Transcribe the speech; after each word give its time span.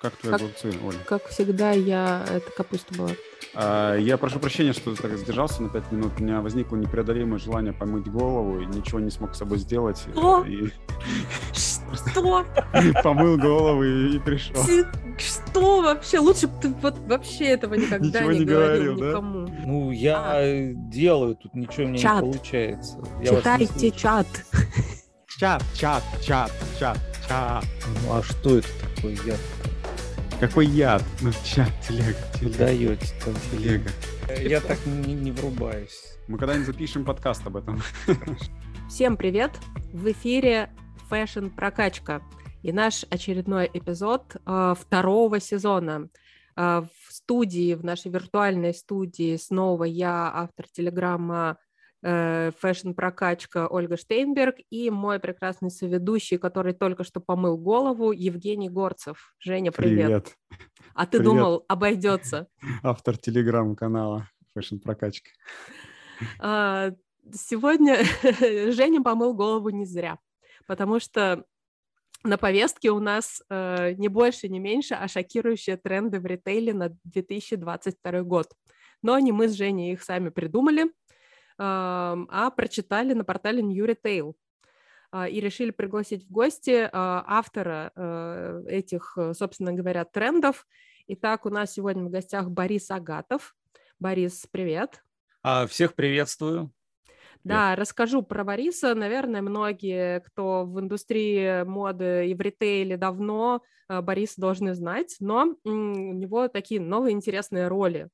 Как 0.00 0.14
твои 0.16 0.32
Как- 0.32 0.40
огурцы, 0.42 0.72
Оля? 0.84 0.98
Как 1.06 1.26
всегда, 1.26 1.72
я... 1.72 2.24
Это 2.30 2.50
капуста 2.52 2.94
была. 2.94 3.10
А, 3.54 3.96
я 3.96 4.16
прошу 4.16 4.38
прощения, 4.38 4.72
что 4.72 4.94
так 4.94 5.16
задержался 5.18 5.60
на 5.62 5.68
5 5.70 5.90
минут. 5.92 6.12
У 6.18 6.22
меня 6.22 6.40
возникло 6.40 6.76
непреодолимое 6.76 7.38
желание 7.40 7.72
помыть 7.72 8.06
голову, 8.06 8.60
и 8.60 8.66
ничего 8.66 9.00
не 9.00 9.10
смог 9.10 9.34
с 9.34 9.38
собой 9.38 9.58
сделать. 9.58 9.98
Что? 10.12 10.44
И 10.44 10.68
Что? 11.52 12.44
помыл 13.02 13.36
голову 13.38 13.82
и, 13.82 14.16
и 14.16 14.18
пришел. 14.20 14.54
Что 15.18 15.80
вообще? 15.82 16.20
Лучше 16.20 16.46
бы 16.46 16.60
ты 16.62 16.68
вот 16.80 16.96
вообще 17.08 17.46
этого 17.46 17.74
никогда 17.74 18.20
Ничего 18.20 18.32
не 18.32 18.38
не 18.40 18.44
говорил 18.44 18.94
говорил, 18.94 18.98
да? 19.00 19.08
никому. 19.08 19.48
Ну, 19.66 19.90
я 19.90 20.22
А. 20.36 20.72
делаю, 20.74 21.34
тут 21.34 21.54
ничего 21.54 21.86
у 21.86 21.88
меня 21.88 21.98
Чат. 21.98 22.22
не 22.22 22.32
получается. 22.32 22.98
Я 23.20 23.34
Читайте 23.36 23.90
чат. 23.90 24.26
Чат, 25.38 25.64
чат, 25.74 26.02
чат, 26.22 26.52
чат, 26.78 26.98
чат. 27.28 27.64
Ну, 28.04 28.12
а 28.14 28.22
что 28.22 28.58
это 28.58 28.68
такое? 28.94 29.16
Я 29.26 29.34
Какой 30.40 30.66
яд? 30.66 31.02
Ну, 31.20 31.32
чат, 31.44 31.68
телега, 31.82 32.16
телега, 32.38 32.58
даете 32.58 33.06
там. 33.24 33.34
телега. 33.50 33.90
Я 34.40 34.60
так 34.60 34.78
не, 34.86 35.12
не 35.12 35.32
врубаюсь. 35.32 36.16
Мы 36.28 36.38
когда-нибудь 36.38 36.66
запишем 36.66 37.04
подкаст 37.04 37.44
об 37.48 37.56
этом. 37.56 37.82
Всем 38.88 39.16
привет! 39.16 39.50
В 39.92 40.12
эфире 40.12 40.70
Fashion 41.10 41.50
Прокачка 41.50 42.22
и 42.62 42.70
наш 42.70 43.04
очередной 43.10 43.68
эпизод 43.72 44.36
э, 44.46 44.74
второго 44.78 45.40
сезона. 45.40 46.08
Э, 46.54 46.82
в 46.82 47.12
студии, 47.12 47.74
в 47.74 47.84
нашей 47.84 48.12
виртуальной 48.12 48.74
студии 48.74 49.34
снова 49.36 49.82
я, 49.82 50.30
автор 50.32 50.68
телеграмма 50.68 51.58
э, 52.02 52.50
Fashion 52.62 52.94
Прокачка 52.94 53.66
Ольга 53.68 53.96
Штейнберг 53.96 54.56
и 54.70 54.90
мой 54.90 55.18
прекрасный 55.18 55.70
соведущий, 55.70 56.38
который 56.38 56.74
только 56.74 57.04
что 57.04 57.20
помыл 57.20 57.56
голову, 57.56 58.12
Евгений 58.12 58.68
Горцев. 58.68 59.34
Женя, 59.38 59.72
привет. 59.72 60.34
А 60.94 61.06
ты 61.06 61.18
Привет. 61.18 61.24
думал, 61.24 61.64
обойдется? 61.68 62.48
Автор 62.82 63.16
телеграм-канала 63.16 64.28
Fashion 64.56 64.80
Прокачка. 64.80 65.30
А, 66.40 66.92
Сегодня 67.32 67.98
Женя 68.72 69.02
помыл 69.02 69.34
голову 69.34 69.70
не 69.70 69.84
зря, 69.84 70.18
потому 70.66 71.00
что 71.00 71.44
на 72.24 72.36
повестке 72.36 72.90
у 72.90 73.00
нас 73.00 73.42
э, 73.48 73.92
не 73.92 74.08
больше, 74.08 74.48
не 74.48 74.58
меньше, 74.58 74.94
а 74.94 75.08
шокирующие 75.08 75.76
тренды 75.76 76.20
в 76.20 76.26
ритейле 76.26 76.74
на 76.74 76.96
2022 77.04 78.22
год. 78.22 78.48
Но 79.02 79.18
не 79.18 79.32
мы 79.32 79.48
с 79.48 79.52
Женей 79.52 79.92
их 79.92 80.02
сами 80.02 80.30
придумали, 80.30 80.86
а 81.58 82.50
прочитали 82.56 83.12
на 83.14 83.24
портале 83.24 83.62
New 83.62 83.84
Retail 83.84 84.34
а, 85.10 85.28
и 85.28 85.40
решили 85.40 85.70
пригласить 85.70 86.24
в 86.24 86.30
гости 86.30 86.88
а, 86.92 87.24
автора 87.26 87.92
э, 87.96 88.64
этих, 88.68 89.16
э, 89.16 89.32
собственно 89.32 89.72
говоря, 89.72 90.04
трендов. 90.04 90.66
Итак, 91.06 91.46
у 91.46 91.50
нас 91.50 91.72
сегодня 91.72 92.04
в 92.04 92.10
гостях 92.10 92.50
Борис 92.50 92.90
Агатов. 92.90 93.56
Борис, 93.98 94.46
привет. 94.50 95.02
А, 95.42 95.66
всех 95.66 95.94
приветствую. 95.94 96.70
Да, 97.42 97.74
расскажу 97.76 98.22
про 98.22 98.44
Бориса. 98.44 98.94
Наверное, 98.94 99.40
многие, 99.40 100.20
кто 100.20 100.66
в 100.66 100.78
индустрии 100.80 101.64
моды 101.64 102.28
и 102.28 102.34
в 102.34 102.40
ритейле 102.42 102.98
давно, 102.98 103.62
э, 103.88 104.02
Бориса 104.02 104.38
должны 104.38 104.74
знать, 104.74 105.16
но 105.20 105.54
у 105.64 105.70
него 105.70 106.48
такие 106.48 106.82
новые 106.82 107.14
интересные 107.14 107.68
роли. 107.68 108.10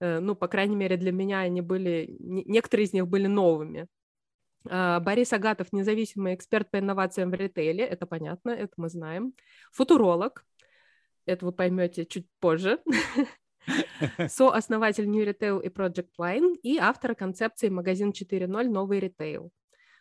Э, 0.00 0.20
Ну, 0.20 0.34
по 0.34 0.48
крайней 0.48 0.76
мере, 0.76 0.96
для 0.96 1.12
меня 1.12 1.40
они 1.40 1.60
были, 1.60 2.16
не- 2.18 2.44
некоторые 2.44 2.86
из 2.86 2.92
них 2.92 3.06
были 3.06 3.26
новыми. 3.26 3.86
А, 4.68 5.00
Борис 5.00 5.32
Агатов– 5.32 5.68
независимый 5.72 6.34
эксперт 6.34 6.70
по 6.70 6.78
инновациям 6.78 7.30
в 7.30 7.34
ритейле, 7.34 7.84
это 7.84 8.06
понятно, 8.06 8.50
это 8.50 8.72
мы 8.76 8.88
знаем. 8.88 9.32
Футуролог, 9.72 10.44
это 11.26 11.46
вы 11.46 11.52
поймете 11.52 12.04
чуть 12.04 12.26
позже. 12.40 12.80
Сооснователь 14.28 15.08
New 15.08 15.24
Retail 15.24 15.62
и 15.62 15.68
Project 15.68 16.10
Line 16.18 16.56
и 16.62 16.78
автор 16.78 17.14
концепции 17.14 17.68
магазин 17.68 18.10
4.0 18.10 18.68
«Новый 18.68 19.00
ритейл». 19.00 19.50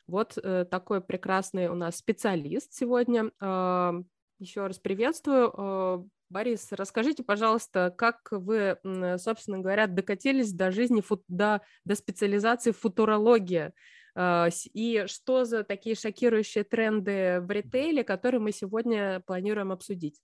Вот 0.08 0.38
э, 0.42 0.66
такой 0.66 1.02
прекрасный 1.02 1.68
у 1.68 1.76
нас 1.76 1.98
специалист 1.98 2.74
сегодня. 2.74 3.32
Э, 3.40 4.02
еще 4.40 4.66
раз 4.66 4.80
приветствую. 4.80 6.10
Борис, 6.30 6.68
расскажите, 6.72 7.24
пожалуйста, 7.24 7.94
как 7.98 8.28
вы, 8.32 8.78
собственно 9.18 9.60
говоря, 9.60 9.88
докатились 9.88 10.54
до 10.54 10.72
жизни, 10.72 11.04
до, 11.28 11.62
до 11.86 11.96
специализации 11.96 12.72
футурология? 12.72 13.74
С- 14.16 14.68
И 14.74 15.06
что 15.08 15.46
за 15.46 15.64
такие 15.64 15.96
шокирующие 15.96 16.64
тренды 16.64 17.40
в 17.42 17.50
ритейле, 17.50 18.04
которые 18.04 18.42
мы 18.42 18.52
сегодня 18.52 19.22
планируем 19.26 19.72
обсудить? 19.72 20.22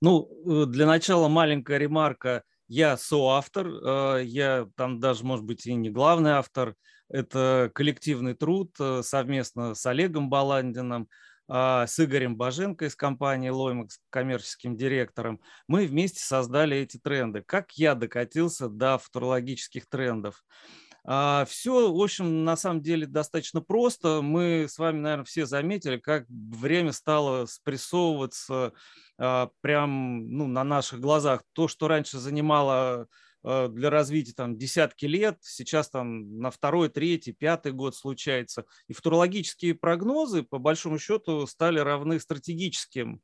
Ну, 0.00 0.28
э, 0.46 0.66
для 0.66 0.86
начала 0.86 1.28
маленькая 1.28 1.78
ремарка. 1.78 2.44
Я 2.68 2.96
соавтор, 2.96 3.68
э, 3.68 4.22
я 4.24 4.68
там 4.76 5.00
даже, 5.00 5.24
может 5.24 5.44
быть, 5.44 5.66
и 5.66 5.74
не 5.74 5.90
главный 5.90 6.32
автор. 6.32 6.74
Это 7.08 7.70
коллективный 7.74 8.34
труд 8.34 8.74
э, 8.78 9.02
совместно 9.02 9.74
с 9.74 9.84
Олегом 9.86 10.30
Баландиным, 10.30 11.02
а, 11.02 11.06
с 11.48 11.94
Игорем 11.98 12.36
Баженко 12.36 12.86
из 12.86 12.96
компании 12.96 13.50
Лоймакс, 13.50 13.98
коммерческим 14.10 14.76
директором. 14.76 15.40
Мы 15.66 15.86
вместе 15.86 16.20
создали 16.20 16.76
эти 16.76 16.98
тренды. 16.98 17.42
Как 17.42 17.72
я 17.72 17.94
докатился 17.94 18.68
до 18.68 18.98
футурологических 18.98 19.88
трендов? 19.88 20.42
Все, 21.04 21.92
в 21.92 22.00
общем, 22.00 22.44
на 22.44 22.56
самом 22.56 22.80
деле 22.80 23.06
достаточно 23.06 23.60
просто. 23.60 24.22
Мы 24.22 24.66
с 24.68 24.78
вами, 24.78 25.00
наверное, 25.00 25.24
все 25.24 25.46
заметили, 25.46 25.96
как 25.96 26.26
время 26.28 26.92
стало 26.92 27.46
спрессовываться 27.46 28.72
а, 29.18 29.50
прям 29.60 30.28
ну, 30.28 30.46
на 30.46 30.64
наших 30.64 31.00
глазах. 31.00 31.42
То, 31.52 31.68
что 31.68 31.88
раньше 31.88 32.18
занимало 32.18 32.74
а, 32.74 33.06
для 33.42 33.90
развития 33.90 34.34
там 34.34 34.56
десятки 34.56 35.06
лет, 35.06 35.38
сейчас 35.40 35.90
там 35.90 36.38
на 36.38 36.50
второй, 36.50 36.88
третий, 36.88 37.32
пятый 37.32 37.72
год 37.72 37.96
случается. 37.96 38.64
И 38.88 38.92
футурологические 38.92 39.74
прогнозы, 39.74 40.42
по 40.42 40.58
большому 40.58 40.98
счету, 40.98 41.46
стали 41.46 41.78
равны 41.78 42.20
стратегическим 42.20 43.20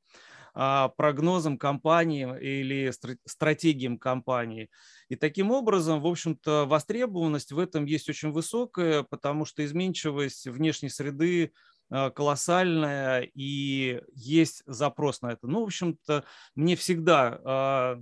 а, 0.61 0.89
прогнозам 0.89 1.57
компании 1.57 2.27
или 2.41 2.89
стра- 2.89 3.19
стратегиям 3.25 3.97
компании. 3.97 4.71
И 5.09 5.15
таким 5.15 5.53
образом, 5.53 6.01
в 6.01 6.07
общем-то, 6.07 6.67
востребованность 6.67 7.53
в 7.53 7.59
этом 7.59 7.85
есть 7.85 8.09
очень 8.09 8.33
высокая, 8.33 9.05
потому 9.05 9.45
что 9.45 9.65
изменчивость 9.65 10.49
внешней 10.49 10.89
среды 10.89 11.53
а, 11.91 12.11
колоссальная, 12.11 13.29
и 13.35 14.01
есть 14.15 14.63
запрос 14.67 15.23
на 15.23 15.33
это. 15.33 15.47
Ну, 15.47 15.61
в 15.61 15.67
общем-то, 15.67 16.25
мне 16.55 16.75
всегда 16.75 17.41
а, 17.45 17.99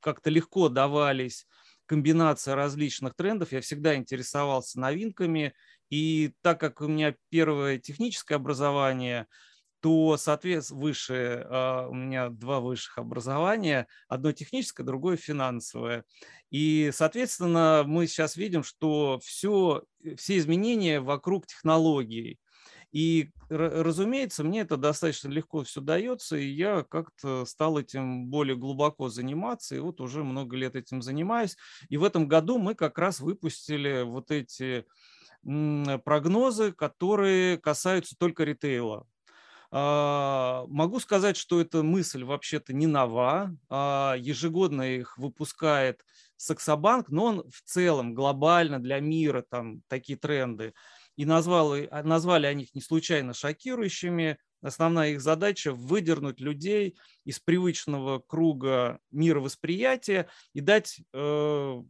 как-то 0.00 0.30
легко 0.30 0.68
давались 0.68 1.46
комбинация 1.86 2.54
различных 2.54 3.14
трендов. 3.14 3.52
Я 3.52 3.60
всегда 3.60 3.96
интересовался 3.96 4.78
новинками, 4.78 5.54
и 5.90 6.32
так 6.40 6.60
как 6.60 6.80
у 6.80 6.86
меня 6.86 7.16
первое 7.30 7.78
техническое 7.78 8.36
образование, 8.36 9.26
то, 9.80 10.16
соответственно, 10.16 10.80
выше, 10.80 11.46
а, 11.48 11.88
у 11.88 11.94
меня 11.94 12.28
два 12.28 12.60
высших 12.60 12.98
образования, 12.98 13.86
одно 14.08 14.30
техническое, 14.32 14.84
другое 14.84 15.16
финансовое. 15.16 16.04
И, 16.50 16.90
соответственно, 16.92 17.82
мы 17.86 18.06
сейчас 18.06 18.36
видим, 18.36 18.62
что 18.62 19.18
все, 19.24 19.82
все 20.16 20.38
изменения 20.38 21.00
вокруг 21.00 21.46
технологий. 21.46 22.38
И, 22.92 23.30
ра- 23.48 23.82
разумеется, 23.82 24.42
мне 24.44 24.60
это 24.60 24.76
достаточно 24.76 25.28
легко 25.28 25.62
все 25.64 25.80
дается, 25.80 26.36
и 26.36 26.46
я 26.48 26.82
как-то 26.82 27.44
стал 27.44 27.78
этим 27.78 28.26
более 28.26 28.56
глубоко 28.56 29.08
заниматься, 29.08 29.76
и 29.76 29.78
вот 29.78 30.00
уже 30.00 30.24
много 30.24 30.56
лет 30.56 30.74
этим 30.76 31.02
занимаюсь. 31.02 31.56
И 31.88 31.96
в 31.96 32.04
этом 32.04 32.26
году 32.28 32.58
мы 32.58 32.74
как 32.74 32.98
раз 32.98 33.20
выпустили 33.20 34.02
вот 34.02 34.30
эти 34.30 34.86
прогнозы, 36.04 36.72
которые 36.72 37.58
касаются 37.58 38.16
только 38.18 38.44
ритейла. 38.44 39.06
А, 39.72 40.64
Могу 40.68 41.00
сказать, 41.00 41.36
что 41.36 41.60
эта 41.60 41.82
мысль 41.82 42.24
вообще-то 42.24 42.72
не 42.72 42.86
нова. 42.86 43.56
А, 43.68 44.16
Ежегодно 44.18 44.82
их 44.96 45.18
выпускает 45.18 46.04
Саксобанк, 46.36 47.08
но 47.10 47.24
он 47.26 47.50
в 47.50 47.62
целом 47.64 48.14
глобально 48.14 48.80
для 48.80 49.00
мира 49.00 49.44
там 49.48 49.82
такие 49.88 50.18
тренды. 50.18 50.74
И 51.20 51.26
назвал, 51.26 51.76
и- 51.76 51.86
а, 51.90 52.02
назвали 52.02 52.46
они 52.46 52.64
их 52.64 52.74
не 52.74 52.80
случайно 52.80 53.34
шокирующими. 53.34 54.38
Основная 54.62 55.10
их 55.10 55.20
задача– 55.20 55.70
выдернуть 55.74 56.40
людей 56.40 56.96
из 57.26 57.38
привычного 57.40 58.20
круга 58.20 59.00
мировосприятия 59.10 60.30
и 60.54 60.62
дать 60.62 60.98
э, 61.12 61.82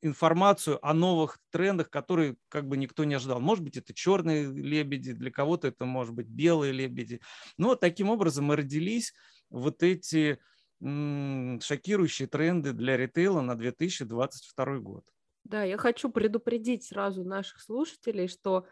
информацию 0.00 0.78
о 0.86 0.94
новых 0.94 1.40
трендах, 1.50 1.90
которые 1.90 2.36
как 2.48 2.68
бы 2.68 2.76
никто 2.76 3.02
не 3.02 3.14
ожидал. 3.16 3.40
Может 3.40 3.64
быть, 3.64 3.76
это 3.76 3.92
черные 3.92 4.46
лебеди, 4.46 5.10
для 5.12 5.32
кого-то 5.32 5.66
это 5.66 5.84
может 5.84 6.14
быть 6.14 6.28
белые 6.28 6.72
лебеди. 6.72 7.20
Но 7.56 7.70
вот 7.70 7.80
таким 7.80 8.10
образом 8.10 8.44
мы 8.44 8.54
родились 8.54 9.12
вот 9.50 9.82
эти 9.82 10.38
шокирующие 10.80 12.28
тренды 12.28 12.72
для 12.72 12.96
ритейла 12.96 13.40
на 13.40 13.56
2022 13.56 14.78
год. 14.78 15.04
Да, 15.48 15.64
я 15.64 15.78
хочу 15.78 16.10
предупредить 16.10 16.84
сразу 16.84 17.24
наших 17.24 17.60
слушателей, 17.62 18.28
что 18.28 18.66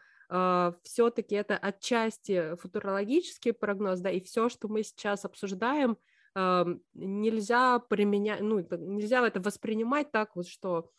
все-таки 0.82 1.34
это 1.36 1.56
отчасти 1.56 2.56
футурологический 2.56 3.52
прогноз, 3.52 4.00
да, 4.00 4.10
и 4.10 4.20
все, 4.20 4.48
что 4.48 4.68
мы 4.68 4.82
сейчас 4.82 5.24
обсуждаем, 5.24 5.96
нельзя 6.94 7.78
применять, 7.78 8.40
ну, 8.40 8.58
нельзя 8.58 9.26
это 9.26 9.40
воспринимать 9.40 10.10
так 10.10 10.36
вот, 10.36 10.48
что, 10.48 10.90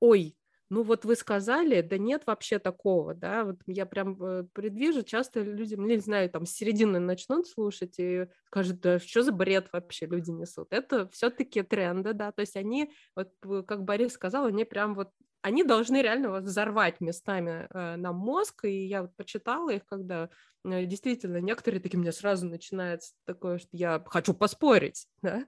ой, 0.00 0.36
ну 0.70 0.84
вот 0.84 1.04
вы 1.04 1.16
сказали, 1.16 1.82
да 1.82 1.98
нет 1.98 2.22
вообще 2.26 2.60
такого, 2.60 3.14
да, 3.14 3.44
вот 3.44 3.60
я 3.66 3.86
прям 3.86 4.16
э, 4.22 4.44
предвижу, 4.52 5.02
часто 5.02 5.42
люди, 5.42 5.74
ну, 5.74 5.86
не 5.86 5.98
знаю, 5.98 6.30
там 6.30 6.46
с 6.46 6.52
середины 6.52 7.00
начнут 7.00 7.48
слушать 7.48 7.96
и 7.98 8.26
скажут, 8.46 8.80
да 8.80 9.00
что 9.00 9.22
за 9.22 9.32
бред 9.32 9.68
вообще 9.72 10.06
люди 10.06 10.30
несут. 10.30 10.68
Это 10.72 11.08
все-таки 11.08 11.62
тренды, 11.62 12.14
да, 12.14 12.30
то 12.30 12.40
есть 12.40 12.56
они, 12.56 12.92
вот 13.16 13.32
как 13.66 13.82
Борис 13.82 14.12
сказал, 14.12 14.46
они 14.46 14.64
прям 14.64 14.94
вот 14.94 15.10
они 15.42 15.64
должны 15.64 16.02
реально 16.02 16.30
вот 16.30 16.44
взорвать 16.44 17.00
местами 17.00 17.66
э, 17.70 17.96
нам 17.96 18.16
мозг, 18.16 18.64
и 18.64 18.86
я 18.86 19.02
вот 19.02 19.16
почитала 19.16 19.70
их, 19.70 19.84
когда 19.86 20.28
э, 20.64 20.84
действительно 20.84 21.38
некоторые 21.38 21.80
такие, 21.80 21.98
меня 21.98 22.12
сразу 22.12 22.46
начинается 22.46 23.14
такое, 23.24 23.58
что 23.58 23.68
я 23.72 24.02
хочу 24.06 24.34
поспорить, 24.34 25.06
да, 25.22 25.46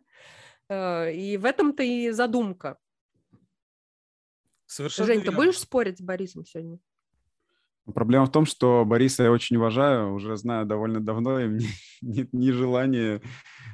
э, 0.69 1.13
и 1.13 1.37
в 1.37 1.45
этом-то 1.45 1.83
и 1.83 2.11
задумка. 2.11 2.79
Совершенно 4.73 5.07
Жень, 5.07 5.17
верно. 5.19 5.31
ты 5.31 5.37
будешь 5.37 5.59
спорить 5.59 5.99
с 5.99 6.01
Борисом 6.01 6.47
сегодня? 6.47 6.79
Проблема 7.95 8.25
в 8.25 8.33
том, 8.33 8.47
что 8.47 8.85
Бориса 8.87 9.25
я 9.25 9.33
очень 9.33 9.57
уважаю, 9.57 10.15
уже 10.15 10.37
знаю 10.37 10.65
довольно 10.65 11.01
давно, 11.01 11.41
и 11.41 11.47
мне 11.47 11.67
нет 12.01 12.33
ни 12.33 12.53
желания, 12.53 13.21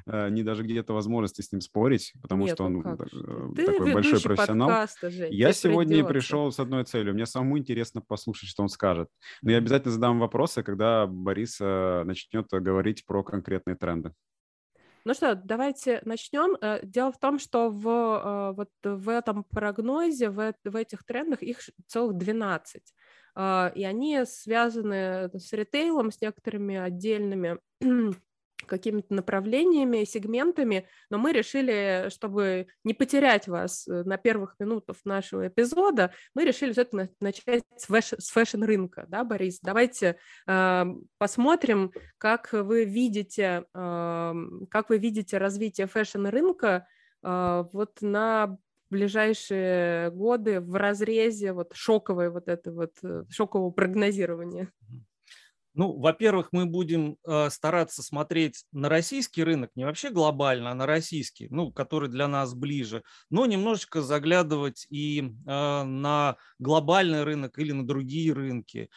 э, 0.07 0.29
ни 0.31 0.43
даже 0.43 0.65
где-то 0.65 0.95
возможности 0.95 1.43
с 1.43 1.53
ним 1.53 1.61
спорить, 1.61 2.15
потому 2.21 2.47
нет, 2.47 2.55
что 2.55 2.65
он 2.65 2.73
ну 2.73 2.81
э, 2.81 3.65
такой 3.65 3.93
большой 3.93 4.21
профессионал. 4.21 4.69
Подкаста, 4.69 5.11
Жень, 5.11 5.33
я 5.33 5.53
сегодня 5.53 5.99
придется. 5.99 6.13
пришел 6.13 6.51
с 6.51 6.59
одной 6.59 6.85
целью. 6.85 7.15
Мне 7.15 7.27
самому 7.27 7.59
интересно 7.59 8.01
послушать, 8.01 8.49
что 8.49 8.65
он 8.65 8.69
скажет. 8.69 9.09
Но 9.43 9.53
я 9.53 9.59
обязательно 9.59 9.93
задам 9.93 10.19
вопросы, 10.19 10.65
когда 10.65 11.07
Борис 11.07 11.61
начнет 11.61 12.49
говорить 12.51 13.05
про 13.07 13.23
конкретные 13.23 13.77
тренды. 13.77 14.15
Ну 15.09 15.15
что, 15.15 15.35
давайте 15.35 16.03
начнем. 16.05 16.59
Э, 16.61 16.81
дело 16.83 17.11
в 17.11 17.19
том, 17.19 17.39
что 17.39 17.71
в, 17.71 18.53
вот 18.55 18.69
в 18.85 19.09
этом 19.09 19.43
прогнозе, 19.43 20.29
в, 20.29 20.53
в 20.65 20.77
этих 20.77 21.03
трендах 21.03 21.43
их 21.43 21.61
целых 21.87 22.19
12. 22.19 22.83
А, 23.35 23.73
и 23.75 23.85
они 23.85 24.23
связаны 24.27 25.31
с 25.33 25.51
ритейлом, 25.55 26.13
с 26.13 26.21
некоторыми 26.21 26.77
отдельными 26.77 27.59
какими-то 28.67 29.15
направлениями, 29.15 30.05
сегментами, 30.05 30.87
но 31.11 31.19
мы 31.19 31.33
решили, 31.33 32.09
чтобы 32.11 32.69
не 32.85 32.95
потерять 32.95 33.49
вас 33.49 33.87
э, 33.87 34.03
на 34.05 34.17
первых 34.17 34.55
минутах 34.59 34.97
нашего 35.05 35.49
эпизода, 35.49 36.13
мы 36.35 36.45
решили 36.45 36.73
все-таки 36.73 37.11
начать 37.21 37.65
с, 37.77 37.89
фэш- 37.89 38.21
с 38.21 38.31
фэшн-рынка, 38.31 39.07
да, 39.09 39.25
Борис? 39.25 39.61
Давайте 39.63 40.19
э, 40.47 40.85
посмотрим, 41.19 41.93
как 42.19 42.53
вы 42.53 42.85
видите, 42.85 43.65
э, 43.75 44.35
как 44.71 44.91
вы 44.91 44.99
видите 44.99 45.39
развитие 45.39 45.87
фэшн-рынка 45.87 46.87
э, 47.23 47.65
вот 47.73 47.99
на 48.01 48.59
ближайшие 48.91 50.11
годы 50.11 50.61
в 50.61 50.75
разрезе 50.75 51.53
вот 51.53 51.73
шоковой 51.75 52.31
вот 52.31 52.49
это 52.49 52.73
вот 52.73 52.93
э, 53.03 53.25
шокового 53.29 53.71
прогнозирования? 53.71 54.71
Ну, 55.79 55.97
во-первых, 55.97 56.49
мы 56.51 56.67
будем 56.67 57.19
э, 57.25 57.51
стараться 57.51 58.03
смотреть 58.03 58.65
на 58.73 58.89
российский 58.89 59.45
рынок, 59.45 59.71
не 59.77 59.85
вообще 59.85 60.11
глобально, 60.11 60.73
а 60.73 60.75
на 60.75 60.87
российский, 60.87 61.47
ну, 61.51 61.71
который 61.71 62.09
для 62.09 62.27
нас 62.27 62.53
ближе, 62.53 63.05
но 63.31 63.47
немножечко 63.47 64.03
заглядывать 64.03 64.89
и 64.91 65.21
э, 65.21 65.83
на 65.85 66.37
глобальный 66.59 67.23
рынок 67.23 67.61
или 67.61 67.71
на 67.71 67.87
другие 67.87 68.33
рынки. 68.33 68.91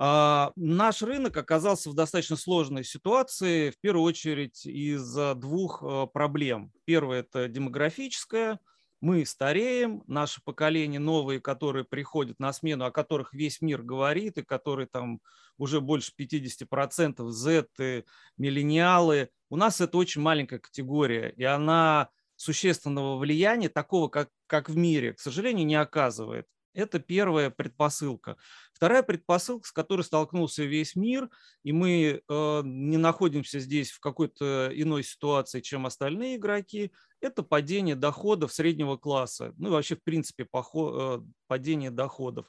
Uh, 0.00 0.52
наш 0.54 1.02
рынок 1.02 1.36
оказался 1.36 1.90
в 1.90 1.94
достаточно 1.94 2.36
сложной 2.36 2.84
ситуации, 2.84 3.70
в 3.70 3.80
первую 3.80 4.04
очередь 4.04 4.64
из-за 4.64 5.34
двух 5.34 5.82
uh, 5.82 6.06
проблем. 6.06 6.70
Первое– 6.84 7.18
это 7.28 7.48
демографическая, 7.48 8.60
мы 9.00 9.24
стареем, 9.24 10.02
наше 10.06 10.42
поколение 10.42 11.00
новые, 11.00 11.40
которые 11.40 11.84
приходят 11.84 12.38
на 12.38 12.52
смену, 12.52 12.84
о 12.84 12.90
которых 12.90 13.32
весь 13.32 13.60
мир 13.60 13.82
говорит, 13.82 14.38
и 14.38 14.42
которые 14.42 14.86
там 14.86 15.20
уже 15.56 15.80
больше 15.80 16.12
50% 16.16 17.28
Z, 17.30 18.04
миллениалы, 18.36 19.30
у 19.50 19.56
нас 19.56 19.80
это 19.80 19.96
очень 19.98 20.20
маленькая 20.20 20.58
категория, 20.58 21.30
и 21.36 21.44
она 21.44 22.10
существенного 22.36 23.18
влияния, 23.18 23.68
такого, 23.68 24.08
как, 24.08 24.30
как 24.46 24.68
в 24.68 24.76
мире, 24.76 25.14
к 25.14 25.20
сожалению, 25.20 25.66
не 25.66 25.74
оказывает. 25.74 26.46
Это 26.78 27.00
первая 27.00 27.50
предпосылка. 27.50 28.36
Вторая 28.72 29.02
предпосылка, 29.02 29.66
с 29.66 29.72
которой 29.72 30.02
столкнулся 30.02 30.62
весь 30.62 30.94
мир, 30.94 31.28
и 31.64 31.72
мы 31.72 32.22
э, 32.26 32.62
не 32.64 32.96
находимся 32.96 33.58
здесь 33.58 33.90
в 33.90 33.98
какой-то 33.98 34.70
иной 34.72 35.02
ситуации, 35.02 35.60
чем 35.60 35.86
остальные 35.86 36.36
игроки, 36.36 36.92
это 37.20 37.42
падение 37.42 37.96
доходов 37.96 38.52
среднего 38.52 38.96
класса, 38.96 39.54
ну 39.56 39.70
и 39.70 39.72
вообще, 39.72 39.96
в 39.96 40.04
принципе, 40.04 40.46
э, 40.46 41.20
падение 41.48 41.90
доходов. 41.90 42.46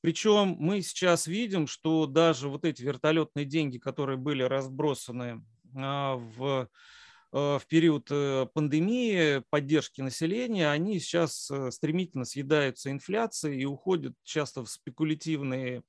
Причем 0.00 0.56
мы 0.58 0.80
сейчас 0.80 1.26
видим, 1.26 1.66
что 1.66 2.06
даже 2.06 2.48
вот 2.48 2.64
эти 2.64 2.80
вертолетные 2.80 3.44
деньги, 3.44 3.76
которые 3.76 4.16
были 4.16 4.44
разбросаны 4.44 5.44
а, 5.76 6.14
в 6.16 6.38
Э, 6.52 6.66
в 7.30 7.62
период 7.68 8.08
э, 8.10 8.46
пандемии, 8.54 9.42
поддержки 9.50 10.00
населения, 10.00 10.70
они 10.70 10.98
сейчас 10.98 11.50
э, 11.50 11.70
стремительно 11.70 12.24
съедаются 12.24 12.90
инфляцией 12.90 13.62
и 13.62 13.64
уходят 13.66 14.14
часто 14.24 14.64
в 14.64 14.70
спекулятивные 14.70 15.82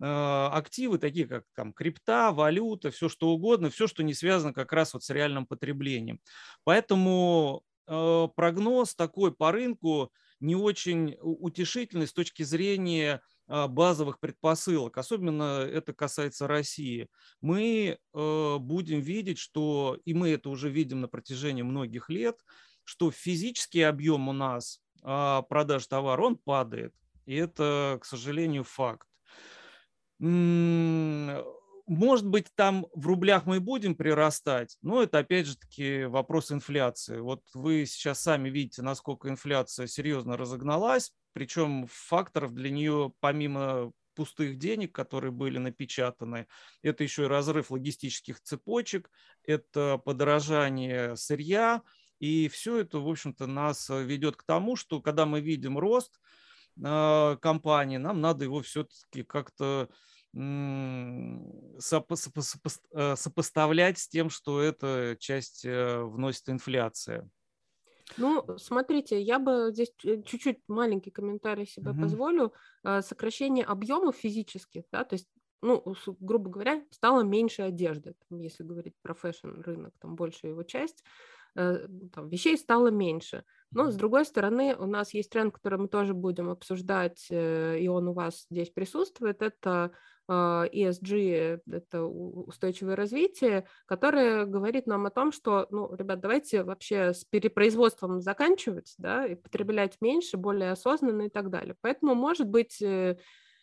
активы, 0.00 0.98
такие 0.98 1.26
как 1.26 1.42
там 1.56 1.72
крипта, 1.72 2.30
валюта, 2.30 2.92
все 2.92 3.08
что 3.08 3.30
угодно, 3.30 3.68
все, 3.68 3.88
что 3.88 4.04
не 4.04 4.14
связано 4.14 4.52
как 4.52 4.72
раз 4.72 4.94
вот 4.94 5.02
с 5.02 5.10
реальным 5.10 5.44
потреблением. 5.44 6.20
Поэтому 6.62 7.64
прогноз 7.84 8.94
такой 8.94 9.34
по 9.34 9.50
рынку 9.50 10.12
не 10.38 10.54
очень 10.54 11.16
утешительный 11.20 12.06
с 12.06 12.12
точки 12.12 12.44
зрения 12.44 13.22
базовых 13.48 14.20
предпосылок, 14.20 14.98
особенно 14.98 15.60
это 15.60 15.92
касается 15.92 16.46
России, 16.46 17.08
мы 17.40 17.98
э, 18.12 18.56
будем 18.58 19.00
видеть, 19.00 19.38
что, 19.38 19.98
и 20.04 20.14
мы 20.14 20.30
это 20.30 20.50
уже 20.50 20.68
видим 20.68 21.00
на 21.00 21.08
протяжении 21.08 21.62
многих 21.62 22.10
лет, 22.10 22.36
что 22.84 23.10
физический 23.10 23.82
объем 23.82 24.28
у 24.28 24.32
нас 24.32 24.80
а, 25.02 25.42
продаж 25.42 25.86
товара, 25.86 26.22
он 26.22 26.36
падает. 26.36 26.94
И 27.26 27.34
это, 27.34 27.98
к 28.00 28.06
сожалению, 28.06 28.64
факт. 28.64 29.06
Может 30.18 31.46
быть, 32.26 32.46
там 32.54 32.86
в 32.94 33.06
рублях 33.06 33.46
мы 33.46 33.60
будем 33.60 33.94
прирастать, 33.94 34.76
но 34.82 35.02
это 35.02 35.18
опять 35.18 35.46
же 35.46 35.56
таки 35.56 36.04
вопрос 36.04 36.52
инфляции. 36.52 37.18
Вот 37.18 37.42
вы 37.54 37.86
сейчас 37.86 38.20
сами 38.20 38.50
видите, 38.50 38.82
насколько 38.82 39.28
инфляция 39.28 39.86
серьезно 39.86 40.36
разогналась, 40.36 41.12
причем 41.38 41.86
факторов 41.88 42.52
для 42.54 42.70
нее 42.70 43.12
помимо 43.20 43.92
пустых 44.14 44.58
денег, 44.58 44.92
которые 44.92 45.30
были 45.30 45.58
напечатаны. 45.58 46.48
Это 46.82 47.04
еще 47.04 47.24
и 47.24 47.28
разрыв 47.28 47.70
логистических 47.70 48.40
цепочек, 48.40 49.10
это 49.44 49.98
подорожание 50.04 51.16
сырья. 51.16 51.82
И 52.18 52.48
все 52.48 52.78
это, 52.78 52.98
в 52.98 53.08
общем-то, 53.08 53.46
нас 53.46 53.88
ведет 53.88 54.36
к 54.36 54.42
тому, 54.42 54.74
что 54.74 55.00
когда 55.00 55.24
мы 55.24 55.40
видим 55.40 55.78
рост 55.78 56.18
э, 56.84 57.36
компании, 57.40 57.98
нам 57.98 58.20
надо 58.20 58.44
его 58.44 58.60
все-таки 58.60 59.22
как-то 59.22 59.88
Э, 60.34 61.38
сопоставлять 63.16 63.98
с 63.98 64.08
тем, 64.08 64.30
что 64.30 64.60
эта 64.60 65.16
часть 65.18 65.64
э, 65.64 66.02
вносит 66.02 66.48
инфляция. 66.48 67.28
Ну, 68.16 68.44
смотрите, 68.56 69.20
я 69.20 69.38
бы 69.38 69.70
здесь 69.72 69.92
э, 70.04 70.22
чуть-чуть 70.22 70.60
маленький 70.68 71.10
комментарий 71.10 71.66
себе 71.66 71.90
угу. 71.90 72.00
позволю. 72.02 72.52
Сокращение 73.00 73.64
объемов 73.64 74.16
физических, 74.16 74.84
да, 74.90 75.04
то 75.04 75.14
есть 75.14 75.28
ну, 75.60 75.82
грубо 76.20 76.50
говоря, 76.50 76.84
стало 76.90 77.22
меньше 77.22 77.62
одежды, 77.62 78.14
если 78.30 78.62
говорить 78.62 78.94
про 79.02 79.14
фэшн-рынок, 79.14 79.92
там 79.98 80.14
больше 80.14 80.46
его 80.46 80.62
часть, 80.62 81.02
там, 81.54 82.28
вещей 82.28 82.56
стало 82.56 82.88
меньше. 82.88 83.44
Но, 83.72 83.90
с 83.90 83.96
другой 83.96 84.24
стороны, 84.24 84.76
у 84.76 84.86
нас 84.86 85.12
есть 85.12 85.30
тренд, 85.30 85.52
который 85.52 85.78
мы 85.78 85.88
тоже 85.88 86.14
будем 86.14 86.48
обсуждать, 86.48 87.26
и 87.30 87.88
он 87.90 88.08
у 88.08 88.12
вас 88.12 88.46
здесь 88.50 88.70
присутствует, 88.70 89.42
это 89.42 89.60
а, 89.64 89.90
ESG, 90.28 91.60
это 91.70 92.02
устойчивое 92.04 92.96
развитие, 92.96 93.66
которое 93.86 94.44
говорит 94.44 94.86
нам 94.86 95.06
о 95.06 95.10
том, 95.10 95.32
что, 95.32 95.66
ну, 95.70 95.94
ребят, 95.94 96.20
давайте 96.20 96.62
вообще 96.64 97.14
с 97.14 97.24
перепроизводством 97.24 98.20
заканчивать, 98.20 98.94
да, 98.98 99.26
и 99.26 99.34
потреблять 99.34 99.96
меньше, 100.00 100.36
более 100.36 100.72
осознанно 100.72 101.22
и 101.22 101.28
так 101.30 101.50
далее. 101.50 101.76
Поэтому, 101.80 102.14
может 102.14 102.48
быть, 102.48 102.82
э, 102.82 103.16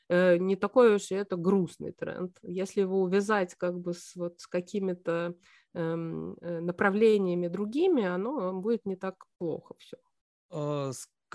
э, 0.09 0.37
не 0.37 0.55
такой 0.55 0.95
уж 0.95 1.11
и 1.11 1.15
это 1.15 1.35
грустный 1.35 1.91
тренд. 1.91 2.37
Если 2.41 2.81
его 2.81 3.01
увязать 3.01 3.55
как 3.55 3.79
бы 3.79 3.93
с, 3.93 4.15
вот, 4.15 4.39
с 4.39 4.47
какими-то 4.47 5.35
эм, 5.73 6.35
э, 6.41 6.59
направлениями 6.61 7.47
другими, 7.47 8.05
оно 8.05 8.53
будет 8.53 8.85
не 8.85 8.95
так 8.95 9.25
плохо 9.37 9.75
все. 9.77 9.97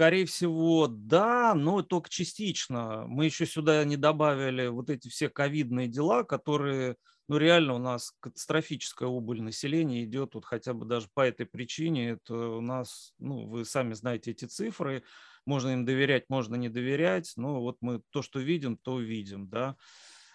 Скорее 0.00 0.25
всего, 0.25 0.87
да, 0.87 1.52
но 1.54 1.83
только 1.83 2.09
частично. 2.09 3.04
Мы 3.07 3.26
еще 3.26 3.45
сюда 3.45 3.85
не 3.85 3.99
добавили 3.99 4.69
вот 4.69 4.88
эти 4.88 5.09
все 5.09 5.28
ковидные 5.28 5.88
дела, 5.88 6.23
которые 6.25 6.97
ну, 7.28 7.37
реально 7.37 7.75
у 7.75 7.78
нас 7.78 8.14
катастрофическая 8.21 9.11
убыль 9.11 9.42
населения 9.42 10.02
идет 10.02 10.35
вот 10.35 10.47
хотя 10.47 10.73
бы 10.73 10.87
даже 10.87 11.09
по 11.12 11.21
этой 11.21 11.45
причине. 11.45 12.12
Это 12.12 12.35
у 12.35 12.62
нас, 12.62 13.12
ну, 13.19 13.47
вы 13.47 13.66
сами 13.66 13.92
знаете 13.92 14.30
эти 14.30 14.47
цифры, 14.47 15.04
можно 15.45 15.69
им 15.69 15.85
доверять, 15.85 16.25
можно 16.30 16.54
не 16.54 16.71
доверять, 16.71 17.35
но 17.37 17.61
вот 17.61 17.76
мы 17.83 18.00
то, 18.09 18.23
что 18.23 18.40
видим, 18.40 18.78
то 18.78 18.99
видим, 18.99 19.50
да. 19.50 19.76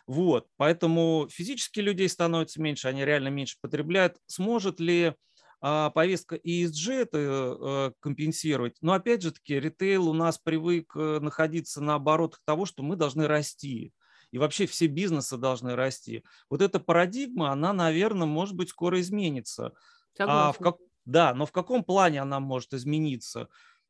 Вот, 0.05 0.47
поэтому 0.57 1.27
физически 1.31 1.79
людей 1.79 2.07
становится 2.07 2.61
меньше, 2.61 2.87
они 2.87 3.03
реально 3.03 3.29
меньше 3.29 3.57
потребляют. 3.59 4.17
Сможет 4.27 4.79
ли 4.79 5.15
а, 5.61 5.89
повестка 5.89 6.35
ESG 6.35 6.93
это 6.93 7.17
э, 7.17 7.91
компенсировать? 7.99 8.77
Но 8.81 8.93
опять 8.93 9.21
же 9.21 9.31
таки, 9.31 9.59
ритейл 9.59 10.09
у 10.09 10.13
нас 10.13 10.37
привык 10.37 10.95
э, 10.95 11.19
находиться 11.19 11.81
на 11.81 11.95
оборотах 11.95 12.41
того, 12.45 12.65
что 12.65 12.83
мы 12.83 12.95
должны 12.95 13.27
расти. 13.27 13.93
И 14.31 14.37
вообще 14.37 14.65
все 14.65 14.87
бизнесы 14.87 15.37
должны 15.37 15.75
расти. 15.75 16.23
Вот 16.49 16.61
эта 16.61 16.79
парадигма, 16.79 17.51
она, 17.51 17.73
наверное, 17.73 18.27
может 18.27 18.55
быть, 18.55 18.69
скоро 18.69 18.99
изменится. 18.99 19.73
А 20.19 20.51
в 20.51 20.57
как... 20.57 20.77
Да, 21.05 21.33
но 21.33 21.45
в 21.45 21.51
каком 21.51 21.83
плане 21.83 22.21
она 22.21 22.39
может 22.39 22.73
измениться? 22.73 23.47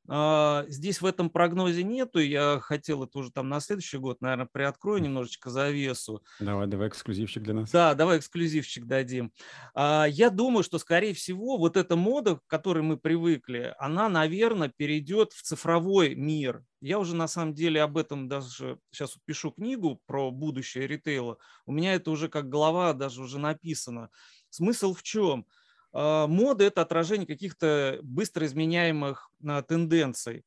А, 0.08 0.66
здесь 0.68 1.02
в 1.02 1.06
этом 1.06 1.30
прогнозе 1.30 1.84
нету. 1.84 2.20
Я 2.20 2.60
хотел 2.60 3.04
это 3.04 3.20
уже 3.20 3.32
там 3.32 3.50
на 3.50 3.60
следующий 3.60 3.98
год, 3.98 4.22
наверное, 4.22 4.48
приоткрою 4.52 5.02
немножечко 5.02 5.50
завесу. 5.50 6.24
Давай, 6.40 6.68
давай 6.68 6.90
эксклюзивчик 6.90 7.44
для 7.44 7.54
нас. 7.54 7.72
Да, 7.72 7.94
давай 7.96 8.20
эксклюзивчик 8.20 8.86
дадим. 8.86 9.32
А, 9.74 10.06
я 10.06 10.30
думаю, 10.30 10.64
что, 10.64 10.78
скорее 10.78 11.14
всего, 11.14 11.58
вот 11.58 11.78
эта 11.78 11.96
мода, 11.96 12.36
к 12.36 12.46
которой 12.48 12.84
мы 12.84 12.98
привыкли, 12.98 13.74
она, 13.80 14.10
наверное, 14.10 14.72
перейдет 14.76 15.34
в 15.34 15.42
цифровой 15.42 16.16
мир. 16.16 16.64
Я 16.82 17.00
уже 17.00 17.16
на 17.16 17.28
самом 17.28 17.56
деле 17.56 17.82
об 17.82 17.98
этом 17.98 18.28
даже 18.28 18.80
сейчас 18.92 19.18
пишу 19.26 19.52
книгу 19.52 20.02
про 20.06 20.30
будущее 20.30 20.86
ритейла. 20.88 21.38
У 21.66 21.72
меня 21.72 21.96
это 21.96 22.12
уже 22.12 22.30
как 22.30 22.48
глава 22.50 22.94
даже 22.94 23.24
уже 23.24 23.40
написано. 23.40 24.10
Смысл 24.50 24.94
в 24.94 25.02
чем? 25.02 25.48
А, 25.96 26.28
мода– 26.28 26.64
это 26.66 26.82
отражение 26.82 27.26
каких-то 27.26 28.00
быстро 28.04 28.46
изменяемых 28.46 29.32
а, 29.48 29.62
тенденций. 29.62 30.44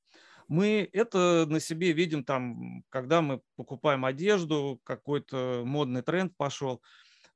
Мы 0.46 0.88
это 0.92 1.46
на 1.48 1.58
себе 1.58 1.92
видим, 1.92 2.22
там, 2.22 2.84
когда 2.90 3.22
мы 3.22 3.40
покупаем 3.56 4.04
одежду, 4.04 4.80
какой-то 4.84 5.62
модный 5.64 6.02
тренд 6.02 6.36
пошел. 6.36 6.82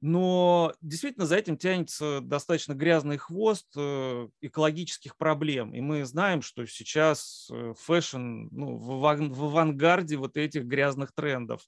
Но 0.02 0.74
действительно 0.80 1.26
за 1.26 1.36
этим 1.36 1.56
тянется 1.56 2.20
достаточно 2.20 2.74
грязный 2.74 3.18
хвост 3.18 3.68
э, 3.76 4.28
экологических 4.40 5.16
проблем. 5.16 5.72
И 5.74 5.80
мы 5.80 6.04
знаем, 6.04 6.42
что 6.42 6.66
сейчас 6.66 7.48
э, 7.52 7.74
фэшн 7.78 8.48
ну, 8.50 8.76
в 8.78 9.06
авангарде 9.06 10.16
вот 10.16 10.36
этих 10.36 10.64
грязных 10.64 11.12
трендов. 11.14 11.60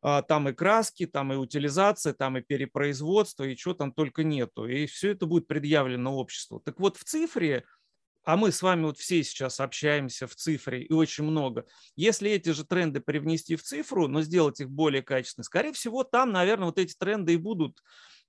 А, 0.00 0.22
там 0.22 0.48
и 0.48 0.52
краски, 0.52 1.06
там 1.06 1.32
и 1.32 1.36
утилизация, 1.36 2.12
там 2.12 2.38
и 2.38 2.42
перепроизводство, 2.42 3.44
и 3.44 3.56
чего 3.56 3.74
там 3.74 3.92
только 3.92 4.22
нету. 4.22 4.66
И 4.66 4.86
все 4.86 5.10
это 5.10 5.26
будет 5.26 5.48
предъявлено 5.48 6.16
обществу. 6.16 6.60
Так 6.60 6.78
вот, 6.78 6.96
в 6.96 7.04
цифре, 7.04 7.64
а 8.24 8.36
мы 8.36 8.52
с 8.52 8.62
вами 8.62 8.84
вот 8.84 8.98
все 8.98 9.24
сейчас 9.24 9.58
общаемся 9.58 10.26
в 10.26 10.34
цифре 10.34 10.82
и 10.82 10.92
очень 10.92 11.24
много. 11.24 11.64
Если 11.96 12.30
эти 12.30 12.50
же 12.50 12.64
тренды 12.64 13.00
привнести 13.00 13.56
в 13.56 13.62
цифру, 13.62 14.06
но 14.06 14.22
сделать 14.22 14.60
их 14.60 14.70
более 14.70 15.02
качественно, 15.02 15.44
скорее 15.44 15.72
всего, 15.72 16.04
там, 16.04 16.30
наверное, 16.30 16.66
вот 16.66 16.78
эти 16.78 16.94
тренды 16.94 17.34
и 17.34 17.36
будут 17.36 17.82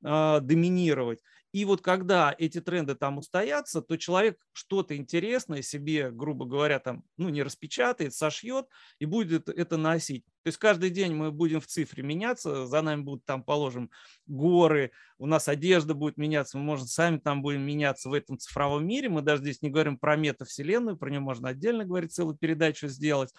э, 0.03 0.39
доминировать. 0.41 1.19
И 1.51 1.65
вот 1.65 1.81
когда 1.81 2.33
эти 2.37 2.61
тренды 2.61 2.95
там 2.95 3.17
устоятся, 3.17 3.81
то 3.81 3.97
человек 3.97 4.37
что-то 4.53 4.95
интересное 4.95 5.61
себе, 5.61 6.11
грубо 6.11 6.45
говоря, 6.45 6.79
там, 6.79 7.03
ну, 7.17 7.29
не 7.29 7.41
распечатает, 7.41 8.13
сошьет 8.13 8.67
и 8.99 9.05
будет 9.05 9.49
это 9.49 9.77
носить. 9.77 10.25
То 10.43 10.47
есть 10.47 10.57
каждый 10.57 10.89
день 10.89 11.13
мы 11.13 11.31
будем 11.31 11.59
в 11.59 11.67
цифре 11.67 12.03
меняться, 12.03 12.65
за 12.67 12.81
нами 12.81 13.01
будут 13.01 13.25
там, 13.25 13.43
положим, 13.43 13.89
горы, 14.27 14.91
у 15.17 15.25
нас 15.25 15.47
одежда 15.47 15.93
будет 15.95 16.17
меняться, 16.17 16.57
мы, 16.57 16.63
может, 16.63 16.87
сами 16.89 17.17
там 17.17 17.41
будем 17.41 17.61
меняться 17.61 18.09
в 18.09 18.13
этом 18.13 18.37
цифровом 18.37 18.87
мире. 18.87 19.09
Мы 19.09 19.21
даже 19.21 19.41
здесь 19.41 19.61
не 19.61 19.69
говорим 19.69 19.97
про 19.97 20.15
метавселенную, 20.15 20.97
про 20.97 21.09
нее 21.09 21.19
можно 21.19 21.49
отдельно 21.49 21.83
говорить, 21.83 22.13
целую 22.13 22.37
передачу 22.37 22.87
сделать. 22.87 23.33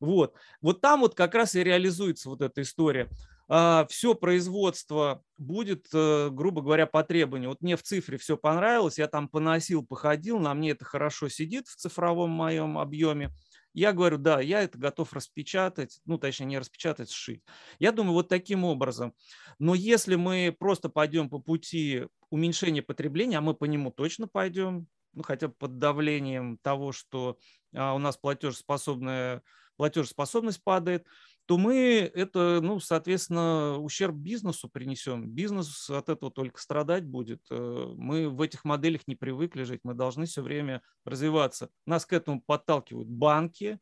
Вот. 0.00 0.34
вот 0.60 0.80
там 0.80 1.00
вот 1.00 1.14
как 1.14 1.34
раз 1.34 1.54
и 1.54 1.64
реализуется 1.64 2.28
вот 2.28 2.42
эта 2.42 2.62
история. 2.62 3.08
А, 3.48 3.86
все 3.90 4.14
производство 4.14 5.22
будет, 5.36 5.86
э, 5.92 6.30
грубо 6.30 6.62
говоря, 6.62 6.86
по 6.86 7.02
требованию. 7.02 7.50
Вот 7.50 7.60
мне 7.60 7.76
в 7.76 7.82
цифре 7.82 8.16
все 8.16 8.36
понравилось, 8.36 8.98
я 8.98 9.06
там 9.06 9.28
поносил, 9.28 9.84
походил, 9.84 10.38
на 10.38 10.54
мне 10.54 10.70
это 10.70 10.84
хорошо 10.84 11.28
сидит 11.28 11.66
в 11.68 11.76
цифровом 11.76 12.30
моем 12.30 12.78
объеме. 12.78 13.30
Я 13.74 13.92
говорю, 13.92 14.18
да, 14.18 14.40
я 14.40 14.62
это 14.62 14.78
готов 14.78 15.12
распечатать, 15.12 16.00
ну, 16.06 16.16
точнее, 16.16 16.46
не 16.46 16.58
распечатать, 16.58 17.10
сшить. 17.10 17.42
Я 17.80 17.90
думаю, 17.90 18.14
вот 18.14 18.28
таким 18.28 18.64
образом. 18.64 19.12
Но 19.58 19.74
если 19.74 20.14
мы 20.14 20.54
просто 20.56 20.88
пойдем 20.88 21.28
по 21.28 21.40
пути 21.40 22.06
уменьшения 22.30 22.82
потребления, 22.82 23.38
а 23.38 23.40
мы 23.40 23.52
по 23.52 23.64
нему 23.64 23.90
точно 23.90 24.28
пойдем, 24.28 24.86
ну, 25.12 25.22
хотя 25.22 25.48
бы 25.48 25.54
под 25.54 25.78
давлением 25.78 26.58
того, 26.58 26.92
что 26.92 27.38
а, 27.74 27.94
у 27.94 27.98
нас 27.98 28.16
платежеспособная, 28.16 29.42
платежеспособность 29.76 30.62
падает, 30.62 31.06
то 31.46 31.58
мы 31.58 32.10
это, 32.14 32.60
ну, 32.62 32.80
соответственно, 32.80 33.78
ущерб 33.78 34.14
бизнесу 34.14 34.68
принесем. 34.68 35.28
Бизнес 35.28 35.90
от 35.90 36.08
этого 36.08 36.30
только 36.30 36.60
страдать 36.60 37.04
будет. 37.04 37.40
Э, 37.50 37.92
мы 37.96 38.28
в 38.30 38.40
этих 38.40 38.64
моделях 38.64 39.02
не 39.06 39.14
привыкли 39.14 39.64
жить, 39.64 39.80
мы 39.84 39.94
должны 39.94 40.24
все 40.26 40.42
время 40.42 40.82
развиваться. 41.04 41.68
Нас 41.86 42.06
к 42.06 42.12
этому 42.14 42.40
подталкивают 42.40 43.08
банки, 43.08 43.78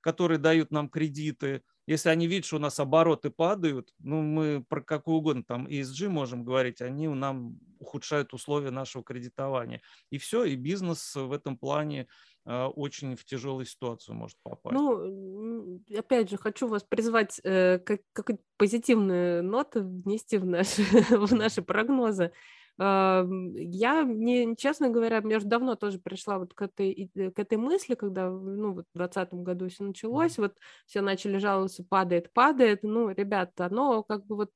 которые 0.00 0.38
дают 0.38 0.70
нам 0.70 0.88
кредиты. 0.88 1.62
Если 1.86 2.08
они 2.08 2.26
видят, 2.26 2.46
что 2.46 2.56
у 2.56 2.60
нас 2.60 2.80
обороты 2.80 3.30
падают, 3.30 3.90
ну, 3.98 4.20
мы 4.20 4.64
про 4.68 4.82
какую 4.82 5.18
угодно 5.18 5.44
там 5.44 5.66
ESG 5.66 6.08
можем 6.08 6.44
говорить, 6.44 6.82
они 6.82 7.08
нам 7.08 7.58
ухудшают 7.78 8.34
условия 8.34 8.70
нашего 8.70 9.04
кредитования. 9.04 9.82
И 10.10 10.18
все, 10.18 10.44
и 10.44 10.56
бизнес 10.56 11.14
в 11.14 11.32
этом 11.32 11.56
плане 11.56 12.08
очень 12.46 13.16
в 13.16 13.24
тяжелую 13.24 13.64
ситуацию 13.64 14.14
может 14.14 14.36
попасть. 14.42 14.74
Ну, 14.74 15.80
опять 15.96 16.28
же, 16.28 16.36
хочу 16.36 16.68
вас 16.68 16.82
призвать 16.82 17.40
э, 17.42 17.78
как, 17.78 18.00
как 18.12 18.26
позитивные 18.58 19.40
ноты 19.42 19.80
внести 19.80 20.36
в 20.36 20.44
наши, 20.44 20.82
в 21.10 21.34
наши 21.34 21.62
прогнозы. 21.62 22.32
Э, 22.78 23.24
я, 23.56 24.04
мне, 24.04 24.56
честно 24.56 24.90
говоря, 24.90 25.20
мне 25.22 25.38
уже 25.38 25.46
давно 25.46 25.74
тоже 25.74 25.98
пришла 25.98 26.38
вот 26.38 26.52
к 26.52 26.62
этой, 26.62 27.10
к 27.14 27.38
этой 27.38 27.56
мысли, 27.56 27.94
когда 27.94 28.28
ну, 28.28 28.74
вот 28.74 28.86
в 28.92 28.98
2020 28.98 29.34
году 29.34 29.68
все 29.68 29.84
началось, 29.84 30.36
вот 30.36 30.56
все 30.86 31.00
начали 31.00 31.38
жаловаться, 31.38 31.84
падает, 31.84 32.32
падает. 32.32 32.80
Ну, 32.82 33.08
ребята, 33.10 33.66
оно 33.66 34.02
как 34.02 34.26
бы 34.26 34.36
вот 34.36 34.50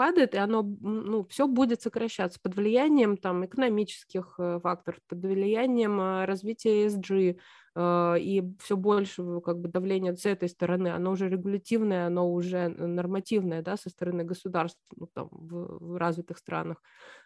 падает, 0.00 0.34
и 0.34 0.38
оно, 0.38 0.62
ну, 0.62 1.26
все 1.26 1.46
будет 1.46 1.82
сокращаться 1.82 2.40
под 2.40 2.56
влиянием 2.56 3.18
там 3.18 3.44
экономических 3.44 4.34
э, 4.38 4.58
факторов, 4.62 4.98
под 5.06 5.18
влиянием 5.18 6.00
э, 6.00 6.24
развития 6.24 6.86
ESG, 6.86 7.38
э, 7.74 8.18
и 8.18 8.42
все 8.60 8.78
больше 8.78 9.42
как 9.42 9.58
бы 9.58 9.68
давления 9.68 10.14
с 10.14 10.24
этой 10.24 10.48
стороны, 10.48 10.88
оно 10.88 11.10
уже 11.10 11.28
регулятивное, 11.28 12.06
оно 12.06 12.32
уже 12.32 12.68
нормативное, 12.68 13.60
да, 13.60 13.76
со 13.76 13.90
стороны 13.90 14.24
государств 14.24 14.80
ну, 14.96 15.06
там, 15.12 15.28
в, 15.32 15.92
в 15.92 15.96
развитых 15.98 16.38
странах. 16.38 16.82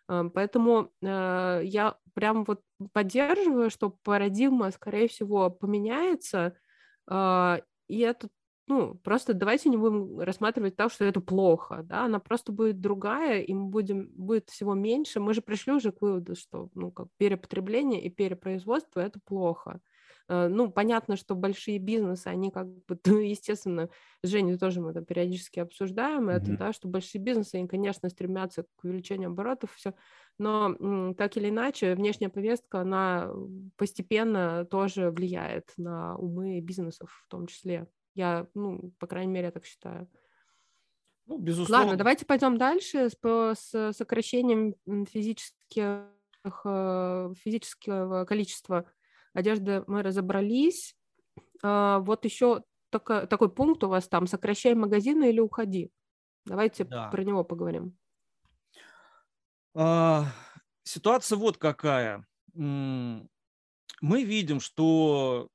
Поэтому 0.09 0.90
я 1.00 1.97
прям 2.12 2.45
вот 2.45 2.61
поддерживаю, 2.93 3.71
что 3.71 3.90
парадигма, 4.02 4.73
скорее 4.73 5.07
всего, 5.07 5.49
поменяется, 5.49 6.57
и 7.09 7.99
это 8.00 8.28
ну, 8.66 8.94
просто 8.94 9.35
давайте 9.35 9.68
не 9.68 9.76
будем 9.76 10.21
рассматривать 10.21 10.76
так, 10.76 10.90
что 10.90 11.04
это 11.04 11.21
плохо, 11.21 11.83
да, 11.85 12.04
она 12.04 12.18
просто 12.18 12.52
будет 12.52 12.80
другая, 12.80 13.42
и 13.42 13.52
мы 13.52 13.66
будем, 13.66 14.09
будет 14.14 14.49
всего 14.49 14.75
меньше. 14.75 15.21
Мы 15.21 15.35
же 15.35 15.42
пришли 15.42 15.73
уже 15.73 15.92
к 15.92 16.00
выводу, 16.00 16.35
что, 16.35 16.71
ну, 16.75 16.90
как 16.90 17.09
перепотребление 17.18 18.02
и 18.02 18.09
перепроизводство– 18.09 19.00
это 19.00 19.21
плохо. 19.25 19.80
Э, 20.28 20.49
ну, 20.49 20.71
понятно, 20.71 21.16
что 21.16 21.35
большие 21.35 21.78
бизнесы, 21.78 22.28
они 22.28 22.50
как 22.50 22.66
бы, 22.68 22.99
ну, 23.04 23.18
естественно, 23.18 23.90
с 24.23 24.28
Женей 24.28 24.56
тоже 24.56 24.80
мы 24.80 24.90
это 24.90 25.02
периодически 25.02 25.61
обсуждаем, 25.61 26.28
mm-hmm. 26.28 26.33
это, 26.33 26.56
да, 26.56 26.73
что 26.73 26.88
большие 26.88 27.21
бизнесы, 27.21 27.56
они, 27.56 27.68
конечно, 27.68 28.09
стремятся 28.09 28.64
к 28.76 28.85
увеличению 28.85 29.30
оборотов, 29.30 29.75
все, 29.75 29.94
но 30.38 31.14
так 31.16 31.37
или 31.37 31.50
иначе, 31.50 31.94
внешняя 31.94 32.28
повестка, 32.28 32.80
она 32.80 33.30
постепенно 33.76 34.64
тоже 34.64 35.11
влияет 35.11 35.73
на 35.76 36.16
умы 36.16 36.61
бизнесов 36.61 37.25
в 37.26 37.28
том 37.28 37.47
числе. 37.47 37.87
Я, 38.14 38.47
ну, 38.54 38.92
по 38.99 39.06
крайней 39.06 39.33
мере, 39.33 39.47
я 39.47 39.52
так 39.52 39.64
считаю. 39.64 40.09
Ну, 41.26 41.38
безусловно. 41.38 41.85
Ладно, 41.85 41.97
давайте 41.97 42.26
пойдем 42.26 42.59
дальше 42.59 43.09
с, 43.11 43.16
с 43.54 43.92
сокращением 43.92 44.75
физических, 45.06 46.11
э, 46.64 47.33
физического 47.37 48.25
количества 48.25 48.87
одежды 49.33 49.85
мы 49.87 50.02
разобрались. 50.02 50.97
А, 51.62 52.00
вот 52.00 52.25
еще 52.25 52.62
такой, 52.90 53.26
такой 53.26 53.52
пункт 53.52 53.85
у 53.85 53.88
вас 53.88 54.09
там, 54.09 54.26
сокращай 54.26 54.75
магазины 54.75 55.30
или 55.30 55.40
уходи. 55.40 55.90
Давайте 56.44 56.85
да. 56.85 57.09
про 57.09 57.25
него 57.25 57.42
поговорим. 57.42 57.97
А, 59.75 60.26
ситуация 60.85 61.37
вот 61.37 61.59
какая. 61.59 62.25
Мы 62.54 63.25
видим, 64.02 64.61
что 64.61 65.49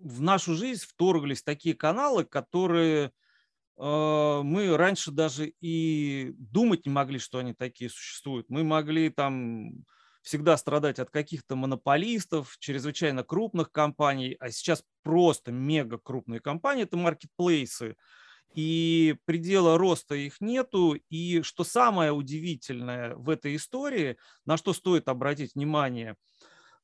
в 0.00 0.20
нашу 0.20 0.54
жизнь 0.54 0.84
вторглись 0.86 1.42
такие 1.42 1.74
каналы, 1.74 2.24
которые 2.24 3.12
э, 3.78 4.40
мы 4.42 4.76
раньше 4.76 5.10
даже 5.10 5.52
и 5.60 6.32
думать 6.36 6.86
не 6.86 6.92
могли, 6.92 7.18
что 7.18 7.38
они 7.38 7.54
такие 7.54 7.90
существуют. 7.90 8.48
Мы 8.48 8.64
могли 8.64 9.10
там 9.10 9.84
всегда 10.22 10.56
страдать 10.56 10.98
от 10.98 11.10
каких-то 11.10 11.56
монополистов, 11.56 12.56
чрезвычайно 12.58 13.24
крупных 13.24 13.72
компаний, 13.72 14.36
а 14.38 14.50
сейчас 14.50 14.84
просто 15.02 15.52
мега 15.52 15.98
крупные 15.98 16.40
компании– 16.40 16.82
это 16.84 16.96
маркетплейсы. 16.96 17.96
И 18.54 19.16
предела 19.26 19.78
роста 19.78 20.16
их 20.16 20.40
нету. 20.40 20.94
И 21.08 21.42
что 21.42 21.62
самое 21.62 22.10
удивительное 22.10 23.14
в 23.14 23.30
этой 23.30 23.54
истории, 23.54 24.16
на 24.44 24.56
что 24.56 24.72
стоит 24.72 25.08
обратить 25.08 25.54
внимание, 25.54 26.16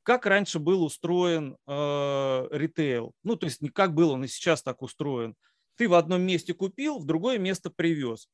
как 0.07 0.25
раньше 0.25 0.61
был 0.61 0.85
устроен 0.85 1.57
э, 1.67 2.49
ритейл. 2.53 3.13
Ну, 3.25 3.35
то 3.35 3.47
есть 3.47 3.61
не 3.61 3.71
как 3.71 3.93
был 3.93 4.13
он 4.13 4.23
и 4.25 4.29
сейчас 4.29 4.63
так 4.63 4.81
устроен. 4.83 5.35
Ты 5.77 5.89
в 5.89 5.95
одном 5.95 6.23
месте 6.23 6.55
купил, 6.55 7.01
в 7.01 7.07
другое 7.07 7.39
место 7.39 7.71
привез. 7.71 8.29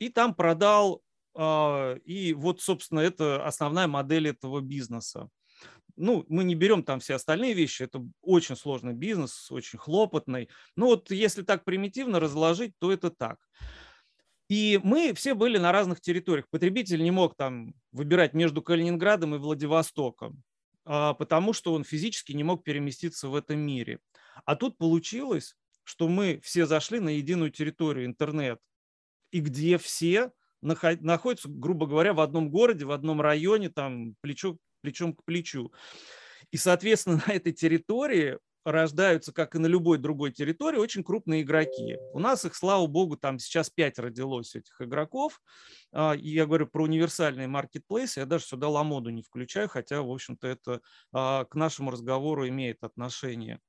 И 0.00 0.08
там 0.08 0.34
продал 0.34 1.04
а, 1.36 1.94
и 2.04 2.32
вот, 2.32 2.60
собственно, 2.60 2.98
это 2.98 3.46
основная 3.46 3.86
модель 3.86 4.28
этого 4.28 4.60
бизнеса. 4.60 5.28
Ну, 5.96 6.24
мы 6.28 6.42
не 6.42 6.56
берем 6.56 6.82
там 6.82 6.98
все 6.98 7.14
остальные 7.14 7.54
вещи, 7.54 7.84
это 7.84 8.04
очень 8.20 8.56
сложный 8.56 8.92
бизнес, 8.92 9.52
очень 9.52 9.78
хлопотный. 9.78 10.48
Ну 10.74 10.86
вот 10.86 11.12
если 11.12 11.42
так 11.42 11.64
примитивно 11.64 12.18
разложить, 12.18 12.72
то 12.80 12.90
это 12.90 13.10
так. 13.10 13.38
И 14.48 14.80
мы 14.82 15.14
все 15.14 15.34
были 15.34 15.58
на 15.58 15.70
разных 15.70 16.00
территориях. 16.00 16.48
Потребитель 16.50 17.02
не 17.04 17.12
мог 17.12 17.36
там 17.36 17.74
выбирать 17.92 18.34
между 18.34 18.60
Калининградом 18.60 19.36
и 19.36 19.38
Владивостоком, 19.38 20.42
потому 20.84 21.52
что 21.52 21.72
он 21.72 21.84
физически 21.84 22.32
не 22.32 22.44
мог 22.44 22.64
переместиться 22.64 23.28
в 23.28 23.34
этом 23.34 23.58
мире. 23.58 24.00
А 24.44 24.56
тут 24.56 24.78
получилось, 24.78 25.56
что 25.82 26.08
мы 26.08 26.40
все 26.42 26.66
зашли 26.66 27.00
на 27.00 27.10
единую 27.10 27.50
территорию 27.50 28.06
интернет, 28.06 28.58
и 29.30 29.40
где 29.40 29.78
все 29.78 30.32
находятся, 30.62 31.48
грубо 31.48 31.86
говоря, 31.86 32.14
в 32.14 32.20
одном 32.20 32.50
городе, 32.50 32.84
в 32.86 32.90
одном 32.90 33.20
районе, 33.20 33.68
там 33.68 34.14
плечо, 34.20 34.56
плечом 34.80 35.14
к 35.14 35.24
плечу. 35.24 35.72
И, 36.50 36.56
соответственно, 36.56 37.22
на 37.26 37.32
этой 37.32 37.52
территории 37.52 38.38
рождаются, 38.64 39.32
как 39.32 39.54
и 39.54 39.58
на 39.58 39.66
любой 39.66 39.98
другой 39.98 40.32
территории, 40.32 40.78
очень 40.78 41.04
крупные 41.04 41.42
игроки. 41.42 41.96
У 42.12 42.18
нас 42.18 42.44
их, 42.44 42.54
слава 42.54 42.86
богу, 42.86 43.16
там 43.16 43.38
сейчас 43.38 43.70
пять 43.70 43.98
родилось 43.98 44.54
этих 44.54 44.80
игроков. 44.80 45.40
А, 45.92 46.14
и 46.14 46.30
я 46.30 46.46
говорю 46.46 46.66
про 46.66 46.84
универсальные 46.84 47.46
маркетплейсы. 47.46 48.20
Я 48.20 48.26
даже 48.26 48.44
сюда 48.44 48.68
ламоду 48.68 49.10
не 49.10 49.22
включаю, 49.22 49.68
хотя, 49.68 50.02
в 50.02 50.10
общем-то, 50.10 50.46
это 50.48 50.80
а, 51.12 51.44
к 51.44 51.54
нашему 51.54 51.90
разговору 51.90 52.48
имеет 52.48 52.82
отношение. 52.82 53.60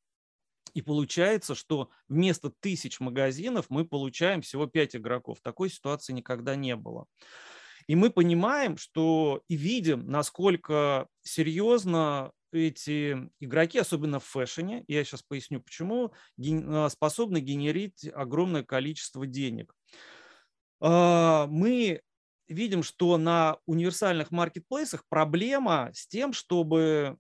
И 0.74 0.82
получается, 0.82 1.56
что 1.56 1.90
вместо 2.10 2.52
тысяч 2.60 3.00
магазинов 3.00 3.68
мы 3.70 3.86
получаем 3.86 4.42
всего 4.42 4.68
5 4.68 4.98
игроков. 4.98 5.40
Такой 5.42 5.70
ситуации 5.70 6.12
никогда 6.12 6.56
не 6.56 6.76
было. 6.76 7.06
И 7.88 7.96
мы 7.96 8.10
понимаем, 8.10 8.78
что 8.78 9.42
и 9.48 9.56
видим, 9.56 10.08
насколько 10.08 11.08
серьезно 11.22 12.32
эти 12.56 13.30
игроки, 13.40 13.80
особенно 13.80 14.20
в 14.20 14.26
фэшне, 14.26 14.84
я 14.88 15.04
сейчас 15.04 15.24
поясню 15.24 15.62
почему, 15.62 16.14
а, 16.40 16.90
способны 16.90 17.40
генерить 17.40 18.08
огромное 18.14 18.64
количество 18.64 19.26
денег. 19.26 19.74
А, 20.80 21.48
мы 21.48 22.02
видим, 22.48 22.84
что 22.84 23.18
на 23.18 23.58
универсальных 23.66 24.32
маркетплейсах 24.32 25.04
проблема 25.10 25.90
с 25.94 26.08
тем, 26.08 26.34
чтобы 26.34 27.18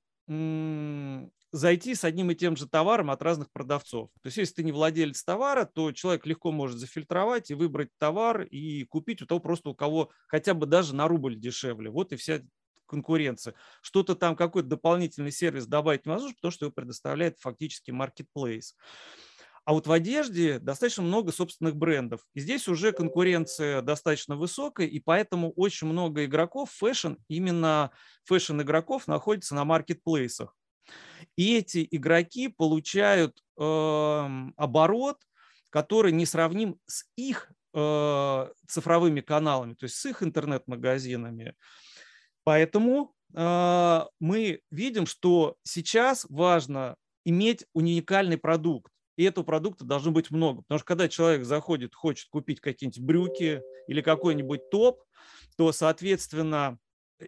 зайти 1.55 1.95
с 1.95 2.03
одним 2.03 2.31
и 2.31 2.35
тем 2.35 2.57
же 2.57 2.67
товаром 2.67 3.11
от 3.11 3.21
разных 3.21 3.51
продавцов. 3.51 4.09
То 4.21 4.27
есть, 4.27 4.37
если 4.37 4.55
ты 4.55 4.63
не 4.63 4.71
владелец 4.71 5.23
товара, 5.23 5.65
то 5.65 5.91
человек 5.91 6.25
легко 6.25 6.51
может 6.51 6.79
зафильтровать 6.79 7.49
и 7.49 7.53
выбрать 7.53 7.89
товар 7.97 8.41
и 8.41 8.83
купить 8.83 9.21
у 9.21 9.25
того 9.25 9.39
просто, 9.39 9.69
у 9.69 9.75
кого 9.75 10.11
хотя 10.27 10.53
бы 10.53 10.65
даже 10.65 10.95
на 10.95 11.07
рубль 11.07 11.37
дешевле. 11.39 11.89
Вот 11.89 12.11
и 12.11 12.17
вся 12.17 12.41
конкуренция. 12.85 13.53
Что-то 13.81 14.15
там, 14.15 14.35
какой-то 14.35 14.69
дополнительный 14.69 15.31
сервис 15.31 15.67
добавить 15.67 16.05
невозможно, 16.05 16.35
потому 16.35 16.51
что 16.51 16.65
его 16.65 16.73
предоставляет 16.73 17.39
фактически 17.39 17.91
маркетплейс. 17.91 18.75
А 19.65 19.73
вот 19.73 19.87
в 19.87 19.91
одежде 19.91 20.59
достаточно 20.59 21.01
много 21.01 21.31
собственных 21.31 21.75
брендов. 21.75 22.21
И 22.35 22.39
здесь 22.39 22.67
уже 22.67 22.91
конкуренция 22.91 23.81
достаточно 23.81 24.35
высокая, 24.35 24.85
и 24.85 24.99
поэтому 24.99 25.51
очень 25.53 25.87
много 25.87 26.25
игроков 26.25 26.69
фэшн, 26.71 27.13
именно 27.27 27.89
фэшн 28.25 28.61
игроков 28.61 29.07
находится 29.07 29.55
на 29.55 29.65
маркетплейсах. 29.65 30.55
И 31.35 31.57
эти 31.57 31.87
игроки 31.89 32.47
получают 32.47 33.41
э, 33.59 34.29
оборот, 34.55 35.17
который 35.71 36.11
не 36.11 36.27
сравним 36.27 36.79
с 36.85 37.05
их 37.15 37.51
э, 37.73 38.47
цифровыми 38.67 39.21
каналами, 39.21 39.73
то 39.73 39.85
есть 39.85 39.95
с 39.95 40.05
их 40.05 40.21
интернет-магазинами. 40.21 41.55
Поэтому 42.45 43.13
э, 43.33 44.01
мы 44.21 44.61
видим, 44.71 45.05
что 45.05 45.57
сейчас 45.63 46.25
важно 46.29 46.95
иметь 47.25 47.65
уникальный 47.73 48.37
продукт. 48.37 48.91
И 49.17 49.23
этого 49.23 49.43
продукта 49.43 49.83
должно 49.83 50.11
быть 50.11 50.31
много. 50.31 50.61
Потому 50.61 50.79
что 50.79 50.85
когда 50.85 51.09
человек 51.09 51.43
заходит, 51.43 51.95
хочет 51.95 52.29
купить 52.29 52.61
какие-нибудь 52.61 53.01
брюки 53.01 53.61
или 53.87 54.01
какой-нибудь 54.01 54.69
топ, 54.69 55.03
то, 55.57 55.71
соответственно, 55.71 56.77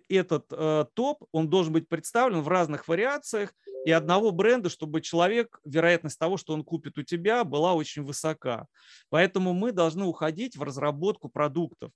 этот 0.10 0.46
э, 0.52 0.86
топ, 0.94 1.24
он 1.32 1.50
должен 1.50 1.74
быть 1.74 1.90
представлен 1.90 2.42
в 2.42 2.48
разных 2.48 2.88
вариациях 2.88 3.54
и 3.86 3.92
одного 3.92 4.32
бренда, 4.32 4.70
чтобы 4.70 5.02
человек, 5.02 5.60
вероятность 5.64 6.20
того, 6.20 6.38
что 6.38 6.54
он 6.54 6.64
купит 6.64 6.98
у 6.98 7.04
тебя, 7.04 7.44
была 7.44 7.74
очень 7.74 8.04
высока. 8.04 8.68
Поэтому 9.10 9.54
мы 9.54 9.72
должны 9.72 10.06
уходить 10.06 10.58
в 10.58 10.64
разработку 10.64 11.30
продуктов. 11.30 11.92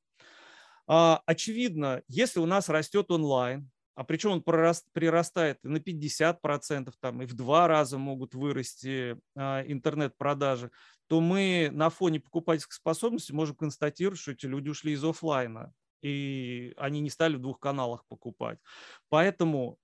А, 0.93 1.21
очевидно, 1.25 2.03
если 2.09 2.41
у 2.41 2.45
нас 2.45 2.67
растет 2.67 3.11
онлайн, 3.11 3.71
а 3.95 4.03
причем 4.03 4.31
он 4.31 4.43
прирастает 4.43 5.57
на 5.63 5.77
50%, 5.77 6.91
там, 6.99 7.21
и 7.21 7.25
в 7.25 7.33
два 7.33 7.69
раза 7.69 7.97
могут 7.97 8.35
вырасти 8.35 9.15
а, 9.33 9.63
интернет-продажи, 9.65 10.69
то 11.07 11.21
мы 11.21 11.69
на 11.71 11.89
фоне 11.89 12.19
покупательской 12.19 12.75
способности 12.75 13.31
можем 13.31 13.55
констатировать, 13.55 14.19
что 14.19 14.31
эти 14.31 14.47
люди 14.47 14.67
ушли 14.67 14.91
из 14.91 15.03
офлайна 15.05 15.73
и 16.01 16.73
они 16.77 16.99
не 16.99 17.09
стали 17.09 17.35
в 17.35 17.41
двух 17.41 17.59
каналах 17.59 18.05
покупать. 18.07 18.59
Поэтому, 19.07 19.77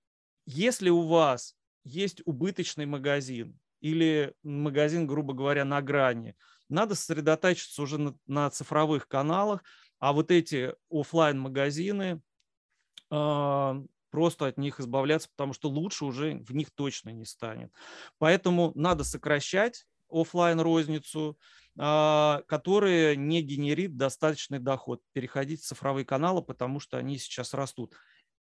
если 0.44 0.90
у 0.90 1.02
вас 1.06 1.54
есть 1.84 2.20
убыточный 2.24 2.86
магазин 2.86 3.58
или 3.80 4.34
магазин, 4.42 5.06
грубо 5.06 5.32
говоря, 5.32 5.64
на 5.64 5.80
грани, 5.80 6.36
надо 6.68 6.94
сосредотачиваться 6.94 7.80
уже 7.82 7.98
на, 7.98 8.14
на 8.26 8.50
цифровых 8.50 9.08
каналах, 9.08 9.62
а 9.98 10.12
вот 10.12 10.30
эти 10.30 10.74
офлайн 10.90 11.38
магазины 11.38 12.22
э, 13.10 13.84
просто 14.10 14.46
от 14.46 14.58
них 14.58 14.80
избавляться, 14.80 15.28
потому 15.28 15.52
что 15.52 15.68
лучше 15.68 16.04
уже 16.04 16.38
в 16.38 16.54
них 16.54 16.70
точно 16.70 17.10
не 17.10 17.24
станет. 17.24 17.72
Поэтому 18.18 18.72
надо 18.74 19.04
сокращать 19.04 19.86
офлайн 20.10 20.60
розницу, 20.60 21.38
а, 21.78 22.42
которые 22.48 23.16
не 23.16 23.42
генерит 23.42 23.96
достаточный 23.96 24.58
доход. 24.58 25.02
Переходить 25.12 25.62
в 25.62 25.66
цифровые 25.66 26.04
каналы, 26.04 26.42
потому 26.42 26.80
что 26.80 26.98
они 26.98 27.18
сейчас 27.18 27.54
растут. 27.54 27.94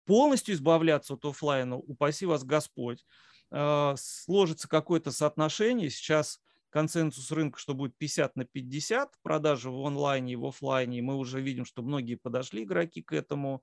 Полностью 0.06 0.54
избавляться 0.54 1.14
от 1.14 1.24
офлайна, 1.24 1.76
упаси 1.76 2.26
вас 2.26 2.44
Господь, 2.44 3.04
а, 3.50 3.94
сложится 3.98 4.68
какое-то 4.68 5.10
соотношение. 5.10 5.90
Сейчас 5.90 6.40
консенсус 6.70 7.30
рынка, 7.32 7.58
что 7.58 7.74
будет 7.74 7.96
50 7.96 8.36
на 8.36 8.44
50 8.44 9.14
продажи 9.22 9.70
в 9.70 9.86
онлайне 9.86 10.34
и 10.34 10.36
в 10.36 10.46
офлайне. 10.46 11.02
Мы 11.02 11.16
уже 11.16 11.40
видим, 11.40 11.64
что 11.64 11.82
многие 11.82 12.16
подошли 12.16 12.64
игроки 12.64 13.02
к 13.02 13.12
этому. 13.12 13.62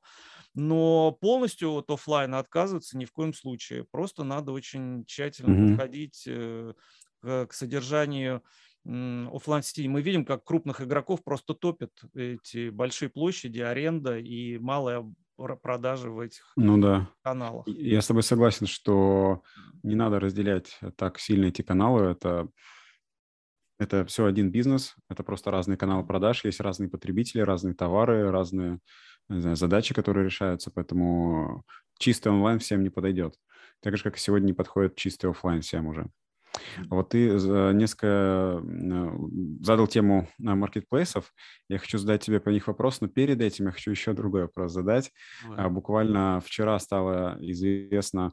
Но 0.54 1.12
полностью 1.12 1.72
от 1.72 1.90
офлайна 1.90 2.40
отказываться 2.40 2.98
ни 2.98 3.06
в 3.06 3.12
коем 3.12 3.34
случае. 3.34 3.86
Просто 3.86 4.24
надо 4.24 4.52
очень 4.52 5.06
тщательно 5.06 5.54
mm-hmm. 5.54 5.70
подходить 5.72 6.24
э, 6.28 6.74
к 7.22 7.50
содержанию 7.52 8.42
офлайн 8.86 9.64
сети 9.64 9.88
мы 9.88 10.02
видим, 10.02 10.26
как 10.26 10.44
крупных 10.44 10.82
игроков 10.82 11.24
просто 11.24 11.54
топят 11.54 11.92
эти 12.14 12.70
большие 12.70 13.10
площади, 13.10 13.60
аренда 13.60 14.20
и 14.20 14.58
малая 14.60 15.04
продажи 15.62 16.10
в 16.10 16.20
этих 16.20 16.54
ну, 16.56 16.78
да. 16.78 17.10
каналах. 17.24 17.68
Я 17.68 18.02
с 18.02 18.08
тобой 18.08 18.24
согласен, 18.24 18.68
что 18.68 19.42
не 19.84 19.96
надо 19.96 20.20
разделять 20.20 20.80
так 20.96 21.20
сильно 21.20 21.46
эти 21.46 21.62
каналы. 21.62 22.04
Это, 22.12 22.48
это 23.80 24.06
все 24.06 24.26
один 24.26 24.52
бизнес, 24.52 24.96
это 25.10 25.24
просто 25.24 25.52
разные 25.52 25.78
каналы 25.78 26.06
продаж, 26.06 26.46
есть 26.46 26.60
разные 26.60 26.90
потребители, 26.90 27.42
разные 27.42 27.74
товары, 27.74 28.32
разные 28.32 28.80
знаю, 29.30 29.56
задачи, 29.56 29.94
которые 29.94 30.26
решаются, 30.26 30.72
поэтому 30.72 31.64
чистый 32.00 32.30
онлайн 32.30 32.60
всем 32.60 32.84
не 32.84 32.90
подойдет. 32.90 33.36
Так 33.82 33.98
же, 33.98 34.04
как 34.04 34.18
и 34.18 34.20
сегодня 34.20 34.48
не 34.48 34.54
подходит 34.54 34.96
чистый 34.96 35.30
офлайн 35.30 35.62
всем 35.62 35.88
уже. 35.88 36.08
Вот 36.90 37.10
ты 37.10 37.32
несколько 37.74 38.64
задал 39.62 39.88
тему 39.88 40.30
маркетплейсов. 40.38 41.34
Я 41.68 41.80
хочу 41.80 41.98
задать 41.98 42.24
тебе 42.24 42.40
по 42.40 42.50
них 42.50 42.68
вопрос, 42.68 43.02
но 43.02 43.08
перед 43.08 43.42
этим 43.42 43.66
я 43.66 43.72
хочу 43.72 43.92
еще 43.92 44.14
другой 44.14 44.44
вопрос 44.44 44.72
задать. 44.72 45.12
Ой. 45.50 45.70
Буквально 45.70 46.42
вчера 46.44 46.80
стало 46.80 47.38
известно 47.42 48.28
а, 48.28 48.32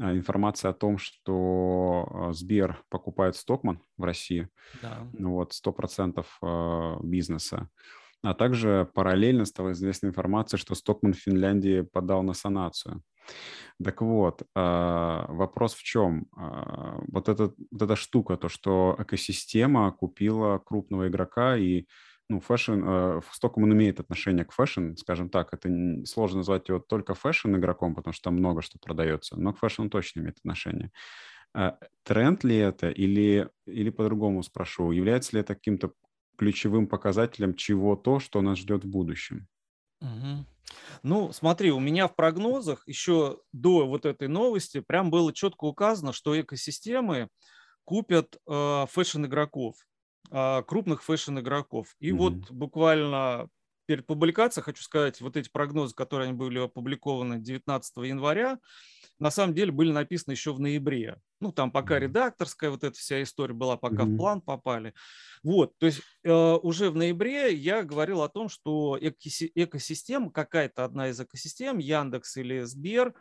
информация 0.00 0.70
о 0.70 0.74
том, 0.74 0.98
что 0.98 2.08
а, 2.10 2.32
Сбер 2.32 2.82
покупает 2.88 3.36
Стокман 3.36 3.82
в 3.96 4.04
России. 4.04 4.48
Да. 4.82 5.06
Ну 5.12 5.32
вот, 5.32 5.52
100% 5.52 6.24
а, 6.42 6.98
бизнеса. 7.02 7.68
А 8.22 8.34
также 8.34 8.90
параллельно 8.94 9.44
стала 9.44 9.72
известна 9.72 10.08
информация, 10.08 10.58
что 10.58 10.74
Стокман 10.74 11.14
в 11.14 11.18
Финляндии 11.18 11.82
подал 11.82 12.22
на 12.22 12.34
санацию. 12.34 13.02
Так 13.82 14.02
вот, 14.02 14.42
вопрос 14.54 15.74
в 15.74 15.82
чем? 15.82 16.26
Вот, 16.32 17.30
эта, 17.30 17.54
вот 17.70 17.82
эта 17.82 17.96
штука, 17.96 18.36
то, 18.36 18.48
что 18.48 18.96
экосистема 18.98 19.90
купила 19.92 20.58
крупного 20.58 21.08
игрока 21.08 21.56
и 21.56 21.86
ну, 22.30 22.38
фэшн, 22.38 22.84
э, 22.84 23.20
Stockmann 23.32 23.72
имеет 23.72 23.98
отношение 23.98 24.44
к 24.44 24.52
фэшн, 24.52 24.94
скажем 24.96 25.28
так, 25.28 25.52
это 25.52 25.68
сложно 26.06 26.38
назвать 26.38 26.68
его 26.68 26.78
только 26.78 27.14
фэшн 27.14 27.56
игроком, 27.56 27.96
потому 27.96 28.14
что 28.14 28.24
там 28.24 28.34
много 28.34 28.62
что 28.62 28.78
продается, 28.78 29.36
но 29.36 29.52
к 29.52 29.58
фэшн 29.58 29.88
точно 29.88 30.20
имеет 30.20 30.38
отношение. 30.38 30.92
Э, 31.54 31.72
тренд 32.04 32.44
ли 32.44 32.56
это 32.56 32.88
или, 32.88 33.50
или 33.66 33.90
по-другому 33.90 34.44
спрошу, 34.44 34.92
является 34.92 35.34
ли 35.34 35.40
это 35.40 35.56
каким-то 35.56 35.92
ключевым 36.38 36.86
показателем 36.86 37.54
чего-то, 37.54 38.20
что 38.20 38.40
нас 38.42 38.58
ждет 38.58 38.84
в 38.84 38.88
будущем? 38.88 39.48
Угу. 40.00 40.46
Ну, 41.02 41.32
смотри, 41.32 41.72
у 41.72 41.80
меня 41.80 42.06
в 42.06 42.14
прогнозах 42.14 42.86
еще 42.86 43.40
до 43.52 43.88
вот 43.88 44.06
этой 44.06 44.28
новости 44.28 44.78
прям 44.78 45.10
было 45.10 45.32
четко 45.32 45.64
указано, 45.64 46.12
что 46.12 46.40
экосистемы 46.40 47.28
купят 47.84 48.38
э, 48.46 48.86
fashion-игроков. 48.88 49.74
А, 50.30 50.62
крупных 50.62 51.02
fashion-игроков. 51.02 51.94
И 51.98 52.10
мгм. 52.10 52.16
вот 52.16 52.50
буквально 52.50 53.48
перед 53.86 54.06
публикацией, 54.06 54.62
хочу 54.62 54.82
сказать, 54.82 55.20
вот 55.20 55.36
эти 55.36 55.48
прогнозы, 55.48 55.94
которые 55.94 56.28
они 56.28 56.36
были 56.36 56.60
опубликованы 56.60 57.40
19 57.40 57.96
января, 58.04 58.60
на 59.18 59.32
самом 59.32 59.52
деле 59.52 59.72
были 59.72 59.90
написаны 59.90 60.32
еще 60.32 60.52
в 60.52 60.60
ноябре. 60.60 61.20
Ну, 61.40 61.50
там 61.50 61.72
пока 61.72 61.98
редакторская 61.98 62.70
вот 62.70 62.84
эта 62.84 62.96
вся 62.96 63.20
история 63.20 63.52
была, 63.52 63.76
пока 63.76 64.04
mm-hmm. 64.04 64.14
в 64.14 64.16
план 64.16 64.40
попали. 64.42 64.94
Вот, 65.42 65.76
то 65.78 65.86
есть 65.86 66.02
э, 66.22 66.32
уже 66.32 66.90
в 66.90 66.96
ноябре 66.96 67.52
я 67.52 67.82
говорил 67.82 68.22
о 68.22 68.28
том, 68.28 68.48
что 68.48 68.96
экоси- 68.96 69.50
экосистема, 69.56 70.30
какая-то 70.30 70.84
одна 70.84 71.08
из 71.08 71.20
экосистем, 71.20 71.78
Яндекс 71.78 72.36
или 72.36 72.62
Сбер, 72.62 73.14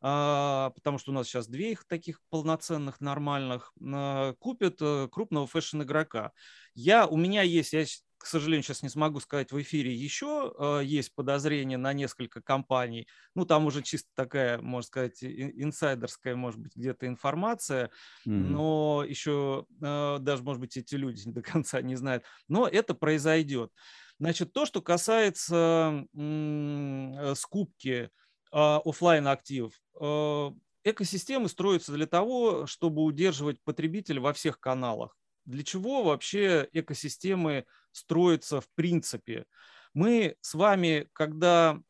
потому 0.00 0.98
что 0.98 1.10
у 1.10 1.14
нас 1.14 1.26
сейчас 1.26 1.48
две 1.48 1.72
их 1.72 1.84
таких 1.84 2.20
полноценных, 2.30 3.00
нормальных, 3.00 3.72
а, 3.82 4.34
купят 4.34 4.76
э, 4.80 5.08
крупного 5.10 5.46
фэшн-игрока. 5.46 6.32
Я, 6.74 7.06
у 7.06 7.16
меня 7.16 7.42
есть, 7.42 7.72
я, 7.72 7.84
к 8.18 8.26
сожалению, 8.26 8.62
сейчас 8.62 8.82
не 8.82 8.88
смогу 8.88 9.20
сказать 9.20 9.52
в 9.52 9.60
эфире, 9.60 9.94
еще 9.94 10.54
а, 10.58 10.80
есть 10.80 11.14
подозрение 11.14 11.78
на 11.78 11.92
несколько 11.92 12.42
компаний. 12.42 13.08
Ну, 13.34 13.46
там 13.46 13.66
уже 13.66 13.82
чисто 13.82 14.08
такая, 14.14 14.58
можно 14.58 14.86
сказать, 14.86 15.22
инсайдерская, 15.22 16.36
может 16.36 16.60
быть, 16.60 16.76
где-то 16.76 17.06
информация, 17.06 17.90
mm-hmm. 18.26 18.30
но 18.30 19.04
еще 19.06 19.66
даже, 19.80 20.42
может 20.42 20.60
быть, 20.60 20.76
эти 20.76 20.94
люди 20.94 21.22
до 21.30 21.42
конца 21.42 21.80
не 21.82 21.96
знают. 21.96 22.24
Но 22.48 22.68
это 22.68 22.94
произойдет. 22.94 23.72
Значит, 24.18 24.52
то, 24.52 24.64
что 24.64 24.80
касается 24.80 26.06
м- 26.14 27.34
скупки 27.34 28.08
а, 28.08 28.25
офлайн 28.50 29.26
активов. 29.28 29.72
А, 30.00 30.52
экосистемы 30.84 31.48
строятся 31.48 31.92
для 31.92 32.06
того, 32.06 32.66
чтобы 32.66 33.02
удерживать 33.02 33.60
потребителя 33.62 34.20
во 34.20 34.32
всех 34.32 34.60
каналах. 34.60 35.16
Для 35.44 35.62
чего 35.62 36.02
вообще 36.02 36.68
экосистемы 36.72 37.66
строятся 37.92 38.60
в 38.60 38.68
принципе? 38.74 39.46
Мы 39.94 40.36
с 40.40 40.54
вами, 40.54 41.08
когда 41.12 41.80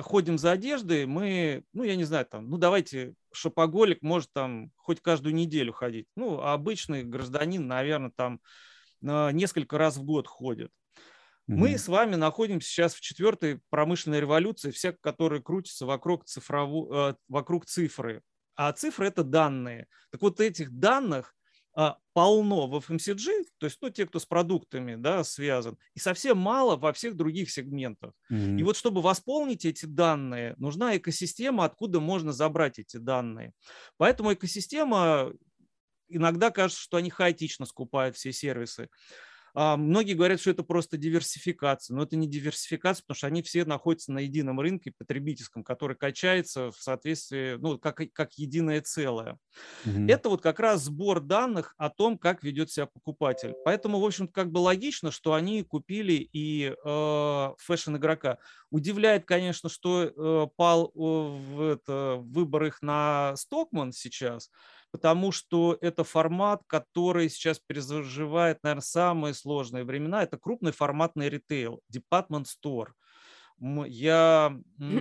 ходим 0.00 0.38
за 0.38 0.52
одеждой, 0.52 1.04
мы, 1.04 1.62
ну, 1.74 1.82
я 1.82 1.94
не 1.96 2.04
знаю, 2.04 2.24
там, 2.24 2.48
ну, 2.48 2.56
давайте, 2.56 3.12
шопоголик 3.32 4.00
может 4.00 4.32
там 4.32 4.72
хоть 4.76 5.02
каждую 5.02 5.34
неделю 5.34 5.74
ходить. 5.74 6.06
Ну, 6.16 6.40
а 6.40 6.54
обычный 6.54 7.04
гражданин, 7.04 7.66
наверное, 7.66 8.10
там 8.16 8.40
несколько 9.02 9.76
раз 9.76 9.98
в 9.98 10.04
год 10.04 10.26
ходит. 10.26 10.70
Мы 11.48 11.78
с 11.78 11.88
вами 11.88 12.14
находимся 12.14 12.68
сейчас 12.68 12.94
в 12.94 13.00
четвертой 13.00 13.60
промышленной 13.70 14.20
революции, 14.20 14.70
вся, 14.70 14.92
которая 14.92 15.40
крутится 15.40 15.86
вокруг, 15.86 16.24
цифрову, 16.26 16.92
э, 16.92 17.14
вокруг 17.28 17.66
цифры. 17.66 18.22
А 18.54 18.72
цифры– 18.72 19.06
это 19.08 19.24
данные. 19.24 19.86
Так 20.10 20.20
вот, 20.20 20.40
этих 20.40 20.70
данных 20.72 21.34
а, 21.74 21.96
полно 22.12 22.66
в 22.66 22.74
FMCG, 22.74 23.44
то 23.58 23.66
есть 23.66 23.78
ну, 23.80 23.88
те, 23.88 24.04
кто 24.04 24.18
с 24.18 24.26
продуктами 24.26 24.96
да, 24.96 25.22
связан, 25.22 25.78
и 25.94 26.00
совсем 26.00 26.36
мало 26.36 26.74
во 26.74 26.92
всех 26.92 27.14
других 27.14 27.52
сегментах. 27.52 28.14
Mm-hmm. 28.32 28.58
И 28.58 28.62
вот 28.64 28.76
чтобы 28.76 29.00
восполнить 29.00 29.64
эти 29.64 29.86
данные, 29.86 30.54
нужна 30.58 30.96
экосистема, 30.96 31.64
откуда 31.64 32.00
можно 32.00 32.32
забрать 32.32 32.80
эти 32.80 32.96
данные. 32.96 33.52
Поэтому 33.96 34.34
экосистема 34.34 35.32
иногда 36.08 36.50
кажется, 36.50 36.82
что 36.82 36.96
они 36.96 37.10
хаотично 37.10 37.64
скупают 37.64 38.16
все 38.16 38.32
сервисы. 38.32 38.88
А, 39.60 39.76
многие 39.76 40.12
говорят, 40.12 40.38
что 40.40 40.50
это 40.50 40.62
просто 40.62 40.96
диверсификация, 40.96 41.92
но 41.96 42.04
это 42.04 42.14
не 42.14 42.28
диверсификация, 42.28 43.02
потому 43.02 43.16
что 43.16 43.26
они 43.26 43.42
все 43.42 43.64
находятся 43.64 44.12
на 44.12 44.20
едином 44.20 44.60
рынке 44.60 44.92
потребительском, 44.96 45.64
который 45.64 45.96
качается 45.96 46.70
в 46.70 46.76
соответствии, 46.76 47.56
ну, 47.56 47.76
как, 47.76 48.00
как 48.12 48.34
единое 48.34 48.80
целое. 48.82 49.36
Угу. 49.84 50.06
Это 50.06 50.28
вот 50.28 50.42
как 50.42 50.60
раз 50.60 50.82
сбор 50.82 51.18
данных 51.18 51.74
о 51.76 51.90
том, 51.90 52.18
как 52.18 52.44
ведет 52.44 52.70
себя 52.70 52.86
покупатель. 52.86 53.52
Поэтому, 53.64 53.98
в 53.98 54.04
общем 54.04 54.28
как 54.28 54.52
бы 54.52 54.58
логично, 54.58 55.10
что 55.10 55.34
они 55.34 55.64
купили 55.64 56.28
и 56.32 56.72
э, 56.72 57.48
фэшн-игрока. 57.58 58.38
Удивляет, 58.70 59.24
конечно, 59.24 59.68
что 59.68 60.04
э, 60.04 60.46
пал 60.54 60.86
э, 60.86 60.90
в 60.94 61.62
это, 61.62 62.18
выбор 62.20 62.66
их 62.66 62.80
на 62.80 63.34
Стокман 63.34 63.90
сейчас, 63.90 64.50
потому 64.90 65.32
что 65.32 65.76
это 65.80 66.04
формат, 66.04 66.62
который 66.66 67.28
сейчас 67.28 67.58
переживает, 67.58 68.62
наверное, 68.62 68.82
самые 68.82 69.34
сложные 69.34 69.84
времена. 69.84 70.22
Это 70.22 70.38
крупный 70.38 70.72
форматный 70.72 71.28
ритейл, 71.28 71.82
department 71.92 72.46
store. 72.46 72.88
Я 73.86 74.56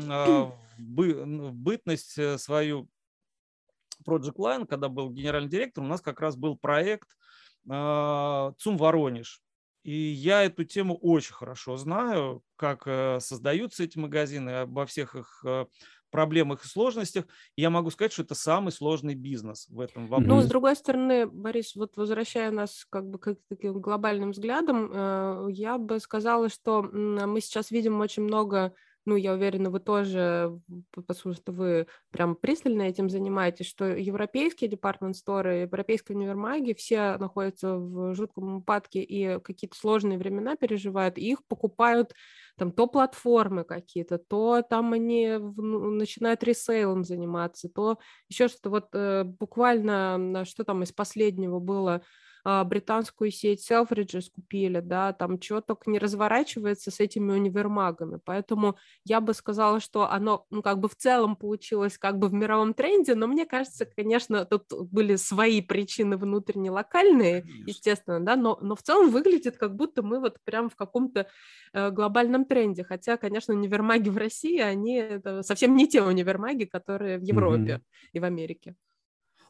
а, 0.10 0.52
в 0.78 1.52
бытность 1.54 2.18
э, 2.18 2.38
свою 2.38 2.90
Project 4.06 4.36
Line, 4.38 4.66
когда 4.66 4.90
был 4.90 5.12
генеральным 5.12 5.50
директором, 5.50 5.88
у 5.88 5.90
нас 5.92 6.02
как 6.02 6.20
раз 6.22 6.36
был 6.36 6.58
проект 6.58 7.08
а, 7.70 8.54
ЦУМ 8.58 8.78
Воронеж. 8.78 9.42
И 9.88 9.96
я 9.96 10.44
эту 10.44 10.66
тему 10.66 10.98
очень 10.98 11.34
хорошо 11.34 11.78
знаю, 11.78 12.44
как 12.58 12.84
э, 12.88 13.22
создаются 13.22 13.86
эти 13.86 13.98
магазины, 13.98 14.50
обо 14.50 14.86
всех 14.86 15.16
их 15.16 15.42
э, 15.46 15.66
проблемах 16.10 16.64
и 16.64 16.68
сложностях. 16.68 17.26
И 17.56 17.62
я 17.62 17.70
могу 17.70 17.90
сказать, 17.92 18.14
что 18.14 18.24
это 18.24 18.36
самый 18.36 18.72
сложный 18.72 19.16
бизнес 19.16 19.68
в 19.70 19.80
этом 19.80 20.08
вопросе. 20.08 20.30
Ну, 20.30 20.42
с 20.42 20.46
другой 20.46 20.76
стороны, 20.76 21.28
Борис, 21.28 21.76
вот 21.76 21.98
возвращая 21.98 22.52
нас 22.52 22.86
как 22.90 23.10
бы 23.10 23.20
к 23.20 23.36
таким 23.50 23.80
глобальным 23.82 24.32
взглядам, 24.32 24.90
э, 24.92 25.48
я 25.52 25.78
бы 25.78 26.00
сказала, 26.00 26.50
что 26.50 26.82
мы 26.84 27.42
сейчас 27.42 27.72
видим 27.72 28.00
очень 28.00 28.24
много 28.24 28.74
ну, 29.08 29.16
я 29.16 29.34
уверена, 29.34 29.70
вы 29.70 29.80
тоже, 29.80 30.60
потому 30.94 31.34
что 31.34 31.52
вы 31.54 31.88
прям 32.12 32.36
пристально 32.36 32.84
этим 32.84 33.10
занимаетесь, 33.10 33.66
что 33.66 33.86
европейские 33.86 34.70
департмент-сторы, 34.70 35.60
европейские 35.62 36.18
универмаги 36.18 36.74
все 36.74 37.18
находятся 37.18 37.78
в 37.78 38.14
жутком 38.14 38.58
упадке 38.58 39.02
и 39.02 39.40
какие-то 39.40 39.78
сложные 39.78 40.18
времена 40.18 40.58
переживают, 40.58 41.18
и 41.18 41.32
их 41.32 41.46
покупают 41.48 42.14
там 42.58 42.72
то 42.72 42.86
платформы 42.88 43.64
какие-то, 43.64 44.18
то 44.18 44.62
там 44.62 44.92
они 44.92 45.38
ну, 45.38 45.92
начинают 45.92 46.44
ресейлом 46.44 47.04
заниматься, 47.06 47.70
то 47.70 48.00
еще 48.28 48.50
что-то. 48.50 48.70
Вот 48.70 48.88
э, 48.94 49.24
буквально, 49.24 50.44
что 50.46 50.66
там 50.66 50.84
из 50.84 50.92
последнего 50.92 51.60
было, 51.60 51.88
а, 51.96 52.02
британскую 52.64 53.30
сеть 53.30 53.70
Selfridges 53.70 54.32
купили, 54.34 54.80
да, 54.80 55.12
там 55.12 55.38
чего 55.38 55.60
только 55.60 55.90
не 55.90 56.00
разворачивается 56.00 56.92
с 56.92 57.02
этими 57.02 57.34
универмагами, 57.34 58.20
поэтому 58.24 58.78
я 59.04 59.20
бы 59.20 59.34
сказала, 59.34 59.82
что 59.82 60.10
оно, 60.10 60.46
ну, 60.50 60.62
как 60.62 60.80
бы 60.80 60.88
в 60.88 60.96
целом 60.96 61.36
получилось 61.36 61.98
как 61.98 62.20
бы 62.20 62.30
в 62.30 62.34
мировом 62.34 62.74
тренде, 62.74 63.16
но 63.16 63.28
мне 63.28 63.46
кажется, 63.46 63.86
конечно, 63.86 64.46
тут 64.46 64.64
были 64.90 65.18
свои 65.18 65.62
причины 65.62 66.16
внутренне 66.16 66.72
локальные, 66.72 67.46
естественно, 67.66 68.22
да, 68.22 68.38
но, 68.38 68.58
но 68.62 68.76
в 68.76 68.82
целом 68.82 69.10
выглядит 69.10 69.58
как 69.58 69.76
будто 69.76 70.02
мы 70.02 70.22
вот 70.22 70.38
прям 70.46 70.70
в 70.70 70.76
каком-то 70.78 71.28
э, 71.74 71.92
глобальном 71.92 72.46
тренде, 72.46 72.86
хотя, 72.86 73.18
конечно, 73.18 73.54
универмаги 73.54 74.08
в 74.08 74.16
России, 74.18 74.60
они 74.60 75.04
совсем 75.42 75.76
не 75.76 75.88
те 75.88 76.02
универмаги, 76.02 76.64
которые 76.64 77.18
в 77.18 77.24
Европе 77.24 77.74
mm-hmm. 77.74 78.10
и 78.14 78.20
в 78.20 78.24
Америке. 78.24 78.76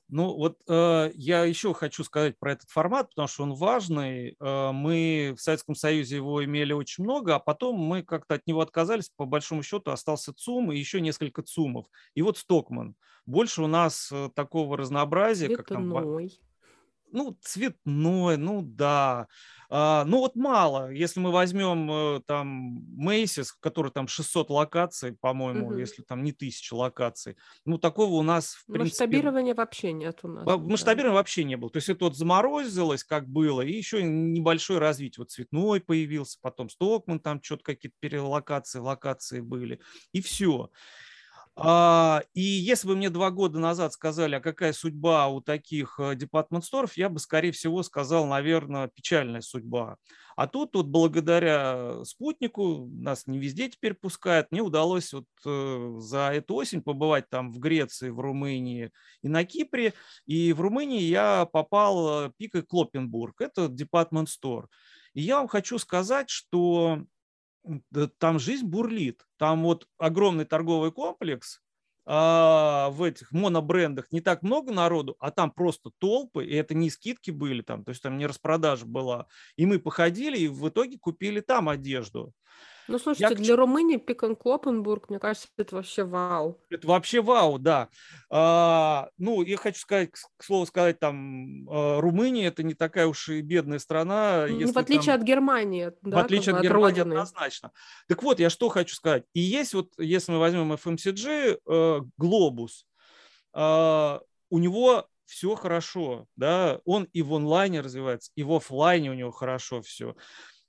Ну 0.10 0.34
вот 0.36 0.62
э, 0.70 1.12
я 1.15 1.43
еще 1.43 1.74
хочу 1.74 2.04
сказать 2.04 2.39
про 2.39 2.54
этот 2.54 2.70
формат, 2.70 3.10
потому 3.10 3.28
что 3.28 3.43
он 3.43 3.54
важный. 3.54 4.38
Э, 4.39 4.72
мы 4.72 5.34
в 5.38 5.41
Советском 5.41 5.76
Союзе 5.76 6.15
его 6.15 6.43
имели 6.43 6.72
очень 6.72 7.04
много, 7.04 7.36
а 7.36 7.39
потом 7.39 7.76
мы 7.76 8.04
как-то 8.04 8.36
от 8.36 8.48
него 8.48 8.62
отказались. 8.62 9.12
По 9.17 9.26
большому 9.26 9.63
счету 9.63 9.91
остался 9.91 10.34
ЦУМ 10.34 10.72
и 10.72 10.78
еще 10.78 11.02
несколько 11.02 11.41
ЦУМов. 11.41 11.88
И 12.15 12.22
вот 12.22 12.38
Стокман. 12.38 12.96
Больше 13.26 13.62
у 13.62 13.67
нас 13.67 14.10
э, 14.12 14.30
такого 14.34 14.78
разнообразия, 14.78 15.50
как 15.50 15.67
там... 15.67 15.89
ну, 17.12 17.38
цветной, 17.41 18.38
ну 18.38 18.62
да. 18.62 19.28
А, 19.70 20.06
ну 20.06 20.20
вот 20.20 20.36
мало. 20.36 20.91
Если 20.91 21.20
мы 21.20 21.32
возьмем 21.32 21.91
э, 21.91 22.22
там 22.26 22.80
Macy's, 22.98 23.50
который 23.60 23.91
там 23.91 24.08
600 24.08 24.50
локаций, 24.50 25.17
по-моему, 25.20 25.67
угу. 25.67 25.78
если 25.78 26.04
там 26.04 26.24
не 26.24 26.32
тысяча 26.32 26.74
локаций, 26.74 27.36
ну 27.65 27.78
такого 27.78 28.13
у 28.13 28.24
нас 28.24 28.54
в 28.54 28.65
принципе... 28.65 29.06
Масштабирования 29.06 29.56
вообще 29.56 29.91
нет 29.91 30.20
у 30.24 30.30
нас. 30.30 30.46
Масштабирования 30.46 31.13
да. 31.13 31.20
вообще 31.20 31.43
не 31.43 31.58
было. 31.58 31.70
То 31.70 31.78
есть 31.78 31.89
это 31.89 32.06
вот 32.06 32.15
заморозилось, 32.15 33.04
как 33.04 33.28
было, 33.28 33.62
и 33.62 33.74
еще 33.74 34.04
небольшое 34.04 34.80
развитие. 34.80 35.24
Вот 35.24 35.32
цветной 35.32 35.82
появился, 35.82 36.38
потом 36.41 36.70
Стокман, 36.70 37.20
там 37.20 37.43
что-то 37.43 37.63
какие-то 37.63 37.98
перелокации, 38.00 38.80
локации 38.80 39.41
были, 39.41 39.82
и 40.13 40.22
все. 40.22 40.70
А, 41.60 42.22
и 42.36 42.41
если 42.41 42.88
бы 42.88 42.96
мне 42.96 43.10
два 43.10 43.32
года 43.32 43.58
назад 43.58 43.91
сказали, 43.91 44.36
а 44.36 44.39
какая 44.39 44.74
судьба 44.74 45.28
у 45.28 45.41
таких 45.41 46.00
департмент-сторов, 46.15 46.96
я 46.98 47.10
бы, 47.10 47.20
скорее 47.20 47.52
всего, 47.52 47.82
сказал, 47.82 48.28
наверное, 48.28 48.89
печальная 48.93 49.41
судьба. 49.41 49.98
А 50.36 50.46
тут 50.46 50.76
вот 50.76 50.86
благодаря 50.86 52.04
спутнику, 52.06 52.88
нас 52.91 53.26
не 53.26 53.39
везде 53.39 53.70
теперь 53.70 53.96
пускают, 53.96 54.52
мне 54.52 54.62
удалось 54.62 55.12
вот 55.13 55.26
э, 55.48 55.96
за 55.98 56.30
эту 56.32 56.54
осень 56.54 56.84
побывать 56.84 57.28
там 57.28 57.52
в 57.52 57.58
Греции, 57.58 58.12
в 58.12 58.20
Румынии 58.20 58.91
и 59.24 59.28
на 59.28 59.43
Кипре. 59.43 59.96
И 60.28 60.54
в 60.54 60.62
Румынии 60.62 61.02
я 61.02 61.48
попал 61.48 62.28
в 62.30 62.34
Пика 62.38 62.62
Клопенбург, 62.62 63.41
это 63.41 63.67
департмент-стор. 63.67 64.70
И 65.15 65.22
я 65.22 65.38
вам 65.38 65.48
хочу 65.48 65.80
сказать, 65.80 66.30
что 66.30 67.02
там 68.19 68.39
жизнь 68.39 68.65
бурлит. 68.65 69.27
Там 69.38 69.63
вот 69.63 69.88
огромный 69.97 70.45
торговый 70.45 70.91
комплекс, 70.91 71.62
а, 72.10 72.89
в 72.91 73.03
этих 73.03 73.34
монобрендах 73.34 74.12
не 74.13 74.21
так 74.21 74.41
много 74.41 74.71
народу, 74.71 75.17
а 75.19 75.30
там 75.30 75.51
просто 75.51 75.91
толпы, 75.99 76.45
и 76.45 76.56
это 76.56 76.73
не 76.73 76.89
скидки 76.89 77.32
были 77.32 77.62
там, 77.62 77.84
то 77.84 77.89
есть 77.89 78.01
там 78.01 78.17
не 78.17 78.25
распродажа 78.25 78.86
была. 78.86 79.27
И 79.58 79.65
мы 79.65 79.77
походили, 79.77 80.38
и 80.38 80.47
в 80.47 80.69
итоге 80.69 80.97
купили 80.97 81.41
там 81.41 81.67
одежду. 81.67 82.34
Ну, 82.88 83.00
слушайте, 83.00 83.36
я... 83.36 83.36
для 83.36 83.56
Румынии 83.56 83.97
Пикон 83.97 84.36
Клопенбург, 84.36 85.10
мне 85.10 85.19
кажется, 85.19 85.47
это 85.58 85.76
вообще 85.76 86.04
вау. 86.04 86.60
Это 86.69 86.88
вообще 86.88 87.21
вау, 87.21 87.60
да. 87.60 87.89
А, 88.30 89.10
ну, 89.17 89.41
я 89.41 89.58
хочу 89.58 89.80
сказать, 89.80 90.12
к 90.12 90.43
слову 90.43 90.65
сказать, 90.65 91.00
там, 91.00 91.67
а, 91.69 92.00
Румыния 92.00 92.47
это 92.47 92.63
не 92.63 92.73
такая 92.73 93.08
уж 93.08 93.30
и 93.30 93.41
бедная 93.41 93.80
страна. 93.80 94.45
Ну, 94.47 94.60
если 94.60 94.73
в 94.73 94.78
отличие 94.78 95.13
там... 95.13 95.21
от 95.21 95.23
Германии. 95.23 95.91
Да, 96.02 96.17
в 96.17 96.26
отличие 96.26 96.54
от, 96.54 96.60
от 96.60 96.63
Германии, 96.63 97.00
родины. 97.00 97.13
однозначно. 97.13 97.71
Так 98.08 98.23
вот, 98.23 98.39
я 98.39 98.50
что 98.50 98.69
хочу 98.69 98.95
сказать. 98.95 99.23
И 99.34 99.39
есть 99.39 99.73
вот, 99.73 99.91
если 99.97 100.32
мы 100.32 100.39
возьмем 100.39 100.71
FMCG, 100.73 101.60
э, 101.65 102.02
Глобус, 102.17 102.86
э, 103.54 104.19
у 104.50 104.60
него 104.60 105.08
все 105.28 105.56
хорошо, 105.56 106.26
да, 106.36 106.80
он 106.86 107.04
и 107.13 107.21
в 107.21 107.34
онлайне 107.34 107.82
развивается, 107.82 108.32
и 108.36 108.43
в 108.43 108.54
офлайне 108.54 109.12
у 109.12 109.13
него 109.13 109.32
хорошо 109.32 109.82
все. 109.82 110.15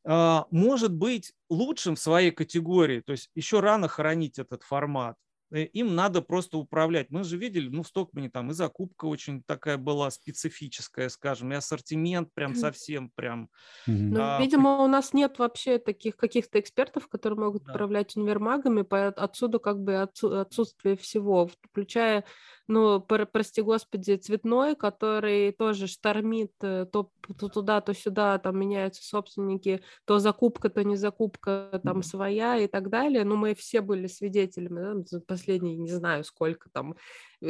А, 0.05 0.47
может 0.51 0.93
быть 0.95 1.33
лучшим 1.51 1.97
в 1.97 2.01
своей 2.01 2.31
категории. 2.31 3.01
То 3.01 3.13
есть 3.13 3.31
еще 3.35 3.61
рано 3.61 3.89
хоронить 3.89 4.39
этот 4.39 4.63
формат. 4.63 5.17
Э, 5.51 5.63
им 5.63 5.95
надо 5.95 6.21
просто 6.21 6.59
управлять. 6.59 7.11
Мы 7.11 7.25
же 7.25 7.37
видели, 7.37 7.69
ну, 7.69 7.83
в 7.83 7.89
Стокмане 7.89 8.31
там 8.31 8.51
и 8.51 8.55
закупка 8.55 9.07
очень 9.07 9.43
такая 9.43 9.79
была 9.79 10.11
специфическая, 10.11 11.09
скажем, 11.09 11.53
и 11.53 11.57
ассортимент 11.57 12.33
прям 12.35 12.55
совсем 12.55 13.11
прям. 13.15 13.49
Ну, 13.87 14.21
а, 14.21 14.41
видимо, 14.41 14.83
у 14.83 14.87
нас 14.87 15.13
нет 15.13 15.39
вообще 15.39 15.79
таких 15.79 16.17
каких-то 16.17 16.61
экспертов, 16.61 17.09
которые 17.09 17.39
могут 17.39 17.65
да. 17.65 17.73
управлять 17.73 18.17
универмагами, 18.17 18.87
отсюда 18.91 19.59
как 19.59 19.81
бы 19.81 19.97
отсутствие 19.97 20.97
всего, 20.97 21.51
включая 21.63 22.25
ну, 22.69 23.01
прости 23.01 23.63
господи, 23.63 24.17
цветной, 24.17 24.77
который 24.77 25.53
тоже 25.53 25.87
штормит 25.87 26.53
э, 26.61 26.85
то, 26.93 27.11
то 27.39 27.49
туда, 27.49 27.81
то 27.81 27.95
сюда, 27.95 28.39
там 28.39 28.59
меняются 28.61 29.03
собственники, 29.03 29.81
то 30.05 30.19
закупка, 30.19 30.69
то 30.69 30.85
не 30.85 30.97
закупка, 30.97 31.81
там 31.83 32.03
своя 32.03 32.59
и 32.59 32.67
так 32.67 32.91
далее. 32.91 33.25
Но 33.25 33.37
мы 33.37 33.55
все 33.55 33.81
были 33.81 34.07
свидетелями, 34.07 35.03
да, 35.11 35.38
последние, 35.39 35.77
не 35.77 35.91
знаю, 35.91 36.25
сколько 36.25 36.69
там 36.71 36.97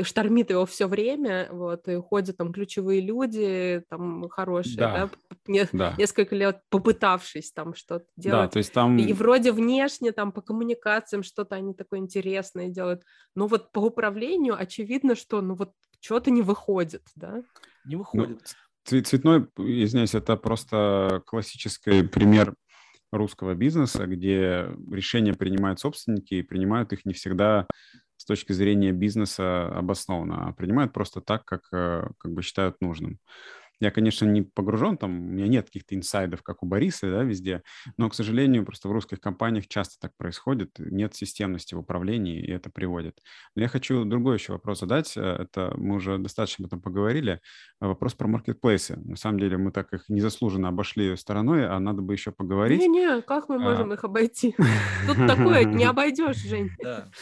штормит 0.03 0.51
его 0.51 0.67
все 0.67 0.87
время, 0.87 1.49
вот, 1.51 1.89
и 1.89 1.97
ходят 1.97 2.37
там 2.37 2.53
ключевые 2.53 3.01
люди, 3.01 3.83
там, 3.89 4.29
хорошие, 4.29 4.77
да, 4.77 4.93
да, 4.93 5.11
не, 5.47 5.69
да. 5.73 5.95
несколько 5.97 6.37
лет 6.37 6.61
попытавшись 6.69 7.53
там 7.53 7.75
что-то 7.75 8.05
делать. 8.17 8.47
Да, 8.47 8.49
то 8.49 8.59
есть 8.59 8.73
там... 8.73 8.99
И 8.99 9.13
вроде 9.15 9.53
внешне 9.53 10.13
там 10.13 10.33
по 10.33 10.43
коммуникациям 10.43 11.23
что-то 11.23 11.57
они 11.57 11.73
такое 11.73 12.01
интересное 12.01 12.69
делают, 12.69 13.03
но 13.35 13.47
вот 13.47 13.73
по 13.73 13.79
управлению 13.79 14.57
очевидно, 14.59 15.15
что, 15.15 15.41
ну, 15.41 15.55
вот 15.55 15.73
что-то 16.01 16.31
не 16.31 16.43
выходит, 16.43 17.03
да? 17.17 17.43
Не 17.87 17.97
ну, 17.97 18.01
выходит. 18.01 18.57
Ну, 18.91 19.01
цветной, 19.03 19.49
извиняюсь, 19.57 20.15
это 20.15 20.37
просто 20.37 21.23
классический 21.27 22.07
пример 22.07 22.55
русского 23.11 23.55
бизнеса, 23.55 24.07
где 24.07 24.69
решения 24.91 25.35
принимают 25.35 25.81
собственники 25.81 26.35
и 26.35 26.43
принимают 26.43 26.93
их 26.93 27.05
не 27.05 27.15
всегда 27.15 27.67
с 28.17 28.25
точки 28.25 28.53
зрения 28.53 28.93
бизнеса 28.93 29.67
обоснованно, 29.69 30.49
а 30.49 30.53
принимают 30.53 30.93
просто 30.93 31.21
так, 31.21 31.45
как, 31.45 31.63
э, 31.73 32.09
как 32.19 32.33
бы 32.33 32.43
считают 32.43 32.81
нужным. 32.81 33.19
Я, 33.81 33.91
конечно, 33.91 34.25
не 34.27 34.43
погружен, 34.43 34.97
там 34.97 35.11
у 35.11 35.33
меня 35.33 35.47
нет 35.47 35.67
каких-то 35.67 35.95
инсайдов, 35.95 36.43
как 36.43 36.63
у 36.63 36.67
Бориса, 36.67 37.11
да, 37.11 37.23
везде, 37.23 37.63
но, 37.97 38.09
к 38.09 38.15
сожалению, 38.15 38.65
просто 38.65 38.89
в 38.89 38.93
русских 38.93 39.21
компаниях 39.21 39.69
часто 39.69 39.97
так 40.01 40.17
происходит, 40.17 40.79
нет 40.79 41.15
системности 41.15 41.75
в 41.75 41.79
управлении, 41.79 42.41
и 42.41 42.51
это 42.51 42.71
приводит. 42.71 43.21
Но 43.55 43.63
я 43.63 43.69
хочу 43.69 44.05
другой 44.05 44.37
еще 44.37 44.53
вопрос 44.53 44.81
задать, 44.81 45.17
э, 45.17 45.21
это 45.21 45.75
мы 45.77 45.97
уже 45.97 46.19
достаточно 46.19 46.65
об 46.65 46.67
этом 46.67 46.81
поговорили, 46.81 47.41
вопрос 47.81 48.15
про 48.15 48.27
маркетплейсы. 48.27 48.97
На 48.97 49.17
самом 49.17 49.39
деле 49.39 49.57
мы 49.59 49.71
так 49.71 49.93
их 49.93 50.09
незаслуженно 50.09 50.69
обошли 50.69 51.17
стороной, 51.17 51.69
а 51.69 51.79
надо 51.79 52.03
бы 52.03 52.13
еще 52.13 52.33
поговорить. 52.33 52.81
Не-не, 52.81 53.23
как 53.23 53.49
мы 53.49 53.57
а. 53.57 53.59
можем 53.61 53.93
их 53.93 54.05
обойти? 54.05 54.55
Тут 55.07 55.17
такое 55.29 55.65
не 55.65 55.85
обойдешь, 55.85 56.37
Жень. 56.37 56.71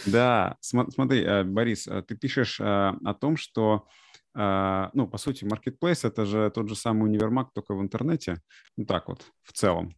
Да, 0.07 0.57
смотри, 0.61 1.23
э, 1.23 1.45
Борис, 1.45 1.87
э, 1.87 2.03
ты 2.03 2.17
пишешь 2.17 2.61
о 2.61 3.15
том, 3.21 3.37
что 3.37 3.87
а, 3.87 4.06
ну, 4.37 5.09
по 5.09 5.17
сути, 5.19 5.45
marketplace— 5.45 6.01
это 6.07 6.27
же 6.27 6.51
тот 6.51 6.69
же 6.69 6.77
самый 6.77 7.05
универмаг, 7.05 7.53
только 7.55 7.75
в 7.75 7.81
интернете, 7.81 8.43
ну, 8.77 8.85
так 8.85 9.09
вот, 9.09 9.33
в 9.43 9.53
целом. 9.53 9.95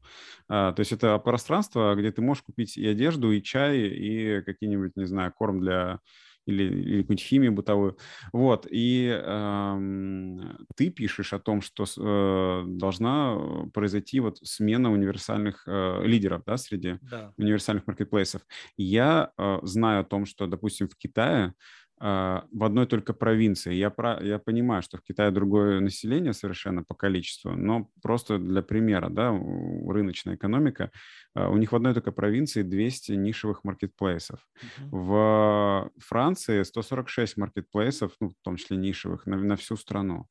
А, 0.48 0.72
то 0.72 0.80
есть 0.80 0.92
это 0.92 1.18
пространство, 1.18 1.94
где 1.96 2.12
ты 2.12 2.22
можешь 2.22 2.42
купить 2.42 2.76
и 2.76 2.86
одежду, 2.86 3.32
и 3.32 3.42
чай, 3.42 3.78
и 3.78 4.42
какие-нибудь, 4.42 4.92
не 4.96 5.06
знаю, 5.06 5.32
корм 5.32 5.60
для 5.60 6.00
или, 6.48 6.62
или 6.64 7.02
какую-нибудь 7.02 7.20
химию 7.20 7.52
бытовую. 7.52 7.98
Вот, 8.32 8.66
и 8.70 9.10
э, 9.14 10.38
ты 10.76 10.88
пишешь 10.88 11.34
о 11.34 11.38
том, 11.38 11.60
что 11.60 11.84
э, 11.84 12.64
должна 12.66 13.36
произойти 13.74 14.20
вот 14.20 14.38
смена 14.38 14.90
универсальных 14.90 15.64
э, 15.66 16.00
лидеров, 16.04 16.42
да, 16.46 16.56
среди 16.56 16.98
да. 17.02 17.34
универсальных 17.36 17.86
маркетплейсов. 17.86 18.42
Я 18.78 19.30
э, 19.36 19.58
знаю 19.62 20.00
о 20.00 20.04
том, 20.04 20.24
что, 20.24 20.46
допустим, 20.46 20.88
в 20.88 20.96
Китае 20.96 21.48
а, 21.48 21.52
в 22.00 22.64
одной 22.64 22.86
только 22.86 23.12
провинции. 23.12 23.74
Я, 23.74 23.90
про, 23.90 24.22
я 24.22 24.38
понимаю, 24.38 24.82
что 24.82 24.98
в 24.98 25.02
Китае 25.02 25.30
другое 25.30 25.80
население 25.80 26.32
совершенно 26.32 26.84
по 26.84 26.94
количеству, 26.94 27.52
но 27.52 27.90
просто 28.02 28.38
для 28.38 28.62
примера, 28.62 29.08
да, 29.08 29.30
рыночная 29.30 30.36
экономика, 30.36 30.90
а, 31.34 31.48
у 31.48 31.56
них 31.56 31.72
в 31.72 31.76
одной 31.76 31.94
только 31.94 32.12
провинции 32.12 32.62
200 32.62 33.12
нишевых 33.12 33.64
маркетплейсов. 33.64 34.40
Uh-huh. 34.40 34.88
В 34.90 35.90
Франции 35.98 36.62
146 36.62 37.36
маркетплейсов, 37.36 38.12
ну, 38.20 38.28
в 38.28 38.34
том 38.42 38.56
числе 38.56 38.76
нишевых, 38.76 39.26
на, 39.26 39.36
на 39.36 39.56
всю 39.56 39.76
страну. 39.76 40.26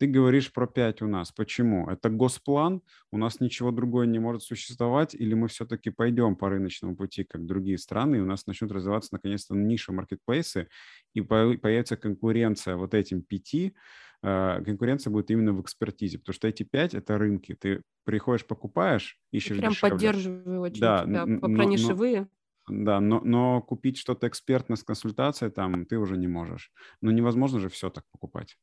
Ты 0.00 0.06
говоришь 0.06 0.50
про 0.50 0.66
5 0.66 1.02
у 1.02 1.08
нас. 1.08 1.30
Почему? 1.30 1.86
Это 1.90 2.08
госплан, 2.08 2.80
у 3.12 3.18
нас 3.18 3.38
ничего 3.38 3.70
другое 3.70 4.06
не 4.06 4.18
может 4.18 4.42
существовать, 4.42 5.14
или 5.14 5.34
мы 5.34 5.48
все-таки 5.48 5.90
пойдем 5.90 6.36
по 6.36 6.48
рыночному 6.48 6.96
пути, 6.96 7.22
как 7.22 7.44
другие 7.44 7.76
страны, 7.76 8.16
и 8.16 8.20
у 8.20 8.24
нас 8.24 8.46
начнут 8.46 8.72
развиваться 8.72 9.10
наконец-то 9.12 9.54
ниши 9.54 9.92
маркетплейсы, 9.92 10.68
и 11.12 11.20
появится 11.20 11.98
конкуренция 11.98 12.76
вот 12.76 12.94
этим 12.94 13.20
пяти, 13.20 13.74
а, 14.22 14.62
конкуренция 14.62 15.10
будет 15.10 15.30
именно 15.30 15.52
в 15.52 15.60
экспертизе, 15.60 16.18
потому 16.18 16.32
что 16.32 16.48
эти 16.48 16.62
пять— 16.62 16.94
это 16.94 17.18
рынки. 17.18 17.54
Ты 17.54 17.82
приходишь, 18.04 18.46
покупаешь, 18.46 19.18
ищешь 19.32 19.58
Прям 19.58 19.72
дешевле. 19.72 19.92
поддерживаю 19.92 20.60
очень 20.62 20.80
да, 20.80 21.02
тебя 21.02 21.26
но, 21.26 21.40
про 21.40 21.64
нишевые. 21.66 22.28
Да, 22.70 23.00
но, 23.00 23.20
но 23.20 23.60
купить 23.60 23.98
что-то 23.98 24.28
экспертно 24.28 24.76
с 24.76 24.82
консультацией 24.82 25.50
там 25.50 25.84
ты 25.84 25.98
уже 25.98 26.16
не 26.16 26.26
можешь. 26.26 26.72
Но 27.02 27.10
невозможно 27.10 27.58
же 27.58 27.68
все 27.68 27.90
так 27.90 28.04
покупать. 28.12 28.56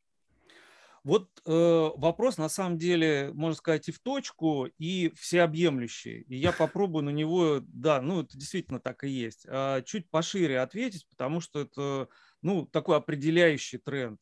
Вот 1.04 1.30
э, 1.46 1.90
вопрос 1.96 2.38
на 2.38 2.50
самом 2.50 2.78
деле, 2.78 3.32
можно 3.34 3.56
сказать, 3.56 3.88
и 3.90 3.92
в 3.92 4.00
точку, 4.00 4.68
и 4.78 5.12
всеобъемлющий. 5.16 6.22
И 6.22 6.36
я 6.36 6.52
попробую 6.52 7.04
на 7.04 7.10
него, 7.12 7.60
да, 7.62 8.02
ну 8.02 8.22
это 8.22 8.38
действительно 8.38 8.80
так 8.80 9.04
и 9.04 9.10
есть, 9.10 9.46
а 9.48 9.82
чуть 9.82 10.10
пошире 10.10 10.60
ответить, 10.60 11.08
потому 11.10 11.40
что 11.40 11.62
это, 11.62 12.10
ну, 12.42 12.66
такой 12.66 12.98
определяющий 12.98 13.78
тренд. 13.78 14.20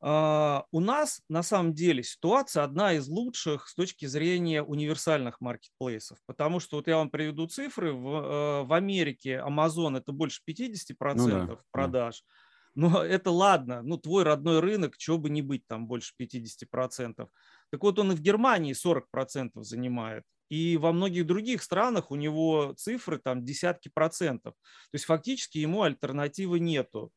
А, 0.00 0.64
у 0.72 0.80
нас 0.80 1.22
на 1.28 1.42
самом 1.42 1.74
деле 1.74 2.02
ситуация 2.02 2.64
одна 2.64 2.92
из 2.92 3.08
лучших 3.08 3.68
с 3.68 3.74
точки 3.74 4.06
зрения 4.06 4.62
универсальных 4.62 5.40
маркетплейсов, 5.40 6.18
потому 6.26 6.60
что 6.60 6.76
вот 6.76 6.86
я 6.86 6.96
вам 6.96 7.10
приведу 7.10 7.46
цифры, 7.46 7.92
в, 7.92 8.06
э, 8.06 8.62
в 8.64 8.72
Америке 8.72 9.42
Amazon 9.44 9.96
это 9.96 10.12
больше 10.12 10.42
50% 10.46 11.14
ну 11.14 11.28
да, 11.28 11.58
продаж, 11.70 12.22
Но 12.76 13.02
это 13.04 13.30
ладно, 13.32 13.82
ну 13.82 13.98
твой 13.98 14.22
родной 14.24 14.60
рынок, 14.60 14.96
чего 14.96 15.18
бы 15.18 15.30
не 15.30 15.42
быть 15.42 15.66
там 15.66 15.88
больше 15.88 16.14
50%. 16.16 17.30
Так 17.70 17.82
вот 17.82 17.98
он 17.98 18.12
и 18.12 18.14
в 18.14 18.20
Германии 18.20 18.74
40% 18.74 19.64
занимает. 19.64 20.24
И 20.48 20.76
во 20.76 20.92
многих 20.92 21.26
других 21.26 21.62
странах 21.62 22.12
у 22.12 22.16
него 22.16 22.74
цифры 22.76 23.18
там 23.18 23.44
десятки 23.44 23.88
процентов. 23.88 24.54
То 24.92 24.94
есть 24.94 25.06
фактически 25.06 25.58
ему 25.58 25.82
альтернативы 25.82 26.60
нету. 26.60 27.10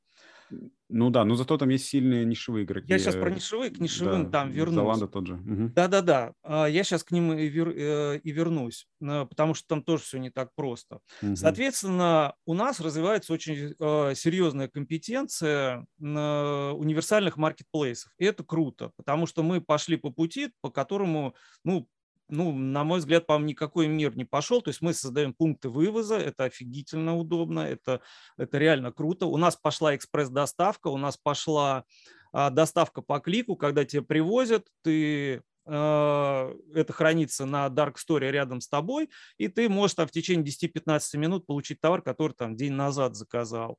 Ну 0.89 1.09
да, 1.12 1.23
но 1.23 1.35
зато 1.35 1.57
там 1.57 1.69
есть 1.69 1.85
сильные 1.85 2.25
нишевые 2.25 2.65
игроки. 2.65 2.88
Я 2.89 2.97
сейчас 2.97 3.15
про 3.15 3.29
нишевые, 3.29 3.69
к 3.69 3.79
нишевым 3.79 4.25
да, 4.25 4.31
там 4.31 4.51
вернусь. 4.51 4.75
Золанда 4.75 5.07
тот 5.07 5.27
же. 5.27 5.39
Да-да-да, 5.75 6.33
угу. 6.43 6.53
я 6.65 6.83
сейчас 6.83 7.03
к 7.03 7.12
ним 7.12 7.33
и, 7.33 7.47
вер, 7.47 7.69
э, 7.69 8.19
и 8.23 8.31
вернусь, 8.31 8.88
потому 8.99 9.53
что 9.53 9.67
там 9.67 9.83
тоже 9.83 10.03
все 10.03 10.17
не 10.17 10.31
так 10.31 10.49
просто. 10.55 10.99
Угу. 11.21 11.35
Соответственно, 11.35 12.33
у 12.45 12.55
нас 12.55 12.79
развивается 12.79 13.33
очень 13.33 13.75
э, 13.79 14.15
серьезная 14.15 14.67
компетенция 14.67 15.85
на 15.99 16.73
универсальных 16.73 17.38
маркетплейсов. 17.38 18.12
И 18.17 18.25
это 18.25 18.43
круто, 18.43 18.91
потому 18.97 19.27
что 19.27 19.43
мы 19.43 19.62
пошли 19.62 19.95
по 19.95 20.09
пути, 20.09 20.51
по 20.62 20.71
которому, 20.71 21.35
ну, 21.63 21.88
ну, 22.29 22.53
на 22.53 22.83
мой 22.83 22.99
взгляд, 22.99 23.25
по-моему, 23.25 23.49
никакой 23.49 23.87
мир 23.87 24.15
не 24.15 24.25
пошел. 24.25 24.61
То 24.61 24.69
есть 24.69 24.81
мы 24.81 24.93
создаем 24.93 25.33
пункты 25.33 25.69
вывоза, 25.69 26.15
это 26.15 26.45
офигительно 26.45 27.17
удобно, 27.17 27.61
это, 27.61 28.01
это 28.37 28.57
реально 28.57 28.91
круто. 28.91 29.25
У 29.25 29.37
нас 29.37 29.55
пошла 29.55 29.95
экспресс-доставка, 29.95 30.87
у 30.87 30.97
нас 30.97 31.17
пошла 31.17 31.83
а, 32.31 32.49
доставка 32.49 33.01
по 33.01 33.19
клику, 33.19 33.55
когда 33.55 33.85
тебе 33.85 34.01
привозят, 34.01 34.67
ты 34.83 35.41
а, 35.65 36.53
это 36.73 36.93
хранится 36.93 37.45
на 37.45 37.67
Dark 37.67 37.95
Store 37.95 38.29
рядом 38.29 38.61
с 38.61 38.67
тобой, 38.67 39.09
и 39.37 39.47
ты 39.47 39.69
можешь 39.69 39.95
там 39.95 40.07
в 40.07 40.11
течение 40.11 40.45
10-15 40.45 41.17
минут 41.17 41.45
получить 41.45 41.81
товар, 41.81 42.01
который 42.01 42.33
там 42.33 42.55
день 42.55 42.73
назад 42.73 43.15
заказал. 43.15 43.77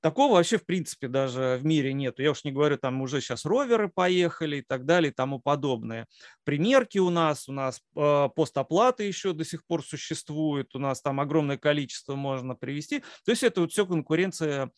Такого 0.00 0.34
вообще, 0.34 0.56
в 0.56 0.64
принципе, 0.64 1.08
даже 1.08 1.58
в 1.60 1.66
мире 1.66 1.92
нет. 1.92 2.18
Я 2.18 2.30
уж 2.30 2.44
не 2.44 2.52
говорю, 2.52 2.78
там 2.78 3.02
уже 3.02 3.20
сейчас 3.20 3.44
роверы 3.44 3.88
поехали 3.88 4.56
и 4.56 4.62
так 4.62 4.86
далее 4.86 5.10
и 5.10 5.14
тому 5.14 5.40
подобное. 5.40 6.06
Примерки 6.44 6.98
у 6.98 7.10
нас, 7.10 7.48
у 7.48 7.52
нас 7.52 7.80
э, 7.96 8.28
постоплаты 8.34 9.04
еще 9.04 9.34
до 9.34 9.44
сих 9.44 9.66
пор 9.66 9.84
существуют, 9.84 10.74
у 10.74 10.78
нас 10.78 11.02
там 11.02 11.20
огромное 11.20 11.58
количество 11.58 12.14
можно 12.14 12.54
привести. 12.54 13.00
То 13.24 13.30
есть 13.30 13.42
это 13.42 13.60
вот 13.60 13.72
все 13.72 13.86
конкуренция 13.86 14.70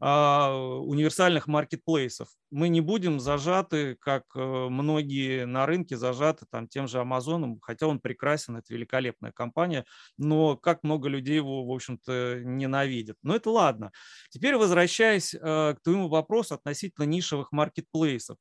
э, 0.00 0.06
универсальных 0.06 1.46
маркетплейсов. 1.46 2.28
Мы 2.50 2.68
не 2.68 2.82
будем 2.82 3.18
зажаты, 3.18 3.96
как 3.98 4.24
э, 4.34 4.40
многие 4.40 5.46
на 5.46 5.64
рынке 5.64 5.96
зажаты 5.96 6.44
там 6.50 6.68
тем 6.68 6.86
же 6.86 7.00
Амазоном, 7.00 7.60
хотя 7.60 7.86
он 7.86 7.98
прекрасен, 7.98 8.56
это 8.58 8.74
великолепная 8.74 9.32
компания, 9.32 9.86
но 10.18 10.56
как 10.56 10.82
много 10.82 11.08
людей 11.08 11.36
его, 11.36 11.64
в 11.64 11.72
общем-то, 11.72 12.40
ненавидят. 12.44 13.16
Но 13.22 13.34
это 13.34 13.50
ладно. 13.50 13.90
Теперь 14.28 14.56
возвращаясь 14.66 15.34
э, 15.34 15.38
к 15.38 15.78
твоему 15.82 16.08
вопросу 16.08 16.54
относительно 16.54 17.04
нишевых 17.04 17.52
маркетплейсов. 17.52 18.36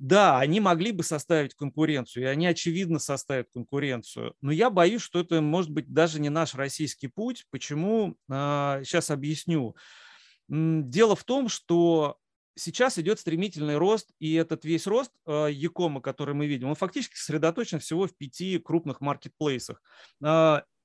Да, 0.00 0.38
они 0.38 0.60
могли 0.60 0.92
бы 0.92 1.02
составить 1.02 1.54
конкуренцию, 1.54 2.24
и 2.24 2.26
они, 2.26 2.46
очевидно, 2.46 2.98
составят 2.98 3.48
конкуренцию. 3.52 4.34
Но 4.40 4.50
я 4.50 4.70
боюсь, 4.70 5.02
что 5.02 5.20
это 5.20 5.42
может 5.42 5.70
быть 5.70 5.92
даже 5.92 6.20
не 6.20 6.30
наш 6.30 6.54
российский 6.54 7.08
путь. 7.08 7.44
Почему? 7.50 8.16
Сейчас 8.28 9.10
а, 9.10 9.14
объясню. 9.14 9.76
Дело 10.48 11.14
в 11.14 11.24
том, 11.24 11.50
что 11.50 12.16
сейчас 12.56 12.98
идет 12.98 13.20
стремительный 13.20 13.76
рост, 13.76 14.10
и 14.18 14.32
этот 14.34 14.64
весь 14.64 14.86
рост 14.86 15.12
а, 15.26 15.48
Якома, 15.48 16.00
который 16.00 16.34
мы 16.34 16.46
видим, 16.46 16.68
он 16.68 16.76
фактически 16.76 17.16
сосредоточен 17.16 17.78
всего 17.78 18.06
в 18.06 18.16
пяти 18.16 18.58
крупных 18.58 19.02
маркетплейсах. 19.02 19.82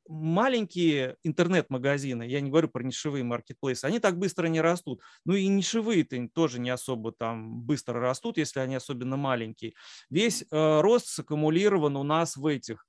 А, 0.08 0.12
маленькие 0.12 1.18
интернет-магазины, 1.24 2.24
я 2.24 2.42
не 2.42 2.50
говорю 2.50 2.70
про 2.70 2.84
нишевые 2.84 3.24
маркетплейсы, 3.24 3.86
они 3.86 4.00
так 4.00 4.18
быстро 4.18 4.48
не 4.48 4.62
растут. 4.62 5.02
Ну 5.26 5.34
и 5.34 5.48
нишевые-то 5.48 6.28
тоже 6.34 6.60
не 6.60 6.70
особо 6.70 7.12
там 7.12 7.62
быстро 7.62 8.00
растут, 8.00 8.38
если 8.38 8.60
они 8.60 8.76
особенно 8.76 9.18
маленькие. 9.18 9.74
Весь 10.10 10.44
э, 10.44 10.82
рост 10.82 11.08
саккумулирован 11.08 11.96
у 11.96 12.04
нас 12.04 12.36
в 12.36 12.46
этих, 12.46 12.86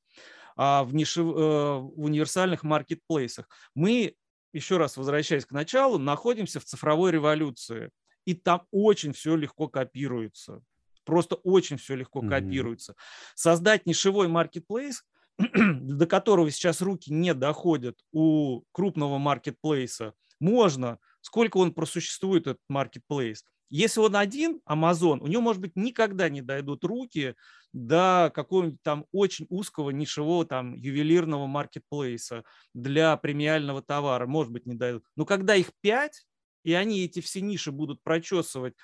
э, 0.56 0.82
в, 0.82 0.94
нишев, 0.94 1.26
э, 1.26 1.38
в 1.78 2.04
универсальных 2.04 2.62
маркетплейсах. 2.62 3.48
Мы, 3.74 4.14
еще 4.52 4.76
раз 4.76 4.96
возвращаясь 4.96 5.46
к 5.46 5.52
началу, 5.52 5.98
находимся 5.98 6.60
в 6.60 6.64
цифровой 6.64 7.12
революции. 7.12 7.90
И 8.24 8.34
там 8.34 8.66
очень 8.72 9.12
все 9.12 9.36
легко 9.36 9.68
копируется. 9.68 10.60
Просто 11.04 11.36
очень 11.36 11.76
все 11.76 11.94
легко 11.94 12.20
mm-hmm. 12.20 12.28
копируется. 12.28 12.94
Создать 13.34 13.86
нишевой 13.86 14.28
маркетплейс– 14.28 15.04
до 15.38 16.06
которого 16.06 16.50
сейчас 16.50 16.80
руки 16.80 17.12
не 17.12 17.34
доходят 17.34 17.98
у 18.12 18.62
крупного 18.72 19.18
маркетплейса, 19.18 20.14
можно, 20.40 20.98
сколько 21.20 21.58
он 21.58 21.72
просуществует, 21.72 22.46
этот 22.46 22.62
маркетплейс. 22.68 23.44
Если 23.68 23.98
он 23.98 24.14
один, 24.14 24.60
Amazon, 24.68 25.18
у 25.20 25.26
него, 25.26 25.42
может 25.42 25.60
быть, 25.60 25.74
никогда 25.74 26.28
не 26.28 26.40
дойдут 26.40 26.84
руки 26.84 27.34
до 27.72 28.30
какого-нибудь 28.32 28.80
там 28.82 29.06
очень 29.12 29.46
узкого 29.50 29.90
нишевого 29.90 30.46
там 30.46 30.74
ювелирного 30.74 31.46
маркетплейса 31.46 32.44
для 32.74 33.16
премиального 33.16 33.82
товара, 33.82 34.26
может 34.26 34.52
быть, 34.52 34.66
не 34.66 34.74
дойдут. 34.74 35.04
Но 35.16 35.24
когда 35.24 35.56
их 35.56 35.72
пять, 35.80 36.26
и 36.62 36.74
они 36.74 37.04
эти 37.04 37.20
все 37.20 37.40
ниши 37.40 37.72
будут 37.72 38.02
прочесывать, 38.04 38.74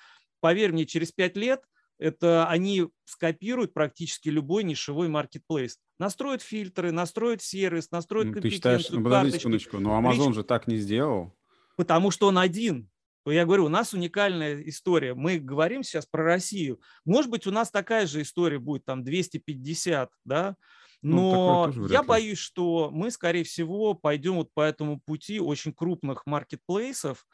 поверь 0.40 0.72
мне, 0.72 0.84
через 0.84 1.12
пять 1.12 1.36
лет 1.36 1.62
это 2.02 2.48
они 2.48 2.88
скопируют 3.04 3.72
практически 3.72 4.28
любой 4.28 4.64
нишевой 4.64 5.08
маркетплейс. 5.08 5.78
Настроят 5.98 6.42
фильтры, 6.42 6.90
настроят 6.90 7.42
сервис, 7.42 7.90
настроят 7.90 8.28
ну, 8.28 8.32
компетенцию, 8.34 8.50
Ты 8.50 8.82
считаешь, 8.82 8.90
ну, 8.90 9.04
подожди 9.04 9.38
секундочку, 9.38 9.78
но 9.78 9.98
Amazon 9.98 10.28
Речь... 10.28 10.34
же 10.34 10.44
так 10.44 10.66
не 10.66 10.76
сделал. 10.76 11.32
Потому 11.76 12.10
что 12.10 12.26
он 12.26 12.38
один. 12.38 12.90
Я 13.24 13.44
говорю, 13.44 13.66
у 13.66 13.68
нас 13.68 13.94
уникальная 13.94 14.62
история. 14.62 15.14
Мы 15.14 15.38
говорим 15.38 15.84
сейчас 15.84 16.06
про 16.06 16.24
Россию. 16.24 16.80
Может 17.04 17.30
быть, 17.30 17.46
у 17.46 17.52
нас 17.52 17.70
такая 17.70 18.06
же 18.06 18.22
история 18.22 18.58
будет, 18.58 18.84
там 18.84 19.04
250, 19.04 20.10
да? 20.24 20.56
Ну, 21.02 21.32
Но 21.32 21.72
ну, 21.74 21.88
я 21.88 22.02
боюсь, 22.02 22.38
что 22.38 22.90
мы, 22.92 23.10
скорее 23.10 23.44
всего, 23.44 23.94
пойдем 23.94 24.36
вот 24.36 24.52
по 24.54 24.60
этому 24.60 25.00
пути 25.00 25.40
очень 25.40 25.72
крупных 25.72 26.26
маркетплейсов, 26.26 27.26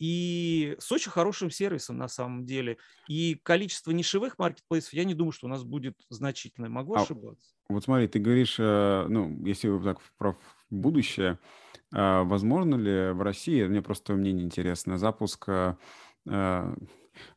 и 0.00 0.76
с 0.78 0.90
очень 0.90 1.10
хорошим 1.10 1.50
сервисом 1.50 1.98
на 1.98 2.08
самом 2.08 2.46
деле. 2.46 2.78
И 3.06 3.38
количество 3.42 3.90
нишевых 3.90 4.38
маркетплейсов, 4.38 4.94
я 4.94 5.04
не 5.04 5.14
думаю, 5.14 5.32
что 5.32 5.46
у 5.46 5.50
нас 5.50 5.62
будет 5.62 5.94
значительное. 6.08 6.70
Могу 6.70 6.94
а, 6.94 7.02
ошибаться. 7.02 7.50
Вот 7.68 7.84
смотри, 7.84 8.08
ты 8.08 8.18
говоришь, 8.18 8.56
э, 8.58 9.06
ну, 9.08 9.44
если 9.44 9.78
так 9.84 9.98
про 10.16 10.38
будущее, 10.70 11.38
а, 11.92 12.24
возможно 12.24 12.76
ли 12.76 13.12
в 13.12 13.20
России, 13.20 13.62
мне 13.64 13.82
просто 13.82 14.14
мнение 14.14 14.44
интересно, 14.44 14.96
запуск 14.96 15.44
э, 15.48 15.74
э, 16.26 16.74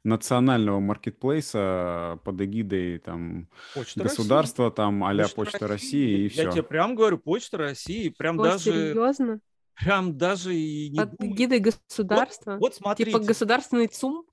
национального 0.06 0.80
маркетплейса 0.80 2.18
под 2.24 2.40
эгидой 2.40 3.00
там 3.00 3.50
Почта 3.74 4.04
государства, 4.04 4.66
России. 4.66 4.76
там 4.78 5.04
а-ля 5.04 5.24
Почта, 5.24 5.36
Почта 5.36 5.68
России, 5.68 6.06
России 6.14 6.26
и 6.26 6.30
все. 6.30 6.44
Я 6.44 6.52
тебе 6.52 6.64
прям 6.64 6.96
говорю, 6.96 7.18
Почта 7.18 7.58
России, 7.58 8.08
прям 8.08 8.40
Ой, 8.40 8.52
даже... 8.52 8.64
серьезно? 8.64 9.42
Прям 9.76 10.18
даже 10.18 10.56
и 10.56 10.90
не 10.90 10.98
Под 10.98 11.20
гидой 11.20 11.60
государства? 11.60 12.52
Вот, 12.54 12.62
вот 12.62 12.76
смотрите. 12.76 13.12
Типа 13.12 13.24
государственный 13.24 13.88
ЦУМ? 13.88 14.26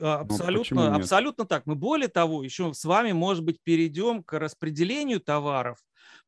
А, 0.00 0.18
ну, 0.18 0.34
абсолютно, 0.34 0.90
ну, 0.90 0.96
абсолютно 0.96 1.44
так. 1.44 1.66
Мы 1.66 1.74
более 1.74 2.08
того, 2.08 2.42
еще 2.42 2.74
с 2.74 2.84
вами, 2.84 3.12
может 3.12 3.44
быть, 3.44 3.58
перейдем 3.62 4.22
к 4.22 4.38
распределению 4.38 5.20
товаров, 5.20 5.78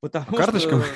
потому 0.01 0.37
Карточкам? 0.37 0.83
что 0.83 0.90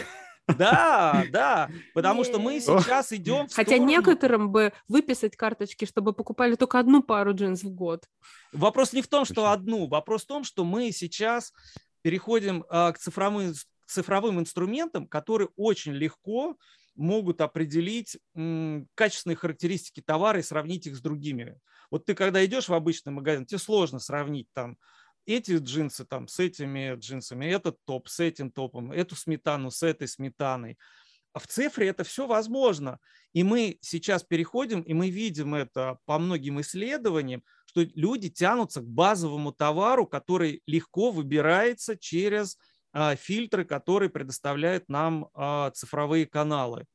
да, 0.59 1.25
да, 1.31 1.71
потому 1.95 2.25
что 2.25 2.39
мы 2.39 2.61
сейчас 2.61 3.13
идем 3.13 3.49
в 3.49 3.55
Хотя 3.55 3.79
некоторым 3.79 4.51
бы 4.51 4.73
выписать 4.89 5.37
карточки, 5.37 5.85
чтобы 5.85 6.13
покупали 6.13 6.55
только 6.55 6.79
одну 6.79 7.03
пару 7.03 7.35
джинс 7.35 7.63
в 7.63 7.71
год. 7.71 8.05
Вопрос 8.53 8.93
не 8.93 9.03
в 9.03 9.09
том, 9.09 9.25
что 9.25 9.51
одну, 9.51 9.87
вопрос 9.87 10.25
в 10.25 10.27
том, 10.27 10.45
что 10.45 10.65
мы 10.65 10.93
сейчас 10.93 11.53
переходим 12.03 12.65
а, 12.69 12.93
к 12.93 12.99
цифровым, 12.99 13.55
цифровым 13.87 14.41
инструментам, 14.41 15.07
которые 15.07 15.49
очень 15.57 15.93
легко 15.93 16.57
могут 16.95 17.41
определить 17.41 18.19
качественные 18.95 19.37
характеристики 19.37 20.01
товара 20.01 20.39
и 20.41 20.43
сравнить 20.43 20.87
их 20.87 20.97
с 20.97 21.01
другими. 21.01 21.59
Вот 21.91 22.05
ты 22.05 22.15
когда 22.15 22.45
идешь 22.45 22.69
в 22.69 22.75
обычный 22.75 23.13
магазин, 23.13 23.47
тебе 23.47 23.59
сложно 23.59 23.99
сравнить 23.99 24.49
там 24.53 24.77
эти 25.27 25.57
джинсы 25.57 26.05
там 26.05 26.29
с 26.29 26.39
этими 26.39 26.97
джинсами, 26.97 27.47
этот 27.47 27.77
топ 27.85 28.09
с 28.09 28.21
этим 28.21 28.51
топом, 28.51 28.93
эту 28.93 29.17
сметану 29.17 29.71
с 29.71 29.83
этой 29.83 30.09
сметаной. 30.09 30.79
А 31.33 31.39
в 31.39 31.47
цифре 31.47 31.89
это 31.89 32.03
все 32.03 32.27
возможно. 32.27 32.99
И 33.33 33.45
мы 33.45 33.79
сейчас 33.81 34.25
переходим, 34.25 34.81
и 34.81 34.93
мы 34.93 35.11
видим 35.11 35.55
это 35.55 35.99
по 36.05 36.19
многим 36.19 36.61
исследованиям, 36.61 37.45
что 37.67 37.83
люди 37.95 38.29
тянутся 38.31 38.81
к 38.81 38.89
базовому 38.89 39.53
товару, 39.53 40.07
который 40.07 40.63
легко 40.67 41.13
выбирается 41.13 41.97
через 41.97 42.59
фильтры, 43.17 43.65
которые 43.65 44.11
предоставляют 44.11 44.89
нам 44.89 45.29
а, 45.35 45.71
цифровые 45.71 46.27
каналы. 46.27 46.87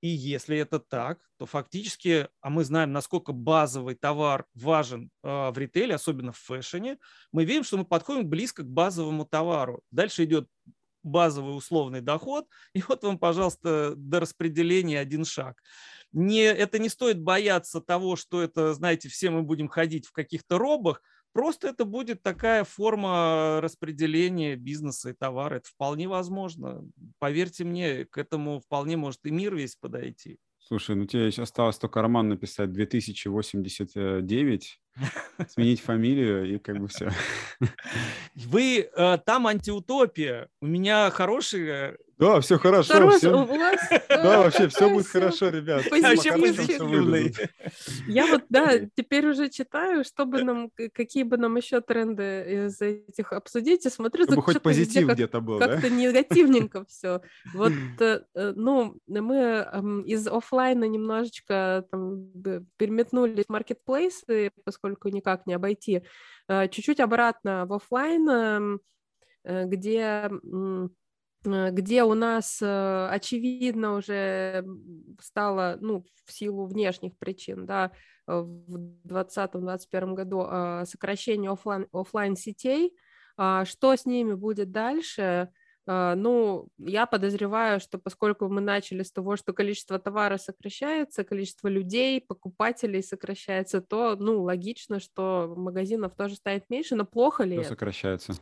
И 0.00 0.08
если 0.08 0.58
это 0.58 0.80
так, 0.80 1.20
то 1.38 1.46
фактически, 1.46 2.28
а 2.40 2.50
мы 2.50 2.64
знаем, 2.64 2.92
насколько 2.92 3.32
базовый 3.32 3.94
товар 3.94 4.46
важен 4.52 5.10
а, 5.22 5.52
в 5.52 5.58
ритейле, 5.58 5.94
особенно 5.94 6.32
в 6.32 6.38
фэшне, 6.38 6.98
мы 7.30 7.44
видим, 7.44 7.62
что 7.62 7.78
мы 7.78 7.84
подходим 7.84 8.28
близко 8.28 8.64
к 8.64 8.68
базовому 8.68 9.24
товару. 9.24 9.82
Дальше 9.92 10.24
идет 10.24 10.48
базовый 11.04 11.56
условный 11.56 12.00
доход, 12.00 12.46
и 12.74 12.82
вот 12.82 13.04
вам, 13.04 13.18
пожалуйста, 13.18 13.94
до 13.96 14.20
распределения 14.20 14.98
один 14.98 15.24
шаг. 15.24 15.62
Не, 16.12 16.42
это 16.42 16.78
не 16.78 16.88
стоит 16.88 17.20
бояться 17.20 17.80
того, 17.80 18.16
что 18.16 18.42
это, 18.42 18.74
знаете, 18.74 19.08
все 19.08 19.30
мы 19.30 19.42
будем 19.42 19.68
ходить 19.68 20.06
в 20.06 20.12
каких-то 20.12 20.58
робах, 20.58 21.00
Просто 21.32 21.68
это 21.68 21.84
будет 21.84 22.22
такая 22.22 22.64
форма 22.64 23.60
распределения 23.62 24.56
бизнеса 24.56 25.10
и 25.10 25.14
товара. 25.14 25.56
Это 25.56 25.68
вполне 25.68 26.08
возможно. 26.08 26.84
Поверьте 27.18 27.64
мне, 27.64 28.04
к 28.04 28.18
этому 28.18 28.60
вполне 28.60 28.96
может 28.96 29.24
и 29.24 29.30
мир 29.30 29.54
весь 29.54 29.76
подойти. 29.76 30.38
Слушай, 30.58 30.96
ну 30.96 31.06
тебе 31.06 31.26
еще 31.26 31.42
осталось 31.42 31.78
только 31.78 32.02
роман 32.02 32.28
написать 32.28 32.72
2089, 32.72 34.80
сменить 35.48 35.80
фамилию 35.80 36.54
и 36.54 36.58
как 36.58 36.78
бы 36.78 36.88
все. 36.88 37.10
Вы 38.34 38.90
э, 38.94 39.18
там 39.24 39.46
антиутопия. 39.46 40.48
У 40.60 40.66
меня 40.66 41.10
хорошие 41.10 41.96
да, 42.22 42.40
все 42.40 42.56
хорошо. 42.58 42.94
Хорошо, 42.94 43.18
все... 43.18 43.42
у 43.42 43.58
вас... 43.58 43.80
Да, 44.08 44.38
вообще 44.42 44.68
все 44.68 44.88
будет 44.88 45.06
хорошо, 45.08 45.48
ребят. 45.48 45.90
Вообще 45.90 46.32
позитивный. 46.32 47.34
Я 48.06 48.26
вот, 48.26 48.44
да, 48.48 48.78
теперь 48.94 49.26
уже 49.26 49.48
читаю, 49.48 50.04
чтобы 50.04 50.44
нам, 50.44 50.70
какие 50.92 51.24
бы 51.24 51.36
нам 51.36 51.56
еще 51.56 51.80
тренды 51.80 52.66
из 52.66 52.80
этих 52.80 53.32
обсудить, 53.32 53.86
и 53.86 53.90
смотрю, 53.90 54.24
чтобы 54.24 54.42
хоть 54.42 54.62
позитив 54.62 55.08
где-то 55.08 55.40
был, 55.40 55.58
Как-то 55.58 55.90
негативненько 55.90 56.84
все. 56.84 57.22
Вот, 57.54 57.72
э, 58.00 58.20
э, 58.34 58.52
ну, 58.54 58.96
мы 59.08 59.36
эм, 59.36 60.02
из 60.02 60.26
офлайна 60.28 60.84
немножечко 60.84 61.84
там 61.90 62.30
переметнулись 62.76 63.46
в 63.46 63.52
маркетплейсы, 63.52 64.52
поскольку 64.64 64.81
никак 64.84 65.46
не 65.46 65.54
обойти, 65.54 66.02
э, 66.48 66.68
чуть-чуть 66.68 67.00
обратно 67.00 67.66
в 67.66 67.72
офлайн, 67.72 68.28
эм, 68.28 68.80
где 69.44 70.30
Э, 71.44 71.70
где 71.70 72.04
у 72.04 72.14
нас, 72.14 72.60
э, 72.62 73.08
очевидно, 73.10 73.96
уже 73.96 74.64
стало, 75.20 75.78
ну, 75.80 76.04
в 76.24 76.32
силу 76.32 76.66
внешних 76.66 77.16
причин, 77.18 77.66
да, 77.66 77.92
э, 78.28 78.32
в 78.40 78.78
2020-2021 79.04 80.14
году 80.14 80.42
сокращение 80.86 81.50
офлайн, 81.50 81.86
офлайн 81.92 82.36
сетей. 82.36 82.94
А 83.36 83.64
что 83.64 83.96
с 83.96 84.06
ними 84.06 84.34
будет 84.34 84.70
дальше? 84.70 85.48
Ну, 85.86 86.68
я 86.78 87.06
подозреваю, 87.06 87.80
что 87.80 87.98
поскольку 87.98 88.48
мы 88.48 88.60
начали 88.60 89.02
с 89.02 89.10
того, 89.10 89.36
что 89.36 89.52
количество 89.52 89.98
товара 89.98 90.38
сокращается, 90.38 91.24
количество 91.24 91.66
людей, 91.66 92.20
покупателей 92.20 93.02
сокращается, 93.02 93.80
то, 93.80 94.16
ну, 94.16 94.42
логично, 94.42 95.00
что 95.00 95.52
магазинов 95.56 96.14
тоже 96.14 96.36
станет 96.36 96.70
меньше, 96.70 96.94
но 96.94 97.04
плохо 97.04 97.42
ли 97.42 97.54
Все 97.54 97.60
это? 97.62 97.68
сокращается. 97.70 98.34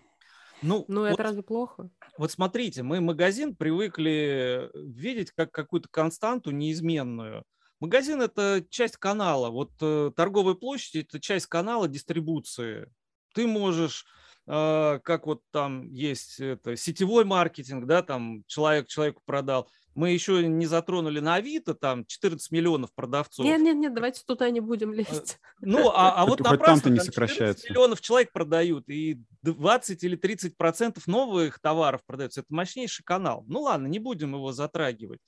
Ну, 0.63 0.85
ну 0.89 1.01
вот, 1.01 1.13
это 1.13 1.23
разве 1.23 1.43
плохо? 1.43 1.91
Вот 2.19 2.31
смотрите, 2.31 2.83
мы 2.83 3.01
магазин 3.01 3.57
привыкли 3.57 4.71
видеть 4.75 5.31
как 5.31 5.51
какую-то 5.51 5.89
константу 5.89 6.51
неизменную. 6.51 7.45
Магазин– 7.81 8.21
это 8.23 8.63
часть 8.69 8.99
канала. 8.99 9.49
Вот 9.49 9.73
э, 9.81 10.11
торговая 10.15 10.55
площадь– 10.55 10.95
это 11.09 11.19
часть 11.19 11.47
канала 11.47 11.89
дистрибуции. 11.89 12.93
Ты 13.35 13.47
можешь 13.47 14.05
как 14.51 15.27
вот 15.27 15.43
там 15.53 15.89
есть 15.93 16.41
это, 16.41 16.75
сетевой 16.75 17.25
маркетинг, 17.25 17.87
да, 17.87 18.03
там 18.03 18.43
человек 18.49 18.89
человеку 18.89 19.23
продал, 19.25 19.69
мы 19.95 20.11
еще 20.11 20.47
не 20.47 20.67
затронули 20.67 21.21
на 21.21 21.37
Авито, 21.37 21.75
там 21.75 22.05
14 22.05 22.51
миллионов 22.51 22.93
продавцов. 22.95 23.45
Нет, 23.45 23.61
нет, 23.61 23.77
нет, 23.77 23.95
давайте 23.95 24.23
туда 24.27 24.51
не 24.51 24.61
будем 24.61 24.93
э, 24.93 24.97
лезть. 24.97 25.39
Ну, 25.61 25.91
а, 25.91 26.15
а 26.17 26.27
вот 26.27 26.41
напрасно 26.41 26.85
там 26.85 26.95
не 26.95 27.01
сокращается. 27.01 27.69
миллионов 27.69 28.01
человек 28.01 28.33
продают, 28.33 28.89
и 28.89 29.21
20 29.43 30.03
или 30.03 30.17
30 30.17 30.57
процентов 30.57 31.07
новых 31.07 31.61
товаров 31.61 32.01
продаются. 32.07 32.41
Это 32.41 32.53
мощнейший 32.53 33.05
канал. 33.05 33.45
Ну 33.47 33.63
ладно, 33.63 33.87
не 33.87 33.99
будем 33.99 34.35
его 34.35 34.53
затрагивать. 34.53 35.21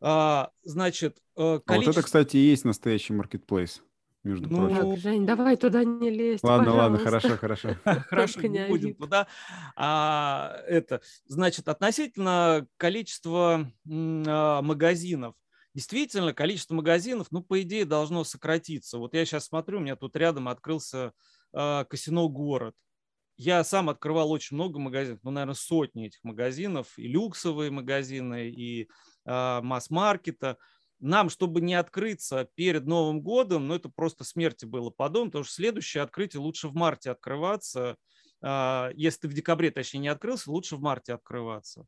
А, 0.00 0.50
значит, 0.62 1.18
количество... 1.34 1.74
а 1.74 1.76
вот 1.76 1.88
это, 1.88 2.02
кстати, 2.02 2.36
и 2.36 2.50
есть 2.50 2.64
настоящий 2.64 3.12
маркетплейс 3.12 3.82
между 4.26 4.48
ну, 4.48 4.68
прочим. 4.68 4.90
Так, 4.90 4.98
Жень, 4.98 5.26
давай 5.26 5.56
туда 5.56 5.84
не 5.84 6.10
лезть, 6.10 6.44
Ладно, 6.44 6.66
пожалуйста. 6.66 6.82
ладно, 6.82 6.98
хорошо, 6.98 7.36
хорошо. 7.36 7.76
Хорошо, 8.08 8.40
не 8.42 8.66
будем 8.66 8.94
туда. 8.94 9.26
А, 9.76 10.60
это, 10.66 11.00
значит, 11.26 11.68
относительно 11.68 12.66
количества 12.76 13.70
а, 13.88 14.62
магазинов. 14.62 15.34
Действительно, 15.74 16.32
количество 16.32 16.74
магазинов, 16.74 17.28
ну, 17.30 17.42
по 17.42 17.60
идее, 17.62 17.84
должно 17.84 18.24
сократиться. 18.24 18.98
Вот 18.98 19.14
я 19.14 19.24
сейчас 19.24 19.46
смотрю, 19.46 19.78
у 19.78 19.82
меня 19.82 19.96
тут 19.96 20.16
рядом 20.16 20.48
открылся 20.48 21.12
а, 21.52 21.84
Касино 21.84 22.26
Город. 22.28 22.74
Я 23.38 23.62
сам 23.64 23.90
открывал 23.90 24.32
очень 24.32 24.56
много 24.56 24.78
магазинов, 24.78 25.20
ну, 25.22 25.30
наверное, 25.30 25.54
сотни 25.54 26.06
этих 26.06 26.24
магазинов, 26.24 26.98
и 26.98 27.06
люксовые 27.06 27.70
магазины, 27.70 28.48
и 28.48 28.88
а, 29.26 29.60
масс-маркета 29.62 30.56
нам, 31.00 31.28
чтобы 31.28 31.60
не 31.60 31.74
открыться 31.74 32.48
перед 32.54 32.86
Новым 32.86 33.20
годом, 33.20 33.68
ну, 33.68 33.74
это 33.74 33.88
просто 33.88 34.24
смерти 34.24 34.64
было 34.64 34.90
подобно, 34.90 35.30
потому 35.30 35.44
что 35.44 35.54
следующее 35.54 36.02
открытие 36.02 36.40
лучше 36.40 36.68
в 36.68 36.74
марте 36.74 37.10
открываться. 37.10 37.96
А, 38.42 38.90
если 38.94 39.22
ты 39.22 39.28
в 39.28 39.32
декабре, 39.32 39.70
точнее, 39.70 40.00
не 40.00 40.08
открылся, 40.08 40.50
лучше 40.50 40.76
в 40.76 40.80
марте 40.80 41.12
открываться. 41.12 41.86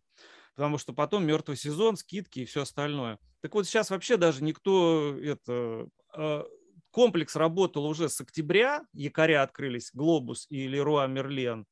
Потому 0.54 0.78
что 0.78 0.92
потом 0.92 1.24
мертвый 1.24 1.56
сезон, 1.56 1.96
скидки 1.96 2.40
и 2.40 2.44
все 2.44 2.62
остальное. 2.62 3.18
Так 3.40 3.54
вот 3.54 3.66
сейчас 3.66 3.90
вообще 3.90 4.16
даже 4.16 4.42
никто 4.42 5.16
это... 5.18 5.88
А, 6.14 6.44
комплекс 6.90 7.36
работал 7.36 7.86
уже 7.86 8.08
с 8.08 8.20
октября, 8.20 8.82
якоря 8.92 9.42
открылись, 9.42 9.90
Глобус 9.92 10.46
и 10.48 10.66
Леруа 10.66 11.06
Мерлен, 11.06 11.66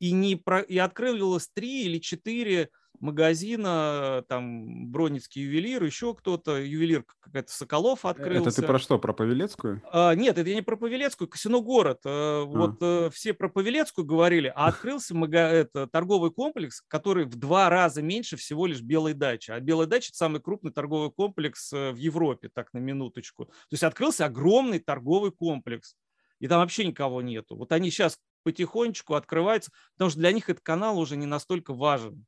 и, 0.00 0.12
не 0.12 0.34
про... 0.34 0.60
и 0.60 0.78
открылось 0.78 1.48
три 1.52 1.84
или 1.84 1.98
четыре 1.98 2.70
магазина, 2.98 4.24
там, 4.28 4.90
Бронницкий 4.90 5.42
ювелир, 5.42 5.82
еще 5.82 6.14
кто-то, 6.14 6.58
ювелир 6.58 7.04
какая-то 7.20 7.50
Соколов 7.50 8.04
открылся. 8.04 8.50
Это 8.50 8.60
ты 8.60 8.66
про 8.66 8.78
что, 8.78 8.98
про 8.98 9.12
Павелецкую? 9.12 9.82
А, 9.90 10.14
нет, 10.14 10.36
это 10.36 10.48
я 10.48 10.54
не 10.54 10.62
про 10.62 10.76
Павелецкую, 10.76 11.28
Касино 11.28 11.60
город. 11.60 12.00
А. 12.04 12.44
Вот 12.44 12.76
а. 12.82 13.10
все 13.10 13.32
про 13.32 13.48
Павелецкую 13.48 14.04
говорили, 14.04 14.52
а 14.54 14.66
открылся 14.66 15.14
мага, 15.14 15.48
это, 15.48 15.86
торговый 15.86 16.30
комплекс, 16.30 16.82
который 16.88 17.24
в 17.24 17.36
два 17.36 17.70
раза 17.70 18.02
меньше 18.02 18.36
всего 18.36 18.66
лишь 18.66 18.82
Белой 18.82 19.14
дачи. 19.14 19.50
А 19.50 19.60
Белая 19.60 19.86
дача– 19.86 20.08
это 20.10 20.18
самый 20.18 20.40
крупный 20.40 20.72
торговый 20.72 21.10
комплекс 21.10 21.72
э, 21.72 21.92
в 21.92 21.96
Европе, 21.96 22.50
так 22.52 22.72
на 22.74 22.78
минуточку. 22.78 23.46
То 23.46 23.52
есть 23.72 23.82
открылся 23.82 24.26
огромный 24.26 24.78
торговый 24.78 25.32
комплекс 25.32 25.94
и 26.38 26.48
там 26.48 26.60
вообще 26.60 26.84
никого 26.84 27.22
нету. 27.22 27.56
Вот 27.56 27.70
они 27.72 27.90
сейчас 27.90 28.18
потихонечку 28.42 29.14
открываются, 29.14 29.70
потому 29.94 30.10
что 30.10 30.20
для 30.20 30.32
них 30.32 30.48
этот 30.48 30.62
канал 30.62 30.98
уже 30.98 31.16
не 31.16 31.26
настолько 31.26 31.74
важен. 31.74 32.26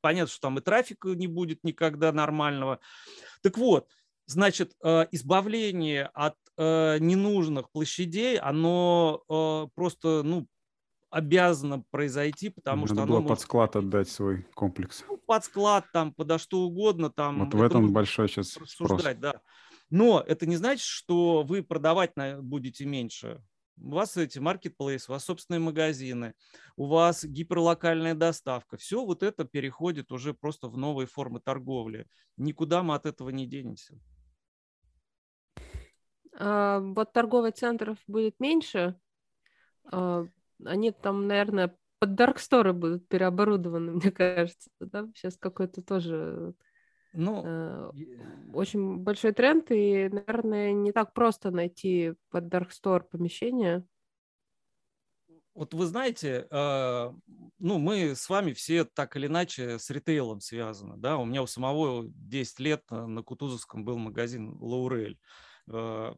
Понятно, 0.00 0.30
что 0.30 0.40
там 0.40 0.58
и 0.58 0.62
трафика 0.62 1.08
не 1.10 1.26
будет 1.26 1.62
никогда 1.62 2.12
нормального. 2.12 2.80
Так 3.42 3.58
вот, 3.58 3.88
значит, 4.26 4.74
э, 4.82 5.06
избавление 5.12 6.06
от 6.14 6.36
э, 6.56 6.98
ненужных 6.98 7.70
площадей, 7.70 8.38
оно 8.38 9.22
э, 9.28 9.68
просто, 9.74 10.22
ну, 10.22 10.46
обязано 11.10 11.84
произойти, 11.90 12.50
потому 12.50 12.82
Надо 12.82 12.94
что 12.94 13.06
было 13.06 13.18
оно 13.18 13.28
под 13.28 13.40
склад 13.40 13.76
отдать 13.76 14.08
свой 14.08 14.46
комплекс. 14.54 15.04
Ну, 15.08 15.16
под 15.16 15.44
склад, 15.44 15.86
там, 15.92 16.12
подо 16.12 16.38
что 16.38 16.60
угодно. 16.60 17.10
Там, 17.10 17.44
вот 17.44 17.54
в 17.54 17.62
этом 17.62 17.92
большой 17.92 18.28
сейчас 18.28 18.58
спрос. 18.66 19.02
Да. 19.16 19.40
Но 19.90 20.22
это 20.26 20.46
не 20.46 20.56
значит, 20.56 20.84
что 20.84 21.42
вы 21.42 21.62
продавать 21.62 22.12
будете 22.40 22.84
меньше. 22.84 23.42
У 23.80 23.90
вас 23.90 24.16
эти 24.16 24.38
маркетплейсы, 24.38 25.10
у 25.10 25.14
вас 25.14 25.24
собственные 25.24 25.60
магазины, 25.60 26.34
у 26.76 26.86
вас 26.86 27.24
гиперлокальная 27.24 28.14
доставка. 28.14 28.76
Все 28.76 29.04
вот 29.04 29.22
это 29.22 29.44
переходит 29.44 30.12
уже 30.12 30.34
просто 30.34 30.68
в 30.68 30.76
новые 30.76 31.06
формы 31.06 31.40
торговли. 31.40 32.06
Никуда 32.36 32.82
мы 32.82 32.94
от 32.94 33.06
этого 33.06 33.30
не 33.30 33.46
денемся. 33.46 33.98
А, 36.38 36.80
вот 36.80 37.12
торговых 37.12 37.54
центров 37.54 37.98
будет 38.06 38.38
меньше. 38.40 38.98
А, 39.84 40.26
они 40.64 40.92
там, 40.92 41.26
наверное, 41.26 41.76
под 41.98 42.14
дарксторы 42.14 42.72
будут 42.72 43.08
переоборудованы, 43.08 43.92
мне 44.02 44.10
кажется. 44.10 44.70
Да? 44.80 45.08
Сейчас 45.14 45.36
какой-то 45.36 45.82
тоже 45.82 46.54
ну, 47.12 47.42
э, 47.44 47.90
очень 48.52 48.98
большой 48.98 49.32
тренд, 49.32 49.70
и, 49.70 50.08
наверное, 50.08 50.72
не 50.72 50.92
так 50.92 51.12
просто 51.12 51.50
найти 51.50 52.14
под 52.30 52.44
Dark 52.44 52.70
Store 52.70 53.02
помещение. 53.02 53.84
Вот 55.54 55.74
вы 55.74 55.86
знаете, 55.86 56.46
э, 56.50 57.12
ну, 57.58 57.78
мы 57.78 58.14
с 58.14 58.28
вами 58.28 58.52
все 58.52 58.84
так 58.84 59.16
или 59.16 59.26
иначе 59.26 59.78
с 59.78 59.90
ритейлом 59.90 60.40
связаны, 60.40 60.96
да, 60.96 61.18
у 61.18 61.24
меня 61.24 61.42
у 61.42 61.46
самого 61.46 62.04
10 62.06 62.60
лет 62.60 62.84
на 62.90 63.22
Кутузовском 63.22 63.84
был 63.84 63.98
магазин 63.98 64.56
Лаурель, 64.60 65.18
э, 65.68 66.14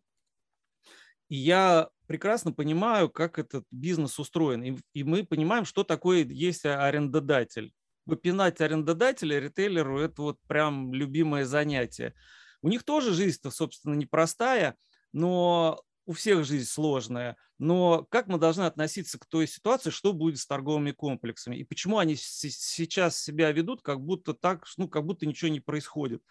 и 1.29 1.37
я 1.37 1.89
прекрасно 2.07 2.53
понимаю, 2.53 3.09
как 3.09 3.39
этот 3.39 3.65
бизнес 3.71 4.19
устроен, 4.19 4.79
и 4.93 5.05
мы 5.05 5.25
понимаем, 5.25 5.65
что 5.65 5.85
такое 5.85 6.25
есть 6.25 6.67
арендодатель 6.67 7.73
попинать 8.07 8.61
арендодателя, 8.61 9.39
ритейлеру, 9.39 10.01
это 10.01 10.23
вот 10.23 10.39
прям 10.47 10.93
любимое 10.95 11.45
занятие. 11.45 12.15
У 12.63 12.69
них 12.69 12.83
тоже 12.85 13.13
жизнь-то, 13.13 13.51
собственно, 13.51 13.95
непростая, 13.95 14.77
но 15.13 15.81
у 16.07 16.13
всех 16.13 16.45
жизнь 16.45 16.69
сложная, 16.69 17.37
но 17.59 18.05
как 18.11 18.27
мы 18.27 18.39
должны 18.39 18.63
относиться 18.65 19.19
к 19.19 19.27
той 19.27 19.47
ситуации, 19.47 19.91
что 19.91 20.13
будет 20.13 20.39
с 20.39 20.47
торговыми 20.47 20.93
комплексами 20.93 21.57
и 21.57 21.65
почему 21.65 21.99
они 21.99 22.17
сейчас 22.17 23.23
себя 23.23 23.53
ведут, 23.53 23.83
как 23.83 24.01
будто 24.01 24.35
так, 24.35 24.67
ну, 24.77 24.89
как 24.89 25.05
будто 25.05 25.27
ничего 25.27 25.51
не 25.51 25.61
происходит. 25.61 26.23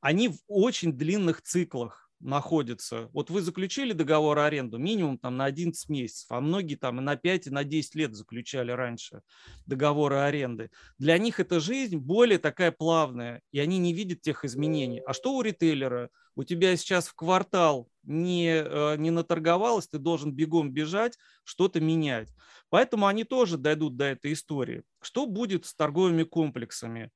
Они 0.00 0.28
в 0.28 0.38
очень 0.46 0.92
длинных 0.92 1.42
циклах 1.42 2.05
находятся. 2.20 3.08
Вот 3.12 3.30
вы 3.30 3.42
заключили 3.42 3.92
договор 3.92 4.38
аренду 4.38 4.78
минимум 4.78 5.18
там 5.18 5.36
на 5.36 5.44
11 5.44 5.88
месяцев, 5.88 6.26
а 6.30 6.40
многие 6.40 6.76
там 6.76 6.98
и 6.98 7.02
на 7.02 7.16
5, 7.16 7.48
и 7.48 7.50
на 7.50 7.64
10 7.64 7.94
лет 7.94 8.14
заключали 8.14 8.72
раньше 8.72 9.20
договоры 9.66 10.16
аренды. 10.16 10.70
Для 10.98 11.18
них 11.18 11.40
эта 11.40 11.60
жизнь 11.60 11.98
более 11.98 12.38
такая 12.38 12.72
плавная, 12.72 13.42
и 13.52 13.60
они 13.60 13.78
не 13.78 13.92
видят 13.92 14.22
тех 14.22 14.44
изменений. 14.44 15.00
А 15.06 15.12
что 15.12 15.34
у 15.34 15.42
ритейлера? 15.42 16.10
У 16.34 16.44
тебя 16.44 16.76
сейчас 16.76 17.08
в 17.08 17.14
квартал 17.14 17.88
не, 18.02 18.62
э, 18.62 18.96
не 18.98 19.10
наторговалось, 19.10 19.88
ты 19.88 19.98
должен 19.98 20.32
бегом 20.32 20.70
бежать, 20.70 21.18
что-то 21.44 21.80
менять. 21.80 22.28
Поэтому 22.68 23.06
они 23.06 23.24
тоже 23.24 23.56
дойдут 23.56 23.96
до 23.96 24.06
этой 24.06 24.32
истории. 24.32 24.82
Что 25.00 25.26
будет 25.26 25.66
с 25.66 25.74
торговыми 25.74 26.24
комплексами? 26.24 27.10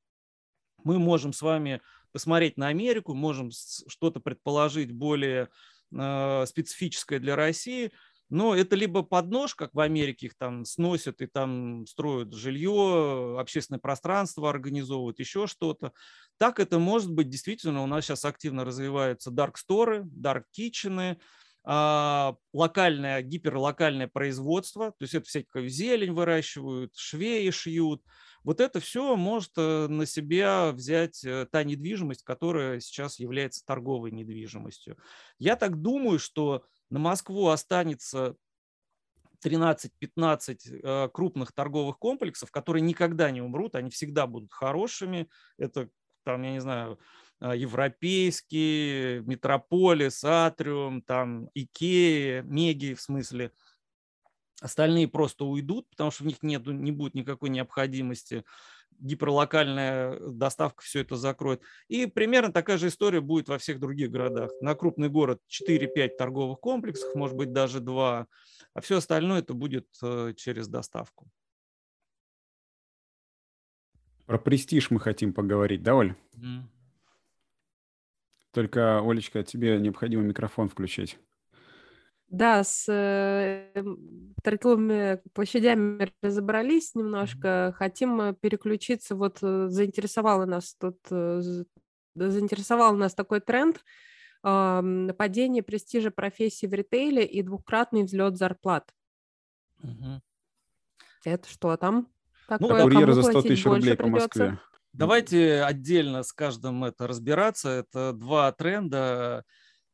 Мы 0.84 0.98
можем 0.98 1.32
с 1.32 1.42
вами 1.42 1.80
посмотреть 2.12 2.56
на 2.56 2.68
Америку, 2.68 3.14
можем 3.14 3.50
что-то 3.50 4.20
предположить 4.20 4.92
более 4.92 5.48
э, 5.92 6.44
специфическое 6.46 7.18
для 7.18 7.36
России, 7.36 7.92
но 8.30 8.54
это 8.54 8.76
либо 8.76 9.02
поднож, 9.02 9.56
как 9.56 9.74
в 9.74 9.80
Америке 9.80 10.26
их 10.26 10.36
там 10.38 10.64
сносят 10.64 11.20
и 11.20 11.26
там 11.26 11.84
строят 11.86 12.32
жилье, 12.32 13.36
общественное 13.38 13.80
пространство 13.80 14.48
организовывают, 14.48 15.18
еще 15.18 15.48
что-то. 15.48 15.92
Так 16.38 16.60
это 16.60 16.78
может 16.78 17.12
быть 17.12 17.28
действительно. 17.28 17.82
У 17.82 17.86
нас 17.86 18.04
сейчас 18.04 18.24
активно 18.24 18.64
развиваются 18.64 19.32
kitchen, 20.56 21.18
а, 21.64 22.36
локальное, 22.52 23.20
гиперлокальное 23.22 24.08
производство, 24.08 24.92
то 24.92 25.02
есть 25.02 25.14
это 25.14 25.26
всякую 25.26 25.68
зелень 25.68 26.12
выращивают, 26.12 26.96
швеи 26.96 27.50
шьют, 27.50 28.02
вот 28.42 28.60
это 28.60 28.80
все 28.80 29.16
может 29.16 29.52
э, 29.56 29.86
на 29.88 30.06
себя 30.06 30.72
взять 30.72 31.24
э, 31.24 31.46
та 31.50 31.62
недвижимость, 31.62 32.22
которая 32.22 32.80
сейчас 32.80 33.18
является 33.18 33.64
торговой 33.64 34.10
недвижимостью. 34.12 34.96
Я 35.38 35.56
так 35.56 35.80
думаю, 35.80 36.18
что 36.18 36.64
на 36.88 36.98
Москву 36.98 37.48
останется 37.48 38.36
13-15 39.44 40.56
э, 40.82 41.08
крупных 41.12 41.52
торговых 41.52 41.98
комплексов, 41.98 42.50
которые 42.50 42.82
никогда 42.82 43.30
не 43.30 43.42
умрут, 43.42 43.74
они 43.74 43.90
всегда 43.90 44.26
будут 44.26 44.52
хорошими. 44.52 45.28
Это 45.58 45.90
там, 46.24 46.42
я 46.42 46.52
не 46.52 46.60
знаю, 46.60 46.98
европейский, 47.40 49.20
Метрополис, 49.20 50.22
Атриум, 50.24 51.00
там 51.00 51.48
Икея, 51.54 52.42
Меги 52.42 52.92
в 52.94 53.00
смысле– 53.00 53.52
Остальные 54.60 55.08
просто 55.08 55.44
уйдут, 55.44 55.88
потому 55.88 56.10
что 56.10 56.24
в 56.24 56.26
них 56.26 56.42
нет, 56.42 56.66
не 56.66 56.92
будет 56.92 57.14
никакой 57.14 57.48
необходимости. 57.48 58.44
Гиперлокальная 58.98 60.20
доставка 60.20 60.82
все 60.82 61.00
это 61.00 61.16
закроет. 61.16 61.62
И 61.88 62.04
примерно 62.04 62.52
такая 62.52 62.76
же 62.76 62.88
история 62.88 63.22
будет 63.22 63.48
во 63.48 63.56
всех 63.56 63.80
других 63.80 64.10
городах. 64.10 64.50
На 64.60 64.74
крупный 64.74 65.08
город 65.08 65.40
4-5 65.48 66.16
торговых 66.18 66.60
комплексов, 66.60 67.14
может 67.14 67.36
быть 67.36 67.52
даже 67.52 67.80
2, 67.80 68.26
а 68.74 68.80
все 68.80 68.98
остальное 68.98 69.38
это 69.40 69.54
будет 69.54 69.86
э, 70.02 70.34
через 70.36 70.68
доставку. 70.68 71.30
Про 74.26 74.38
престиж 74.38 74.90
мы 74.90 75.00
хотим 75.00 75.32
поговорить, 75.32 75.82
да, 75.82 75.94
Оль? 75.94 76.14
Mm. 76.36 76.62
Только, 78.52 79.00
Олечка, 79.00 79.42
тебе 79.42 79.78
необходимо 79.78 80.22
микрофон 80.22 80.68
включить. 80.68 81.18
Да, 82.30 82.62
с 82.62 82.86
э, 82.88 83.72
торговыми 84.44 85.20
площадями 85.32 86.12
разобрались 86.22 86.94
немножко. 86.94 87.74
Хотим 87.76 88.20
э, 88.20 88.34
переключиться. 88.34 89.16
Вот 89.16 89.38
э, 89.42 89.66
заинтересовало 89.68 90.46
нас 90.46 90.76
тут, 90.76 90.98
заинтересовал 92.14 92.94
нас 92.94 93.14
такой 93.14 93.40
тренд 93.40 93.84
падение 94.42 95.62
престижа 95.62 96.10
профессии 96.10 96.64
в 96.64 96.72
ритейле 96.72 97.26
и 97.26 97.42
двукратный 97.42 98.04
взлет 98.04 98.38
зарплат. 98.38 98.90
Угу. 99.82 100.22
Это 101.26 101.46
что 101.46 101.76
там? 101.76 102.08
Ну, 102.48 102.56
такое? 102.58 102.78
Ну, 102.78 102.82
курьеры 102.84 103.12
за 103.12 103.22
100 103.22 103.42
тысяч 103.42 103.66
рублей 103.66 103.96
по 103.96 104.06
Москве. 104.06 104.58
Давайте 104.94 105.62
отдельно 105.62 106.22
с 106.22 106.32
каждым 106.32 106.84
это 106.84 107.06
разбираться. 107.06 107.68
Это 107.68 108.14
два 108.14 108.50
тренда 108.52 109.44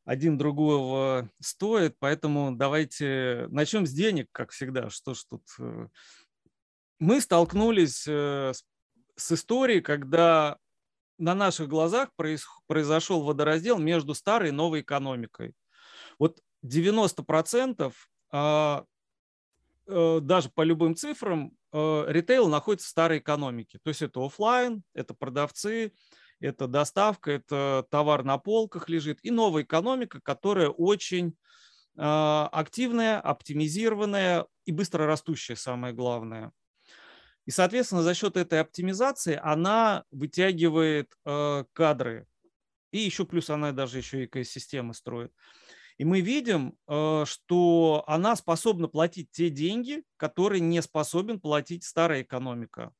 один 0.07 0.37
другого 0.37 1.29
стоит, 1.41 1.97
поэтому 1.99 2.55
давайте 2.55 3.45
начнем 3.49 3.85
с 3.85 3.91
денег, 3.91 4.29
как 4.31 4.51
всегда. 4.51 4.89
Что 4.89 5.13
ж 5.13 5.23
тут... 5.29 5.43
Э, 5.59 5.87
мы 6.97 7.19
столкнулись 7.19 8.05
э, 8.07 8.53
с 9.17 9.31
историей, 9.33 9.81
когда 9.81 10.57
на 11.17 11.35
наших 11.35 11.67
глазах 11.67 12.11
произошел 12.67 13.21
водораздел 13.21 13.79
между 13.79 14.13
старой 14.13 14.49
и 14.49 14.53
новой 14.53 14.79
экономикой. 14.79 15.53
Вот 16.17 16.39
90% 16.65 17.93
а, 18.31 18.85
э, 19.87 20.19
даже 20.21 20.49
по 20.49 20.61
любым 20.61 20.95
цифрам 20.95 21.51
ритейл 21.73 22.47
находится 22.47 22.87
в 22.87 22.91
старой 22.91 23.19
экономике. 23.19 23.77
То 23.83 23.89
есть 23.89 24.01
это 24.01 24.25
офлайн, 24.25 24.83
это 24.93 25.13
продавцы, 25.13 25.91
это 26.39 26.67
доставка, 26.67 27.31
это 27.31 27.85
товар 27.89 28.23
на 28.23 28.37
полках 28.37 28.89
лежит, 28.89 29.19
и 29.23 29.31
новая 29.31 29.63
экономика, 29.63 30.19
которая 30.21 30.69
очень 30.69 31.35
а, 31.97 32.47
активная, 32.51 33.19
оптимизированная 33.19 34.45
и 34.65 34.71
быстро 34.71 35.05
растущая, 35.05 35.55
самое 35.55 35.93
главное. 35.93 36.51
И, 37.47 37.51
соответственно, 37.51 38.03
за 38.03 38.13
счет 38.13 38.37
этой 38.37 38.59
оптимизации 38.59 39.39
она 39.41 40.03
вытягивает 40.11 41.13
э, 41.25 41.63
кадры. 41.71 42.27
И 42.91 42.97
еще 42.97 43.25
плюс 43.25 43.49
она 43.49 43.71
даже 43.71 43.99
еще 43.99 44.25
экосистемы 44.25 44.93
строит. 44.93 45.31
И 45.97 46.03
мы 46.03 46.19
видим, 46.19 46.75
э, 46.87 47.23
что 47.25 48.03
она 48.05 48.35
способна 48.35 48.89
платить 48.89 49.31
те 49.31 49.49
деньги, 49.49 50.03
которые 50.17 50.59
не 50.59 50.81
способен 50.81 51.39
платить 51.39 51.85
старая 51.85 52.21
экономика. 52.21 52.91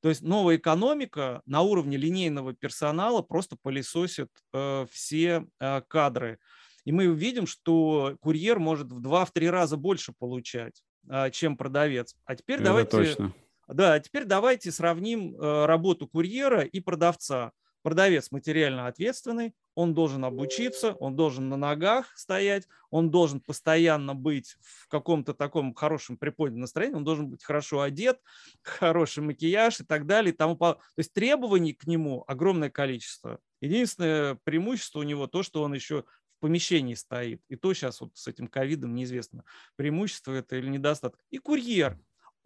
То 0.00 0.08
есть 0.08 0.22
новая 0.22 0.56
экономика 0.56 1.42
на 1.46 1.62
уровне 1.62 1.96
линейного 1.96 2.54
персонала 2.54 3.22
просто 3.22 3.56
пылесосит 3.60 4.30
э, 4.52 4.86
все 4.90 5.46
э, 5.58 5.82
кадры. 5.88 6.38
И 6.84 6.92
мы 6.92 7.08
увидим, 7.08 7.46
что 7.46 8.16
курьер 8.20 8.58
может 8.58 8.92
в 8.92 9.00
два-три 9.00 9.50
раза 9.50 9.76
больше 9.76 10.12
получать, 10.18 10.82
э, 11.08 11.30
чем 11.30 11.56
продавец. 11.56 12.14
А 12.24 12.36
теперь 12.36 12.56
Это 12.56 12.64
давайте... 12.64 12.90
Точно. 12.90 13.34
Да, 13.68 13.98
теперь 13.98 14.24
давайте 14.24 14.70
сравним 14.70 15.36
работу 15.40 16.06
курьера 16.06 16.60
и 16.60 16.78
продавца. 16.78 17.50
Продавец 17.86 18.32
материально 18.32 18.88
ответственный, 18.88 19.54
он 19.76 19.94
должен 19.94 20.24
обучиться, 20.24 20.94
он 20.94 21.14
должен 21.14 21.48
на 21.48 21.56
ногах 21.56 22.12
стоять, 22.18 22.66
он 22.90 23.12
должен 23.12 23.40
постоянно 23.40 24.12
быть 24.12 24.56
в 24.60 24.88
каком-то 24.88 25.34
таком 25.34 25.72
хорошем 25.72 26.16
приподнятом 26.16 26.62
настроении, 26.62 26.96
он 26.96 27.04
должен 27.04 27.28
быть 27.28 27.44
хорошо 27.44 27.82
одет, 27.82 28.18
хороший 28.62 29.22
макияж 29.22 29.82
и 29.82 29.84
так 29.84 30.04
далее. 30.04 30.34
И 30.34 30.36
тому, 30.36 30.56
то 30.56 30.80
есть 30.96 31.12
требований 31.12 31.74
к 31.74 31.86
нему 31.86 32.24
огромное 32.26 32.70
количество. 32.70 33.38
Единственное 33.60 34.34
преимущество 34.42 34.98
у 34.98 35.04
него 35.04 35.28
то, 35.28 35.44
что 35.44 35.62
он 35.62 35.72
еще 35.72 36.02
в 36.38 36.40
помещении 36.40 36.94
стоит. 36.94 37.40
И 37.48 37.54
то 37.54 37.72
сейчас 37.72 38.00
вот 38.00 38.10
с 38.16 38.26
этим 38.26 38.48
ковидом 38.48 38.96
неизвестно, 38.96 39.44
преимущество 39.76 40.32
это 40.32 40.56
или 40.56 40.68
недостаток. 40.68 41.20
И 41.30 41.38
курьер. 41.38 41.96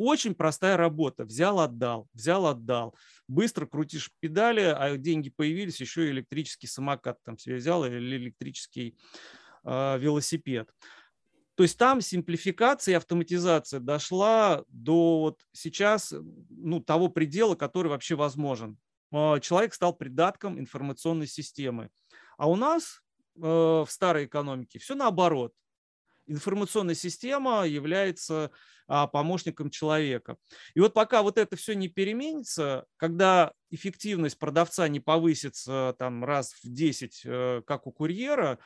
Очень 0.02 0.34
простая 0.34 0.78
работа. 0.78 1.26
Взял, 1.26 1.60
отдал, 1.60 2.08
взял, 2.14 2.46
отдал. 2.46 2.94
Быстро 3.30 3.64
крутишь 3.64 4.10
педали, 4.18 4.62
а 4.62 4.96
деньги 4.96 5.30
появились, 5.30 5.80
еще 5.80 6.08
и 6.08 6.10
электрический 6.10 6.66
самокат 6.66 7.22
там 7.22 7.38
себе 7.38 7.56
взял 7.56 7.84
или 7.84 8.16
электрический 8.16 8.96
э, 9.62 9.98
велосипед. 9.98 10.68
То 11.54 11.62
есть 11.62 11.78
там 11.78 12.00
симплификация 12.00 12.92
и 12.92 12.96
автоматизация 12.96 13.78
дошла 13.78 14.64
до 14.66 15.20
вот 15.20 15.40
сейчас 15.52 16.12
ну, 16.48 16.80
того 16.80 17.08
предела, 17.08 17.54
который 17.54 17.86
вообще 17.86 18.16
возможен. 18.16 18.78
А, 19.12 19.38
человек 19.38 19.74
стал 19.74 19.94
придатком 19.94 20.58
информационной 20.58 21.28
системы. 21.28 21.90
А 22.36 22.50
у 22.50 22.56
нас 22.56 23.00
э, 23.36 23.40
в 23.42 23.86
старой 23.88 24.24
экономике 24.24 24.80
все 24.80 24.96
наоборот 24.96 25.52
информационная 26.30 26.94
система 26.94 27.66
является 27.66 28.50
а, 28.86 29.06
помощником 29.06 29.70
человека. 29.70 30.36
И 30.74 30.80
вот 30.80 30.94
пока 30.94 31.22
вот 31.22 31.38
это 31.38 31.56
все 31.56 31.74
не 31.74 31.88
переменится, 31.88 32.86
когда 32.96 33.52
эффективность 33.70 34.38
продавца 34.38 34.88
не 34.88 35.00
повысится 35.00 35.94
там 35.98 36.24
раз 36.24 36.54
в 36.62 36.68
10, 36.68 37.22
э, 37.24 37.62
как 37.66 37.86
у 37.86 37.92
курьера, 37.92 38.58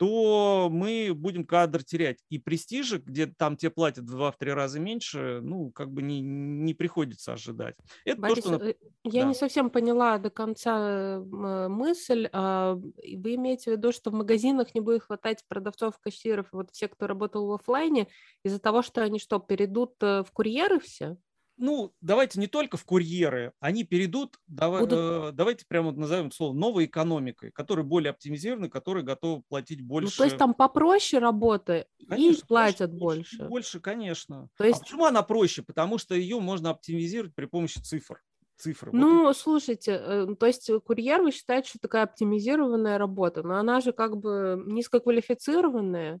то 0.00 0.70
мы 0.72 1.12
будем 1.14 1.44
кадр 1.44 1.84
терять. 1.84 2.24
И 2.30 2.38
престижа, 2.38 2.96
где 2.96 3.26
там 3.26 3.58
тебе 3.58 3.68
платят 3.68 4.08
в 4.08 4.18
2-3 4.18 4.52
раза 4.54 4.80
меньше, 4.80 5.40
ну, 5.42 5.70
как 5.72 5.92
бы 5.92 6.00
не, 6.00 6.22
не 6.22 6.72
приходится 6.72 7.34
ожидать. 7.34 7.74
Это 8.06 8.18
Борис, 8.18 8.42
то, 8.42 8.54
что... 8.54 8.64
Э, 8.64 8.74
я 9.04 9.24
да. 9.24 9.28
не 9.28 9.34
совсем 9.34 9.68
поняла 9.68 10.16
до 10.16 10.30
конца 10.30 11.18
э, 11.18 11.68
мысль. 11.68 12.30
А, 12.32 12.76
вы 12.76 13.34
имеете 13.34 13.72
в 13.72 13.76
виду, 13.76 13.92
что 13.92 14.10
в 14.10 14.14
магазинах 14.14 14.74
не 14.74 14.80
будет 14.80 15.02
хватать 15.02 15.44
продавцов, 15.46 15.98
кассиров, 15.98 16.46
вот 16.50 16.70
все, 16.70 16.88
кто 16.88 17.06
работал 17.06 17.46
в 17.46 17.52
офлайне, 17.52 18.08
из-за 18.42 18.58
того, 18.58 18.80
что 18.80 19.02
они 19.02 19.18
что, 19.18 19.38
перейдут 19.38 19.96
э, 20.00 20.22
в 20.22 20.32
курьеры 20.32 20.80
все? 20.80 21.18
Ну, 21.60 21.94
давайте 22.00 22.40
не 22.40 22.46
только 22.46 22.76
в 22.76 22.84
курьеры, 22.84 23.52
они 23.60 23.84
перейдут, 23.84 24.38
давай, 24.46 24.80
Будут... 24.80 24.98
э, 24.98 25.32
давайте 25.32 25.66
прямо 25.66 25.92
назовем 25.92 26.32
слово, 26.32 26.54
новой 26.54 26.86
экономикой, 26.86 27.50
которые 27.50 27.84
более 27.84 28.10
оптимизированы, 28.10 28.68
которые 28.68 29.04
готовы 29.04 29.42
платить 29.42 29.82
больше. 29.82 30.14
Ну, 30.16 30.18
то 30.18 30.24
есть 30.24 30.38
там 30.38 30.54
попроще 30.54 31.22
работа, 31.22 31.86
конечно, 32.08 32.42
и 32.42 32.46
платят 32.46 32.92
больше. 32.92 33.36
Больше, 33.38 33.48
больше 33.48 33.80
конечно. 33.80 34.48
То 34.56 34.64
есть... 34.64 34.80
А 34.80 34.82
почему 34.82 35.04
она 35.04 35.22
проще? 35.22 35.62
Потому 35.62 35.98
что 35.98 36.14
ее 36.14 36.40
можно 36.40 36.70
оптимизировать 36.70 37.34
при 37.34 37.44
помощи 37.44 37.78
цифр. 37.78 38.20
Цифры. 38.56 38.90
Ну, 38.92 39.22
вот 39.22 39.36
слушайте, 39.38 39.92
э, 39.92 40.26
то 40.38 40.46
есть 40.46 40.70
курьер, 40.84 41.22
вы 41.22 41.30
считаете, 41.30 41.70
что 41.70 41.78
такая 41.78 42.02
оптимизированная 42.02 42.98
работа, 42.98 43.42
но 43.42 43.56
она 43.56 43.80
же 43.80 43.92
как 43.92 44.18
бы 44.18 44.62
низкоквалифицированная. 44.66 46.20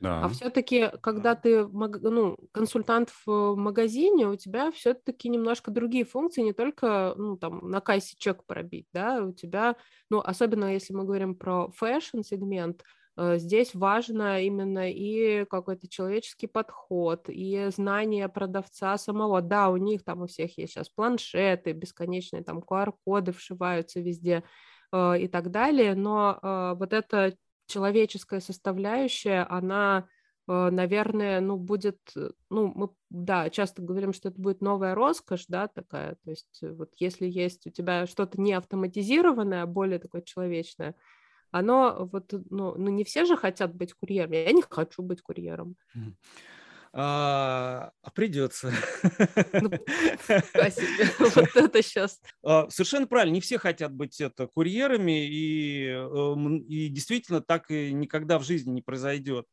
А 0.00 0.04
да. 0.04 0.24
А 0.24 0.28
все-таки, 0.28 0.90
когда 1.00 1.34
ты 1.34 1.66
ну, 1.66 2.36
консультант 2.52 3.10
в 3.24 3.54
магазине, 3.54 4.26
у 4.26 4.36
тебя 4.36 4.70
все-таки 4.72 5.28
немножко 5.28 5.70
другие 5.70 6.04
функции, 6.04 6.42
не 6.42 6.52
только 6.52 7.14
ну, 7.16 7.36
там, 7.36 7.70
на 7.70 7.80
кассе 7.80 8.14
чек 8.18 8.44
пробить, 8.44 8.86
да, 8.92 9.22
у 9.22 9.32
тебя, 9.32 9.76
ну, 10.10 10.20
особенно 10.20 10.72
если 10.72 10.92
мы 10.92 11.04
говорим 11.04 11.34
про 11.34 11.70
fashion-сегмент, 11.70 12.82
э, 13.16 13.38
здесь 13.38 13.74
важно 13.74 14.42
именно 14.42 14.90
и 14.90 15.46
какой-то 15.46 15.88
человеческий 15.88 16.46
подход, 16.46 17.28
и 17.28 17.68
знание 17.70 18.28
продавца 18.28 18.98
самого. 18.98 19.40
Да, 19.40 19.70
у 19.70 19.78
них 19.78 20.04
там 20.04 20.22
у 20.22 20.26
всех 20.26 20.58
есть 20.58 20.74
сейчас 20.74 20.90
планшеты, 20.90 21.72
бесконечные 21.72 22.44
там 22.44 22.58
QR-коды 22.58 23.32
вшиваются 23.32 24.00
везде 24.00 24.44
э, 24.92 25.20
и 25.20 25.28
так 25.28 25.50
далее, 25.50 25.94
но 25.94 26.38
э, 26.42 26.74
вот 26.78 26.92
это 26.92 27.34
человеческая 27.66 28.40
составляющая, 28.40 29.46
она, 29.48 30.08
э, 30.48 30.70
наверное, 30.70 31.40
ну, 31.40 31.56
будет, 31.56 31.98
э, 32.16 32.30
ну, 32.50 32.72
мы, 32.74 32.90
да, 33.10 33.50
часто 33.50 33.82
говорим, 33.82 34.12
что 34.12 34.28
это 34.28 34.40
будет 34.40 34.60
новая 34.60 34.94
роскошь, 34.94 35.46
да, 35.48 35.68
такая, 35.68 36.16
то 36.24 36.30
есть 36.30 36.62
э, 36.62 36.72
вот 36.72 36.94
если 36.98 37.26
есть 37.26 37.66
у 37.66 37.70
тебя 37.70 38.06
что-то 38.06 38.40
не 38.40 38.52
автоматизированное, 38.52 39.62
а 39.62 39.66
более 39.66 39.98
такое 39.98 40.22
человечное, 40.22 40.94
оно 41.50 42.08
вот, 42.12 42.32
ну, 42.50 42.74
ну, 42.76 42.88
не 42.90 43.04
все 43.04 43.24
же 43.24 43.36
хотят 43.36 43.74
быть 43.74 43.94
курьером, 43.94 44.32
я 44.32 44.52
не 44.52 44.62
хочу 44.62 45.02
быть 45.02 45.22
курьером. 45.22 45.76
А, 46.98 47.90
а 48.02 48.10
придется. 48.10 48.72
Ну, 49.52 49.70
вот 51.18 51.48
это 51.54 51.82
сейчас. 51.82 52.18
А, 52.42 52.70
совершенно 52.70 53.06
правильно. 53.06 53.34
Не 53.34 53.42
все 53.42 53.58
хотят 53.58 53.92
быть 53.92 54.18
это 54.18 54.46
курьерами, 54.46 55.26
и, 55.28 55.88
эм, 55.88 56.56
и 56.60 56.88
действительно 56.88 57.42
так 57.42 57.70
и 57.70 57.92
никогда 57.92 58.38
в 58.38 58.44
жизни 58.44 58.70
не 58.70 58.80
произойдет. 58.80 59.44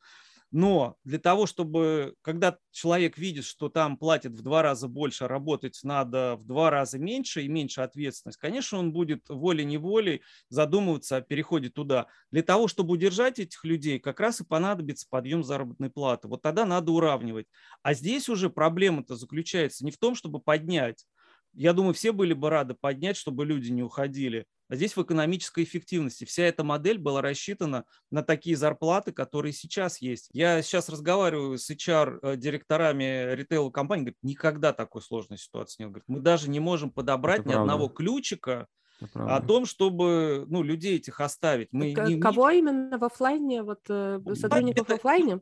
Но 0.54 0.98
для 1.04 1.18
того, 1.18 1.48
чтобы, 1.48 2.14
когда 2.22 2.60
человек 2.72 3.18
видит, 3.18 3.44
что 3.44 3.70
там 3.70 3.98
платят 3.98 4.34
в 4.34 4.44
два 4.44 4.62
раза 4.62 4.88
больше, 4.88 5.24
а 5.24 5.28
работать 5.28 5.80
надо 5.82 6.36
в 6.36 6.46
два 6.46 6.70
раза 6.70 7.00
меньше 7.00 7.42
и 7.42 7.48
меньше 7.48 7.82
ответственность, 7.82 8.38
конечно, 8.38 8.78
он 8.78 8.94
будет 8.94 9.28
волей-неволей 9.30 10.22
задумываться 10.50 11.18
о 11.18 11.22
переходе 11.22 11.70
туда. 11.70 12.06
Для 12.30 12.44
того, 12.44 12.68
чтобы 12.68 12.94
удержать 12.94 13.40
этих 13.40 13.66
людей, 13.66 13.98
как 13.98 14.20
раз 14.20 14.42
и 14.42 14.46
понадобится 14.46 15.08
подъем 15.10 15.44
заработной 15.44 15.90
платы. 15.90 16.28
Вот 16.28 16.44
тогда 16.44 16.68
надо 16.68 16.92
уравнивать. 16.92 17.48
А 17.82 17.96
здесь 17.96 18.30
уже 18.30 18.52
проблема-то 18.52 19.16
заключается 19.16 19.84
не 19.84 19.92
в 19.92 19.98
том, 19.98 20.14
чтобы 20.14 20.40
поднять, 20.40 21.08
я 21.54 21.74
думаю, 21.74 21.94
все 21.94 22.12
были 22.12 22.34
бы 22.34 22.50
рады 22.50 22.74
поднять, 22.74 23.18
чтобы 23.18 23.46
люди 23.46 23.72
не 23.72 23.84
уходили. 23.84 24.46
А 24.74 24.76
здесь 24.76 24.96
в 24.96 25.04
экономической 25.04 25.66
эффективности. 25.66 26.26
Вся 26.26 26.46
эта 26.46 26.64
модель 26.64 26.98
была 26.98 27.22
рассчитана 27.22 27.86
на 28.10 28.24
такие 28.24 28.58
зарплаты, 28.58 29.12
которые 29.12 29.54
сейчас 29.54 30.02
есть. 30.02 30.32
Я 30.34 30.64
сейчас 30.64 30.90
разговариваю 30.90 31.60
с 31.60 31.70
HR-директорами 31.70 33.36
ритейл-компаний, 33.36 34.02
говорят, 34.02 34.18
никогда 34.24 34.74
такой 34.74 35.04
сложной 35.04 35.38
ситуации 35.38 35.84
нет. 35.84 35.90
Говорят, 35.92 36.06
мы 36.08 36.22
даже 36.22 36.50
не 36.50 36.60
можем 36.60 36.90
подобрать 36.90 37.42
Это 37.42 37.50
ни 37.50 37.54
правда. 37.54 37.72
одного 37.72 37.88
ключика, 37.88 38.68
о 39.14 39.42
том, 39.42 39.68
чтобы 39.68 40.46
ну, 40.48 40.64
людей 40.64 40.96
этих 40.96 41.22
оставить. 41.22 41.68
Мы 41.72 41.94
не, 41.94 42.20
Кого 42.20 42.50
не... 42.50 42.58
именно 42.58 42.98
в 42.98 43.04
офлайне, 43.04 43.62
вот 43.62 43.82
э, 43.90 44.22
сотрудников 44.34 44.88
это, 44.88 44.96
в 44.96 44.98
офлайне? 44.98 45.40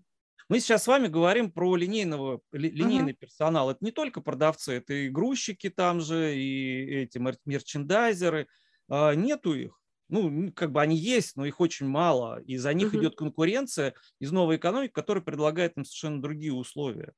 Мы 0.49 0.59
сейчас 0.59 0.83
с 0.83 0.87
вами 0.87 1.07
говорим 1.07 1.53
про 1.53 1.77
линейного, 1.77 2.41
линейный 2.51 3.13
uh-huh. 3.13 3.17
персонал. 3.17 3.71
Это 3.71 3.85
не 3.85 3.91
только 3.91 4.19
продавцы, 4.19 4.73
это 4.73 4.93
и 4.93 5.07
грузчики 5.07 5.69
там 5.69 6.01
же, 6.01 6.35
и 6.35 7.03
эти 7.03 7.17
мерчендайзеры. 7.45 8.49
А, 8.91 9.15
нету 9.15 9.53
их. 9.53 9.79
Ну, 10.09 10.51
как 10.53 10.73
бы 10.73 10.81
они 10.81 10.97
есть, 10.97 11.37
но 11.37 11.45
их 11.45 11.61
очень 11.61 11.87
мало. 11.87 12.41
И 12.41 12.57
за 12.57 12.73
них 12.73 12.93
uh-huh. 12.93 12.99
идет 12.99 13.15
конкуренция 13.15 13.93
из 14.19 14.33
новой 14.33 14.57
экономики, 14.57 14.91
которая 14.91 15.23
предлагает 15.23 15.77
им 15.77 15.85
совершенно 15.85 16.21
другие 16.21 16.53
условия. 16.53 17.13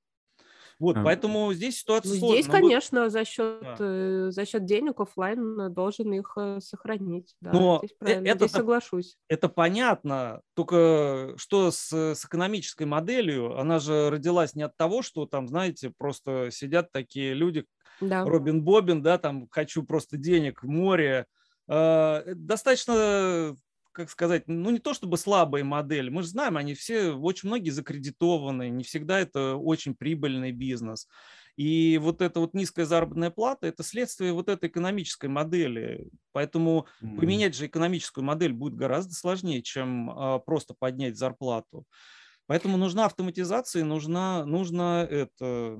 Вот, 0.79 0.97
а. 0.97 1.03
поэтому 1.03 1.51
здесь 1.53 1.79
ситуация 1.79 2.13
ну, 2.13 2.19
сложная. 2.19 2.41
Здесь, 2.41 2.51
конечно, 2.51 3.09
за 3.09 3.25
счет, 3.25 3.61
да. 3.61 3.75
э, 3.79 4.27
за 4.29 4.45
счет 4.45 4.65
денег 4.65 4.99
офлайн 4.99 5.73
должен 5.73 6.13
их 6.13 6.33
э, 6.37 6.59
сохранить. 6.61 7.35
Да, 7.41 7.51
Но 7.51 7.77
здесь, 7.79 7.95
правильно, 7.97 8.27
это, 8.27 8.37
здесь 8.45 8.51
соглашусь. 8.51 9.17
Это 9.27 9.49
понятно, 9.49 10.41
только 10.55 11.33
что 11.37 11.71
с, 11.71 11.91
с 11.91 12.25
экономической 12.25 12.85
моделью, 12.85 13.57
она 13.57 13.79
же 13.79 14.09
родилась 14.11 14.53
не 14.53 14.63
от 14.63 14.77
того, 14.77 15.01
что 15.01 15.25
там, 15.25 15.47
знаете, 15.47 15.91
просто 15.97 16.49
сидят 16.51 16.91
такие 16.91 17.33
люди, 17.33 17.65
да. 18.01 18.25
Робин 18.25 18.63
Бобин, 18.63 19.01
да, 19.01 19.17
там 19.17 19.47
хочу 19.49 19.83
просто 19.83 20.17
денег, 20.17 20.63
море. 20.63 21.27
Э, 21.73 22.33
достаточно 22.35 23.57
как 23.93 24.09
сказать, 24.09 24.47
ну 24.47 24.71
не 24.71 24.79
то 24.79 24.95
чтобы 24.95 25.17
слабые 25.17 25.63
модели, 25.63 26.09
мы 26.09 26.23
же 26.23 26.29
знаем, 26.29 26.57
они 26.57 26.73
все, 26.73 27.11
очень 27.11 27.47
многие 27.47 27.69
закредитованы, 27.69 28.69
не 28.69 28.83
всегда 28.83 29.19
это 29.19 29.55
очень 29.55 29.93
прибыльный 29.93 30.51
бизнес. 30.51 31.07
И 31.57 31.99
вот 32.01 32.23
эта 32.23 32.39
вот 32.39 32.55
низкая 32.55 32.85
заработная 32.85 33.29
плата– 33.29 33.67
это 33.67 33.83
следствие 33.83 34.33
вот 34.33 34.49
этой 34.49 34.67
экономической 34.67 35.29
модели. 35.29 36.09
Поэтому 36.31 36.87
mm-hmm. 37.03 37.15
поменять 37.17 37.55
же 37.55 37.67
экономическую 37.67 38.23
модель 38.25 38.53
будет 38.53 38.73
гораздо 38.73 39.13
сложнее, 39.13 39.61
чем 39.61 40.09
а, 40.09 40.39
просто 40.39 40.73
поднять 40.73 41.15
зарплату. 41.15 41.85
Поэтому 42.47 42.77
нужна 42.77 43.05
автоматизация, 43.05 43.83
нужна, 43.83 44.43
нужна 44.45 45.03
это, 45.03 45.77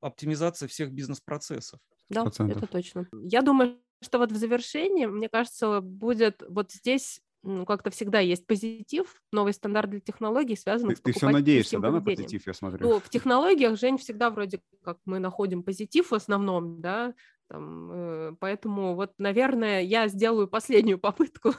оптимизация 0.00 0.68
всех 0.68 0.92
бизнес-процессов. 0.92 1.80
Да, 2.10 2.24
100%. 2.24 2.50
это 2.50 2.66
точно. 2.66 3.08
Я 3.12 3.42
думаю, 3.42 3.78
что 4.02 4.18
вот 4.18 4.32
в 4.32 4.36
завершении, 4.36 5.06
мне 5.06 5.28
кажется, 5.28 5.80
будет 5.80 6.42
вот 6.48 6.72
здесь 6.72 7.20
ну, 7.42 7.64
как-то 7.64 7.90
всегда 7.90 8.20
есть 8.20 8.46
позитив, 8.46 9.22
новый 9.32 9.54
стандарт 9.54 9.88
для 9.90 10.00
технологий, 10.00 10.56
связанный 10.56 10.94
ты, 10.94 11.00
с 11.00 11.02
Ты 11.02 11.12
все 11.12 11.30
надеешься, 11.30 11.78
да, 11.78 11.90
на 11.90 12.02
позитив, 12.02 12.46
я 12.46 12.52
смотрю? 12.52 12.86
Ну, 12.86 13.00
в 13.00 13.08
технологиях, 13.08 13.78
Жень, 13.78 13.96
всегда 13.96 14.30
вроде 14.30 14.60
как 14.84 14.98
мы 15.06 15.20
находим 15.20 15.62
позитив 15.62 16.10
в 16.10 16.14
основном, 16.14 16.80
да, 16.82 17.14
там, 17.48 17.90
э, 17.92 18.36
поэтому 18.38 18.94
вот, 18.94 19.12
наверное, 19.18 19.80
я 19.80 20.08
сделаю 20.08 20.48
последнюю 20.48 20.98
попытку, 20.98 21.54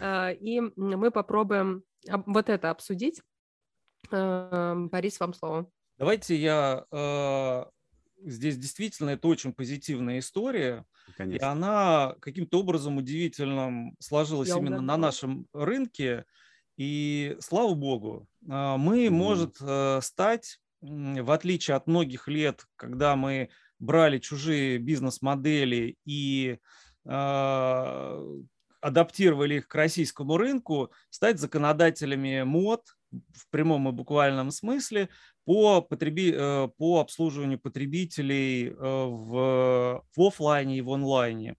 э, 0.00 0.34
и 0.40 0.60
мы 0.60 1.10
попробуем 1.10 1.84
вот 2.26 2.48
это 2.48 2.70
обсудить. 2.70 3.22
Э, 4.10 4.74
Борис, 4.76 5.20
вам 5.20 5.34
слово. 5.34 5.70
Давайте 5.98 6.34
я 6.34 6.84
э, 6.90 7.64
здесь 8.24 8.56
действительно 8.56 9.10
это 9.10 9.28
очень 9.28 9.52
позитивная 9.52 10.18
история, 10.18 10.84
Конечно. 11.16 11.42
и 11.42 11.44
она 11.44 12.14
каким-то 12.20 12.60
образом 12.60 12.96
удивительным 12.96 13.96
сложилась 13.98 14.48
Я 14.48 14.56
именно 14.56 14.76
угадала. 14.76 14.96
на 14.96 14.96
нашем 14.96 15.46
рынке. 15.52 16.24
И 16.76 17.36
слава 17.40 17.74
богу, 17.74 18.26
а, 18.48 18.76
мы, 18.76 19.06
mm. 19.06 19.10
может 19.10 19.56
э, 19.60 20.00
стать, 20.02 20.60
в 20.80 21.30
отличие 21.30 21.76
от 21.76 21.86
многих 21.86 22.26
лет, 22.26 22.64
когда 22.76 23.16
мы 23.16 23.50
брали 23.78 24.18
чужие 24.18 24.78
бизнес-модели 24.78 25.96
и 26.04 26.58
а, 27.06 28.22
адаптировали 28.80 29.56
их 29.56 29.68
к 29.68 29.74
российскому 29.74 30.36
рынку, 30.36 30.90
стать 31.10 31.38
законодателями 31.38 32.42
мод 32.42 32.84
в 33.10 33.48
прямом 33.50 33.88
и 33.88 33.92
буквальном 33.92 34.50
смысле 34.50 35.08
по, 35.50 35.82
потреби, 35.82 36.32
э, 36.32 36.68
по 36.78 37.00
обслуживанию 37.00 37.58
потребителей 37.58 38.68
э, 38.68 38.72
в, 38.72 40.04
в 40.14 40.22
офлайне 40.22 40.78
и 40.78 40.80
в 40.80 40.92
онлайне. 40.92 41.56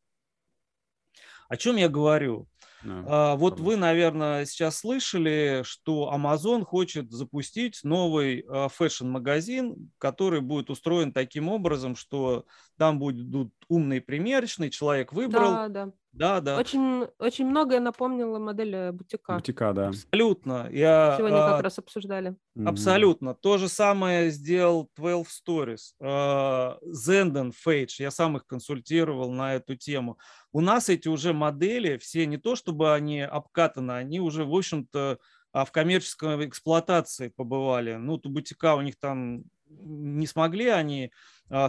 О 1.50 1.58
чем 1.58 1.76
я 1.76 1.90
говорю? 1.90 2.48
Yeah, 2.86 3.04
а, 3.06 3.36
вот 3.36 3.60
вы, 3.60 3.76
наверное, 3.76 4.46
сейчас 4.46 4.78
слышали, 4.78 5.64
что 5.66 6.10
Amazon 6.16 6.64
хочет 6.64 7.12
запустить 7.12 7.82
новый 7.84 8.46
а, 8.48 8.70
фэшн-магазин, 8.70 9.92
который 9.98 10.40
будет 10.40 10.70
устроен 10.70 11.12
таким 11.12 11.50
образом, 11.50 11.98
что 11.98 12.46
там 12.78 12.98
будут 12.98 13.54
умные 13.68 14.00
примерочные, 14.00 14.70
человек 14.70 15.12
выбрал, 15.12 15.52
да, 15.52 15.68
да. 15.68 15.92
Да, 16.14 16.42
да. 16.42 16.58
Очень, 16.58 17.08
очень 17.20 17.46
многое 17.46 17.80
напомнило 17.80 18.38
модель 18.38 18.76
э, 18.76 18.92
бутика. 18.92 19.36
Бутика, 19.36 19.72
да. 19.74 19.88
Абсолютно. 19.90 20.68
Я, 20.70 21.16
Сегодня 21.18 21.46
а, 21.46 21.52
как 21.54 21.64
раз 21.64 21.80
обсуждали. 21.80 22.36
Абсолютно. 22.66 23.30
Mm-hmm. 23.30 23.40
То 23.42 23.58
же 23.58 23.70
самое 23.70 24.30
сделал 24.30 24.90
12 24.98 25.32
Storeez. 25.48 25.80
А, 26.02 26.78
Zenden, 26.86 27.54
Fage. 27.66 27.96
Я 28.00 28.12
сам 28.12 28.36
их 28.36 28.46
консультировал 28.46 29.32
на 29.32 29.56
эту 29.56 29.76
тему. 29.76 30.18
У 30.52 30.60
нас 30.60 30.90
эти 30.90 31.08
уже 31.08 31.34
модели, 31.34 31.98
все 31.98 32.26
не 32.26 32.38
то 32.38 32.56
чтобы 32.56 32.94
они 32.94 33.22
обкатаны, 33.22 33.94
они 33.94 34.20
уже, 34.20 34.44
в 34.44 34.54
общем-то, 34.54 35.18
а, 35.54 35.66
в 35.66 35.72
коммерческой 35.72 36.46
эксплуатации 36.46 37.30
побывали. 37.30 37.96
Ну, 37.96 38.20
у 38.22 38.30
бутика 38.30 38.76
у 38.76 38.82
них 38.82 38.98
там 39.00 39.44
не 39.70 40.28
смогли 40.28 40.68
они 40.68 41.06
а, 41.06 41.10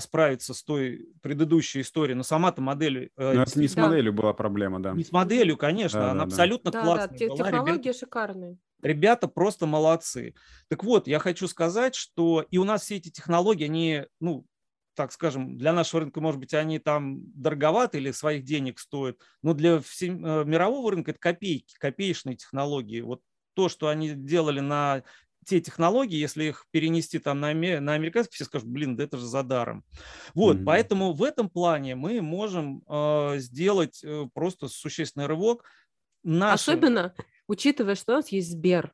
справиться 0.00 0.54
с 0.54 0.62
той 0.62 1.08
предыдущей 1.22 1.80
историей, 1.80 2.14
но 2.14 2.22
сама-то 2.22 2.62
модель... 2.62 3.10
Э, 3.16 3.32
но 3.32 3.42
это 3.42 3.58
не 3.58 3.68
с 3.68 3.74
да. 3.74 3.88
моделью 3.88 4.12
была 4.12 4.32
проблема, 4.32 4.80
да. 4.80 4.92
Не 4.92 5.04
с 5.04 5.12
моделью, 5.12 5.56
конечно, 5.56 6.00
да, 6.00 6.10
она 6.12 6.20
да, 6.20 6.26
абсолютно 6.26 6.70
да. 6.70 6.82
классная 6.82 7.18
да, 7.18 7.26
да. 7.26 7.34
была. 7.34 7.36
Технологии 7.36 7.78
ребята, 7.78 7.98
шикарные. 7.98 8.58
Ребята 8.82 9.28
просто 9.28 9.66
молодцы. 9.66 10.34
Так 10.68 10.84
вот, 10.84 11.06
я 11.06 11.18
хочу 11.18 11.48
сказать, 11.48 11.94
что 11.94 12.44
и 12.50 12.58
у 12.58 12.64
нас 12.64 12.82
все 12.82 12.96
эти 12.96 13.10
технологии, 13.10 13.64
они, 13.64 14.04
ну, 14.20 14.46
так 14.94 15.12
скажем, 15.12 15.56
для 15.56 15.72
нашего 15.72 16.00
рынка, 16.00 16.20
может 16.20 16.38
быть, 16.38 16.54
они 16.54 16.78
там 16.78 17.20
дороговаты 17.34 17.98
или 17.98 18.10
своих 18.12 18.44
денег 18.44 18.78
стоят, 18.78 19.18
но 19.42 19.54
для 19.54 19.80
всем, 19.80 20.24
э, 20.24 20.44
мирового 20.44 20.90
рынка 20.90 21.12
это 21.12 21.20
копейки, 21.20 21.74
копеечные 21.78 22.36
технологии. 22.36 23.00
Вот 23.00 23.20
то, 23.54 23.68
что 23.68 23.88
они 23.88 24.10
делали 24.10 24.60
на 24.60 25.02
те 25.44 25.60
технологии, 25.60 26.16
если 26.16 26.44
их 26.44 26.66
перенести 26.70 27.18
там 27.18 27.40
на, 27.40 27.52
на 27.54 27.94
американские, 27.94 28.34
все 28.34 28.44
скажут, 28.44 28.68
блин, 28.68 28.96
да 28.96 29.04
это 29.04 29.18
же 29.18 29.26
за 29.26 29.42
даром. 29.42 29.84
Вот, 30.34 30.56
mm-hmm. 30.58 30.64
поэтому 30.64 31.12
в 31.12 31.22
этом 31.22 31.48
плане 31.48 31.94
мы 31.94 32.20
можем 32.20 32.82
э, 32.88 33.38
сделать 33.38 34.02
э, 34.04 34.26
просто 34.34 34.68
существенный 34.68 35.26
рывок. 35.26 35.64
Наши... 36.22 36.70
Особенно 36.70 37.14
учитывая, 37.46 37.94
что 37.94 38.12
у 38.12 38.16
нас 38.16 38.28
есть 38.28 38.52
Сбер. 38.52 38.92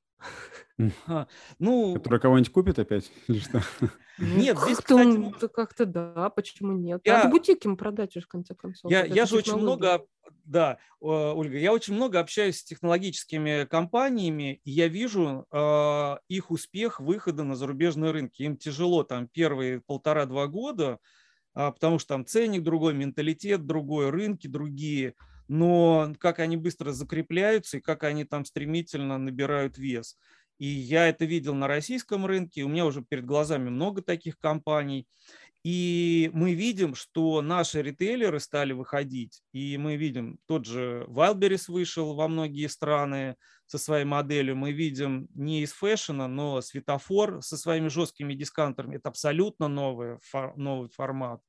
Ну, 1.58 1.94
Который 1.94 2.20
кого-нибудь 2.20 2.52
купит 2.52 2.78
опять? 2.78 3.10
Ну, 4.20 4.36
нет, 4.36 4.56
как-то, 4.56 4.72
здесь, 4.72 4.84
кстати, 4.84 5.52
как-то 5.54 5.86
да, 5.86 6.30
почему 6.30 6.72
нет? 6.72 7.00
Я, 7.04 7.18
Надо 7.18 7.28
бутики 7.28 7.68
им 7.68 7.76
продать 7.76 8.16
уже, 8.16 8.26
в 8.26 8.28
конце 8.28 8.52
концов. 8.52 8.90
Я, 8.90 9.04
я 9.04 9.26
же 9.26 9.36
очень 9.36 9.56
много, 9.56 10.04
да, 10.44 10.78
Ольга, 10.98 11.56
я 11.56 11.72
очень 11.72 11.94
много 11.94 12.18
общаюсь 12.18 12.58
с 12.58 12.64
технологическими 12.64 13.64
компаниями, 13.64 14.60
и 14.64 14.72
я 14.72 14.88
вижу 14.88 15.46
э, 15.52 16.16
их 16.26 16.50
успех 16.50 16.98
выхода 16.98 17.44
на 17.44 17.54
зарубежные 17.54 18.10
рынки. 18.10 18.42
Им 18.42 18.56
тяжело 18.56 19.04
там 19.04 19.28
первые 19.28 19.82
полтора-два 19.82 20.48
года, 20.48 20.98
э, 21.54 21.70
потому 21.70 22.00
что 22.00 22.14
там 22.14 22.26
ценник 22.26 22.64
другой, 22.64 22.94
менталитет 22.94 23.66
другой, 23.66 24.10
рынки 24.10 24.48
другие, 24.48 25.14
но 25.48 26.14
как 26.20 26.38
они 26.38 26.56
быстро 26.56 26.92
закрепляются 26.92 27.78
и 27.78 27.80
как 27.80 28.04
они 28.04 28.24
там 28.24 28.44
стремительно 28.44 29.18
набирают 29.18 29.78
вес. 29.78 30.16
И 30.58 30.66
я 30.66 31.08
это 31.08 31.24
видел 31.24 31.54
на 31.54 31.68
российском 31.68 32.26
рынке, 32.26 32.64
у 32.64 32.68
меня 32.68 32.84
уже 32.86 33.02
перед 33.02 33.24
глазами 33.24 33.70
много 33.70 34.02
таких 34.02 34.38
компаний. 34.38 35.06
И 35.64 36.30
мы 36.32 36.54
видим, 36.54 36.94
что 36.94 37.42
наши 37.42 37.82
ритейлеры 37.82 38.40
стали 38.40 38.72
выходить. 38.72 39.42
И 39.52 39.76
мы 39.76 39.96
видим, 39.96 40.38
тот 40.46 40.64
же 40.64 41.04
Wildberries 41.08 41.70
вышел 41.70 42.14
во 42.14 42.28
многие 42.28 42.68
страны 42.68 43.36
со 43.66 43.76
своей 43.76 44.04
моделью. 44.04 44.56
Мы 44.56 44.72
видим 44.72 45.28
не 45.34 45.62
из 45.62 45.72
фэшена, 45.72 46.28
но 46.28 46.60
светофор 46.60 47.42
со 47.42 47.56
своими 47.56 47.88
жесткими 47.88 48.34
дискаунтерами. 48.34 48.96
Это 48.96 49.10
абсолютно 49.10 49.68
новый, 49.68 50.18
новый 50.56 50.88
формат. 50.90 51.40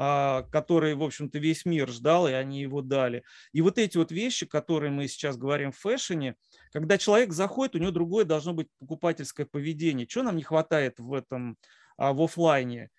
А, 0.00 0.44
который, 0.52 0.94
в 0.94 1.02
общем-то, 1.02 1.40
весь 1.40 1.64
мир 1.64 1.88
ждал, 1.88 2.28
и 2.28 2.32
они 2.32 2.60
его 2.60 2.82
дали. 2.82 3.24
И 3.50 3.60
вот 3.62 3.78
эти 3.78 3.96
вот 3.96 4.12
вещи, 4.12 4.46
которые 4.46 4.92
мы 4.92 5.08
сейчас 5.08 5.36
говорим 5.36 5.72
в 5.72 5.76
фэшне, 5.76 6.36
когда 6.70 6.98
человек 6.98 7.32
заходит, 7.32 7.74
у 7.74 7.78
него 7.78 7.90
другое 7.90 8.24
должно 8.24 8.54
быть 8.54 8.68
покупательское 8.78 9.44
поведение. 9.44 10.06
Чего 10.06 10.22
нам 10.22 10.36
не 10.36 10.44
хватает 10.44 11.00
в 11.00 11.12
этом, 11.12 11.56
а, 11.96 12.12
в 12.12 12.22
офлайне? 12.22 12.90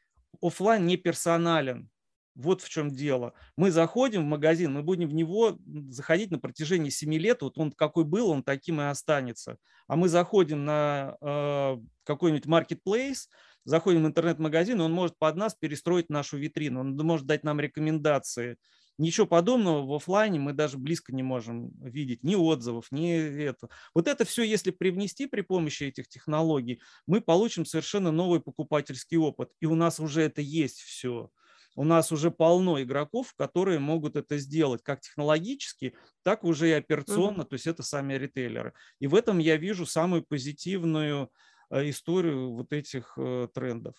Офлайн 0.41 0.86
не 0.86 0.97
персонален. 0.97 1.89
Вот 2.36 2.62
в 2.62 2.68
чем 2.68 2.89
дело. 2.89 3.34
Мы 3.56 3.72
заходим 3.72 4.24
в 4.24 4.28
магазин, 4.28 4.74
мы 4.74 4.84
будем 4.84 5.08
в 5.08 5.14
него 5.14 5.58
заходить 5.88 6.32
на 6.32 6.39
протяжении 6.39 6.89
7 6.89 7.14
лет. 7.14 7.41
Вот 7.41 7.58
он 7.58 7.72
какой 7.72 8.04
был, 8.04 8.30
он 8.30 8.43
таким 8.43 8.82
и 8.82 8.86
останется. 8.86 9.58
А 9.88 9.95
мы 9.95 10.10
заходим 10.10 10.66
на 10.66 11.16
э, 11.22 11.78
какой-нибудь 12.04 12.45
marketplace, 12.45 13.28
заходим 13.70 14.03
в 14.03 14.07
интернет-магазин, 14.07 14.82
он 14.82 14.91
может 14.91 15.17
под 15.17 15.36
нас 15.36 15.55
перестроить 15.55 16.09
нашу 16.09 16.38
витрину, 16.38 16.82
он 16.82 16.97
может 16.97 17.26
дать 17.26 17.43
нам 17.43 17.59
рекомендации. 17.59 18.57
Ничего 18.97 19.26
подобного 19.26 19.86
в 19.86 19.93
офлайне 19.93 20.39
мы 20.39 20.51
даже 20.51 20.78
близко 20.78 21.15
не 21.15 21.24
можем 21.24 21.72
видеть, 21.80 22.22
ни 22.24 22.36
отзывов, 22.36 22.91
ни 22.91 23.11
это. 23.11 23.70
Вот 23.93 24.09
это 24.09 24.26
все, 24.26 24.43
если 24.43 24.72
привнести 24.72 25.26
при 25.26 25.41
помощи 25.41 25.84
этих 25.84 26.09
технологий, 26.09 26.82
мы 27.07 27.22
получим 27.22 27.65
совершенно 27.65 28.11
новый 28.11 28.41
покупательский 28.41 29.17
опыт. 29.17 29.51
И 29.61 29.67
у 29.67 29.76
нас 29.76 30.01
уже 30.01 30.24
это 30.24 30.41
есть 30.41 30.82
все. 30.82 31.30
У 31.76 31.86
нас 31.86 32.11
уже 32.11 32.30
полно 32.30 32.82
игроков, 32.82 33.34
которые 33.38 33.80
могут 33.80 34.17
это 34.17 34.38
сделать 34.38 34.82
как 34.84 34.99
технологически, 34.99 35.95
так 36.24 36.43
уже 36.43 36.70
и 36.70 36.74
операционно, 36.74 37.43
mm-hmm. 37.43 37.49
то 37.49 37.53
есть 37.53 37.67
это 37.67 37.84
сами 37.84 38.15
ритейлеры. 38.15 38.74
И 38.99 39.07
в 39.07 39.15
этом 39.15 39.38
я 39.38 39.55
вижу 39.55 39.86
самую 39.86 40.24
позитивную 40.24 41.30
историю 41.72 42.53
вот 42.53 42.74
этих 42.74 43.13
э, 43.17 43.47
трендов. 43.53 43.95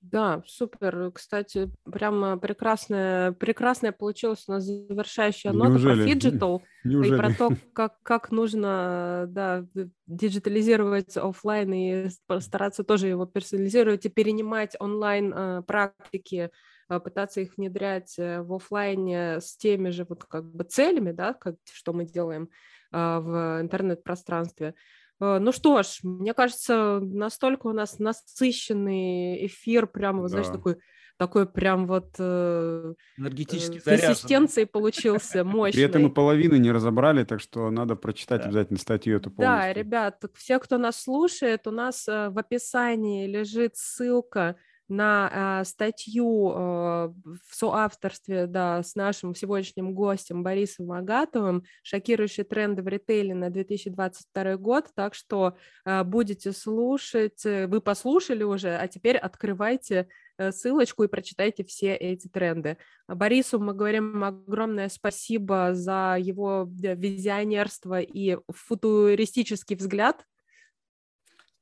Да, 0.00 0.42
супер. 0.46 1.10
Кстати, 1.12 1.70
прямо 1.90 2.36
прекрасная, 2.36 3.32
прекрасная 3.32 3.90
получилась 3.90 4.44
у 4.46 4.52
нас 4.52 4.64
завершающая 4.64 5.52
нота 5.52 5.70
Неужели? 5.70 6.02
про 6.02 6.06
phygital 6.06 6.62
Неужели? 6.84 7.14
и 7.14 7.16
про 7.16 7.32
то, 7.32 7.50
как, 7.72 8.02
как 8.02 8.30
нужно 8.30 9.24
да, 9.28 9.64
диджитализировать 10.06 11.16
офлайн 11.16 11.72
и 11.72 12.08
стараться 12.40 12.84
тоже 12.84 13.06
его 13.06 13.24
персонализировать 13.24 14.04
и 14.04 14.10
перенимать 14.10 14.76
онлайн 14.78 15.32
э, 15.34 15.62
практики, 15.62 16.50
пытаться 16.86 17.40
их 17.40 17.56
внедрять 17.56 18.14
в 18.18 18.54
офлайне 18.54 19.40
с 19.40 19.56
теми 19.56 19.88
же 19.88 20.04
вот 20.06 20.24
как 20.24 20.44
бы 20.44 20.64
целями, 20.64 21.12
да, 21.12 21.32
как, 21.32 21.56
что 21.72 21.94
мы 21.94 22.04
делаем 22.04 22.50
в 22.92 23.58
интернет-пространстве. 23.62 24.74
Э, 25.20 25.38
ну 25.38 25.52
что 25.52 25.82
ж, 25.82 26.00
мне 26.02 26.34
кажется, 26.34 27.00
настолько 27.00 27.68
у 27.68 27.72
нас 27.72 27.98
насыщенный 27.98 29.46
эфир, 29.46 29.86
прямо, 29.86 30.22
да. 30.22 30.28
знаешь, 30.28 30.48
такой 30.48 30.76
такой 31.16 31.46
прям 31.46 31.86
вот 31.86 32.14
э, 32.18 32.94
энергетический 33.16 33.80
э, 33.84 33.98
консистенции 33.98 34.64
получился 34.64 35.44
мощный. 35.44 35.76
При 35.78 35.84
этом 35.84 36.02
мы 36.02 36.10
половины 36.10 36.58
не 36.58 36.72
разобрали, 36.72 37.24
так 37.24 37.40
что 37.40 37.70
надо 37.70 37.94
прочитать 37.94 38.40
да. 38.40 38.46
обязательно 38.46 38.78
статью 38.78 39.16
эту 39.16 39.30
полностью. 39.30 39.60
Да, 39.60 39.72
ребят, 39.72 40.22
все, 40.34 40.58
кто 40.58 40.78
нас 40.78 41.00
слушает, 41.00 41.66
у 41.66 41.70
нас 41.70 42.08
э, 42.08 42.30
в 42.30 42.38
описании 42.38 43.26
лежит 43.26 43.76
ссылка 43.76 44.56
на 44.88 45.60
э, 45.60 45.64
статью 45.64 46.50
э, 46.50 46.54
в 46.54 47.54
соавторстве 47.54 48.46
да, 48.46 48.82
с 48.82 48.94
нашим 48.94 49.34
сегодняшним 49.34 49.94
гостем 49.94 50.42
Борисом 50.42 50.92
Агатовым 50.92 51.64
«Шокирующие 51.82 52.44
тренды 52.44 52.82
в 52.82 52.88
ритейле 52.88 53.34
на 53.34 53.50
2022 53.50 54.56
год». 54.56 54.90
Так 54.94 55.14
что 55.14 55.56
э, 55.84 56.04
будете 56.04 56.52
слушать, 56.52 57.44
э, 57.46 57.66
вы 57.66 57.80
послушали 57.80 58.42
уже, 58.42 58.76
а 58.76 58.86
теперь 58.86 59.16
открывайте 59.16 60.08
э, 60.36 60.52
ссылочку 60.52 61.04
и 61.04 61.08
прочитайте 61.08 61.64
все 61.64 61.94
эти 61.94 62.28
тренды. 62.28 62.76
Борису 63.08 63.58
мы 63.58 63.72
говорим 63.72 64.22
огромное 64.22 64.88
спасибо 64.88 65.70
за 65.72 66.16
его 66.18 66.68
визионерство 66.68 68.00
и 68.00 68.38
футуристический 68.48 69.76
взгляд 69.76 70.24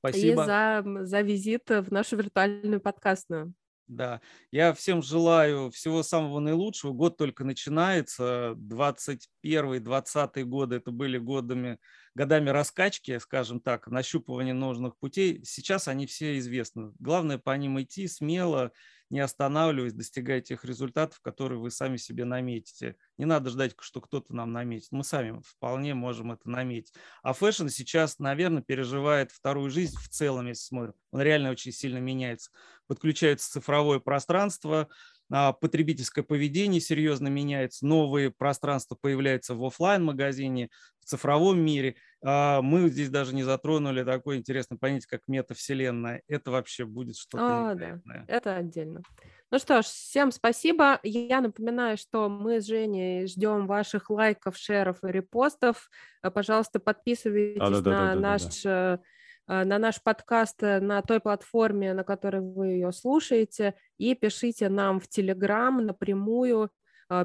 Спасибо. 0.03 0.43
И 0.43 0.47
за, 0.47 0.83
за 1.03 1.21
визит 1.21 1.71
в 1.71 1.93
нашу 1.93 2.17
виртуальную 2.17 2.81
подкастную. 2.81 3.55
Да, 3.87 4.21
я 4.51 4.73
всем 4.73 5.03
желаю 5.03 5.71
всего 5.71 6.03
самого 6.03 6.41
наилучшего. 6.41 6.93
Год 6.93 7.17
только 7.19 7.45
начинается. 7.45 8.55
21-20 8.57 10.45
годы 10.45 10.77
это 10.77 10.91
были 10.91 11.19
годами, 11.19 11.79
годами 12.15 12.51
раскачки, 12.51 13.19
скажем 13.19 13.61
так, 13.61 13.89
нащупывания 13.89 14.55
нужных 14.55 14.97
путей. 14.99 15.43
Сейчас 15.45 15.89
они 15.89 16.07
все 16.07 16.39
известны. 16.39 16.93
Главное 16.99 17.39
по 17.39 17.57
ним 17.57 17.81
идти 17.81 18.09
смело, 18.09 18.73
не 19.13 19.21
останавливаясь, 19.21 19.93
достигая 19.93 20.41
тех 20.41 20.65
результатов, 20.65 21.21
которые 21.21 21.59
вы 21.59 21.71
сами 21.71 21.99
себе 21.99 22.25
наметите. 22.25 22.97
Не 23.19 23.27
надо 23.27 23.51
ждать, 23.51 23.75
что 23.79 24.01
кто-то 24.01 24.35
нам 24.35 24.53
наметит. 24.53 24.89
Мы 24.91 25.05
сами 25.05 25.39
вполне 25.47 25.93
можем 25.93 26.33
это 26.33 26.49
наметить. 26.49 26.95
А 27.23 27.35
fashion 27.35 27.69
сейчас, 27.69 28.19
наверное, 28.19 28.63
переживает 28.63 29.31
вторую 29.31 29.71
жизнь 29.71 29.99
в 29.99 30.09
целом, 30.09 30.47
если 30.47 30.65
смотрим. 30.65 30.95
Он 31.11 31.21
реально 31.21 31.51
очень 31.51 31.73
сильно 31.73 31.99
меняется. 31.99 32.51
Подключается 32.87 33.51
цифровое 33.51 34.01
пространство, 34.01 34.89
потребительское 35.33 36.23
поведение 36.23 36.81
серьезно 36.81 37.29
меняется, 37.29 37.87
новые 37.87 38.31
пространства 38.31 38.97
появляются 39.01 39.55
в 39.55 39.65
офлайн 39.65 40.05
магазине 40.05 40.69
в 41.01 41.07
цифровом 41.07 41.61
мире. 41.61 41.97
А, 42.25 42.63
мы 42.63 42.89
здесь 42.89 43.09
даже 43.09 43.35
не 43.35 43.43
затронули 43.43 44.05
такое 44.05 44.37
интересное 44.37 44.79
понятие, 44.79 45.09
как 45.09 45.23
метавселенная. 45.27 46.23
Это 46.29 46.51
вообще 46.51 46.85
будет 46.85 47.17
что-то 47.17 47.71
а, 47.71 47.75
Да, 47.75 48.01
это 48.29 48.57
отдельно. 48.57 49.03
Ну 49.51 49.59
что 49.59 49.83
ж, 49.83 49.85
всем 49.87 50.33
спасибо. 50.33 50.99
Я 51.03 51.41
напоминаю, 51.41 51.97
что 51.97 52.29
мы 52.29 52.61
с 52.61 52.67
Женей 52.67 53.27
ждем 53.27 53.67
ваших 53.67 54.09
лайков, 54.09 54.57
шеров 54.57 55.05
и 55.05 55.09
репостов. 55.09 55.91
Пожалуйста, 56.23 56.79
подписывайтесь 56.79 57.61
а, 57.61 57.69
да, 57.69 57.77
на 57.77 57.83
да, 57.83 58.15
да, 58.15 58.21
наш... 58.21 58.43
Да, 58.43 58.51
да 58.65 58.95
э, 58.95 58.99
на 59.47 59.79
наш 59.79 60.03
подкаст 60.03 60.63
э, 60.63 60.81
на 60.81 61.03
той 61.03 61.21
платформе, 61.21 61.95
на 61.95 62.05
которой 62.05 62.41
вы 62.43 62.69
ее 62.69 62.93
слушаете, 62.93 63.75
и 63.99 64.15
пишите 64.15 64.69
нам 64.69 65.01
в 65.01 65.09
Телеграм 65.09 65.85
напрямую, 65.85 66.71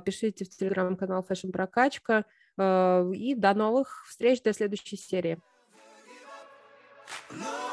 пишите 0.06 0.44
в 0.44 0.50
Телеграм-канал 0.50 1.26
Fashion 1.30 1.52
Прокачка, 1.52 2.26
и 2.60 3.36
до 3.38 3.54
новых 3.54 4.06
встреч, 4.10 4.42
до 4.42 4.52
следующей 4.52 4.98
серии. 4.98 5.40
No! 7.32 7.67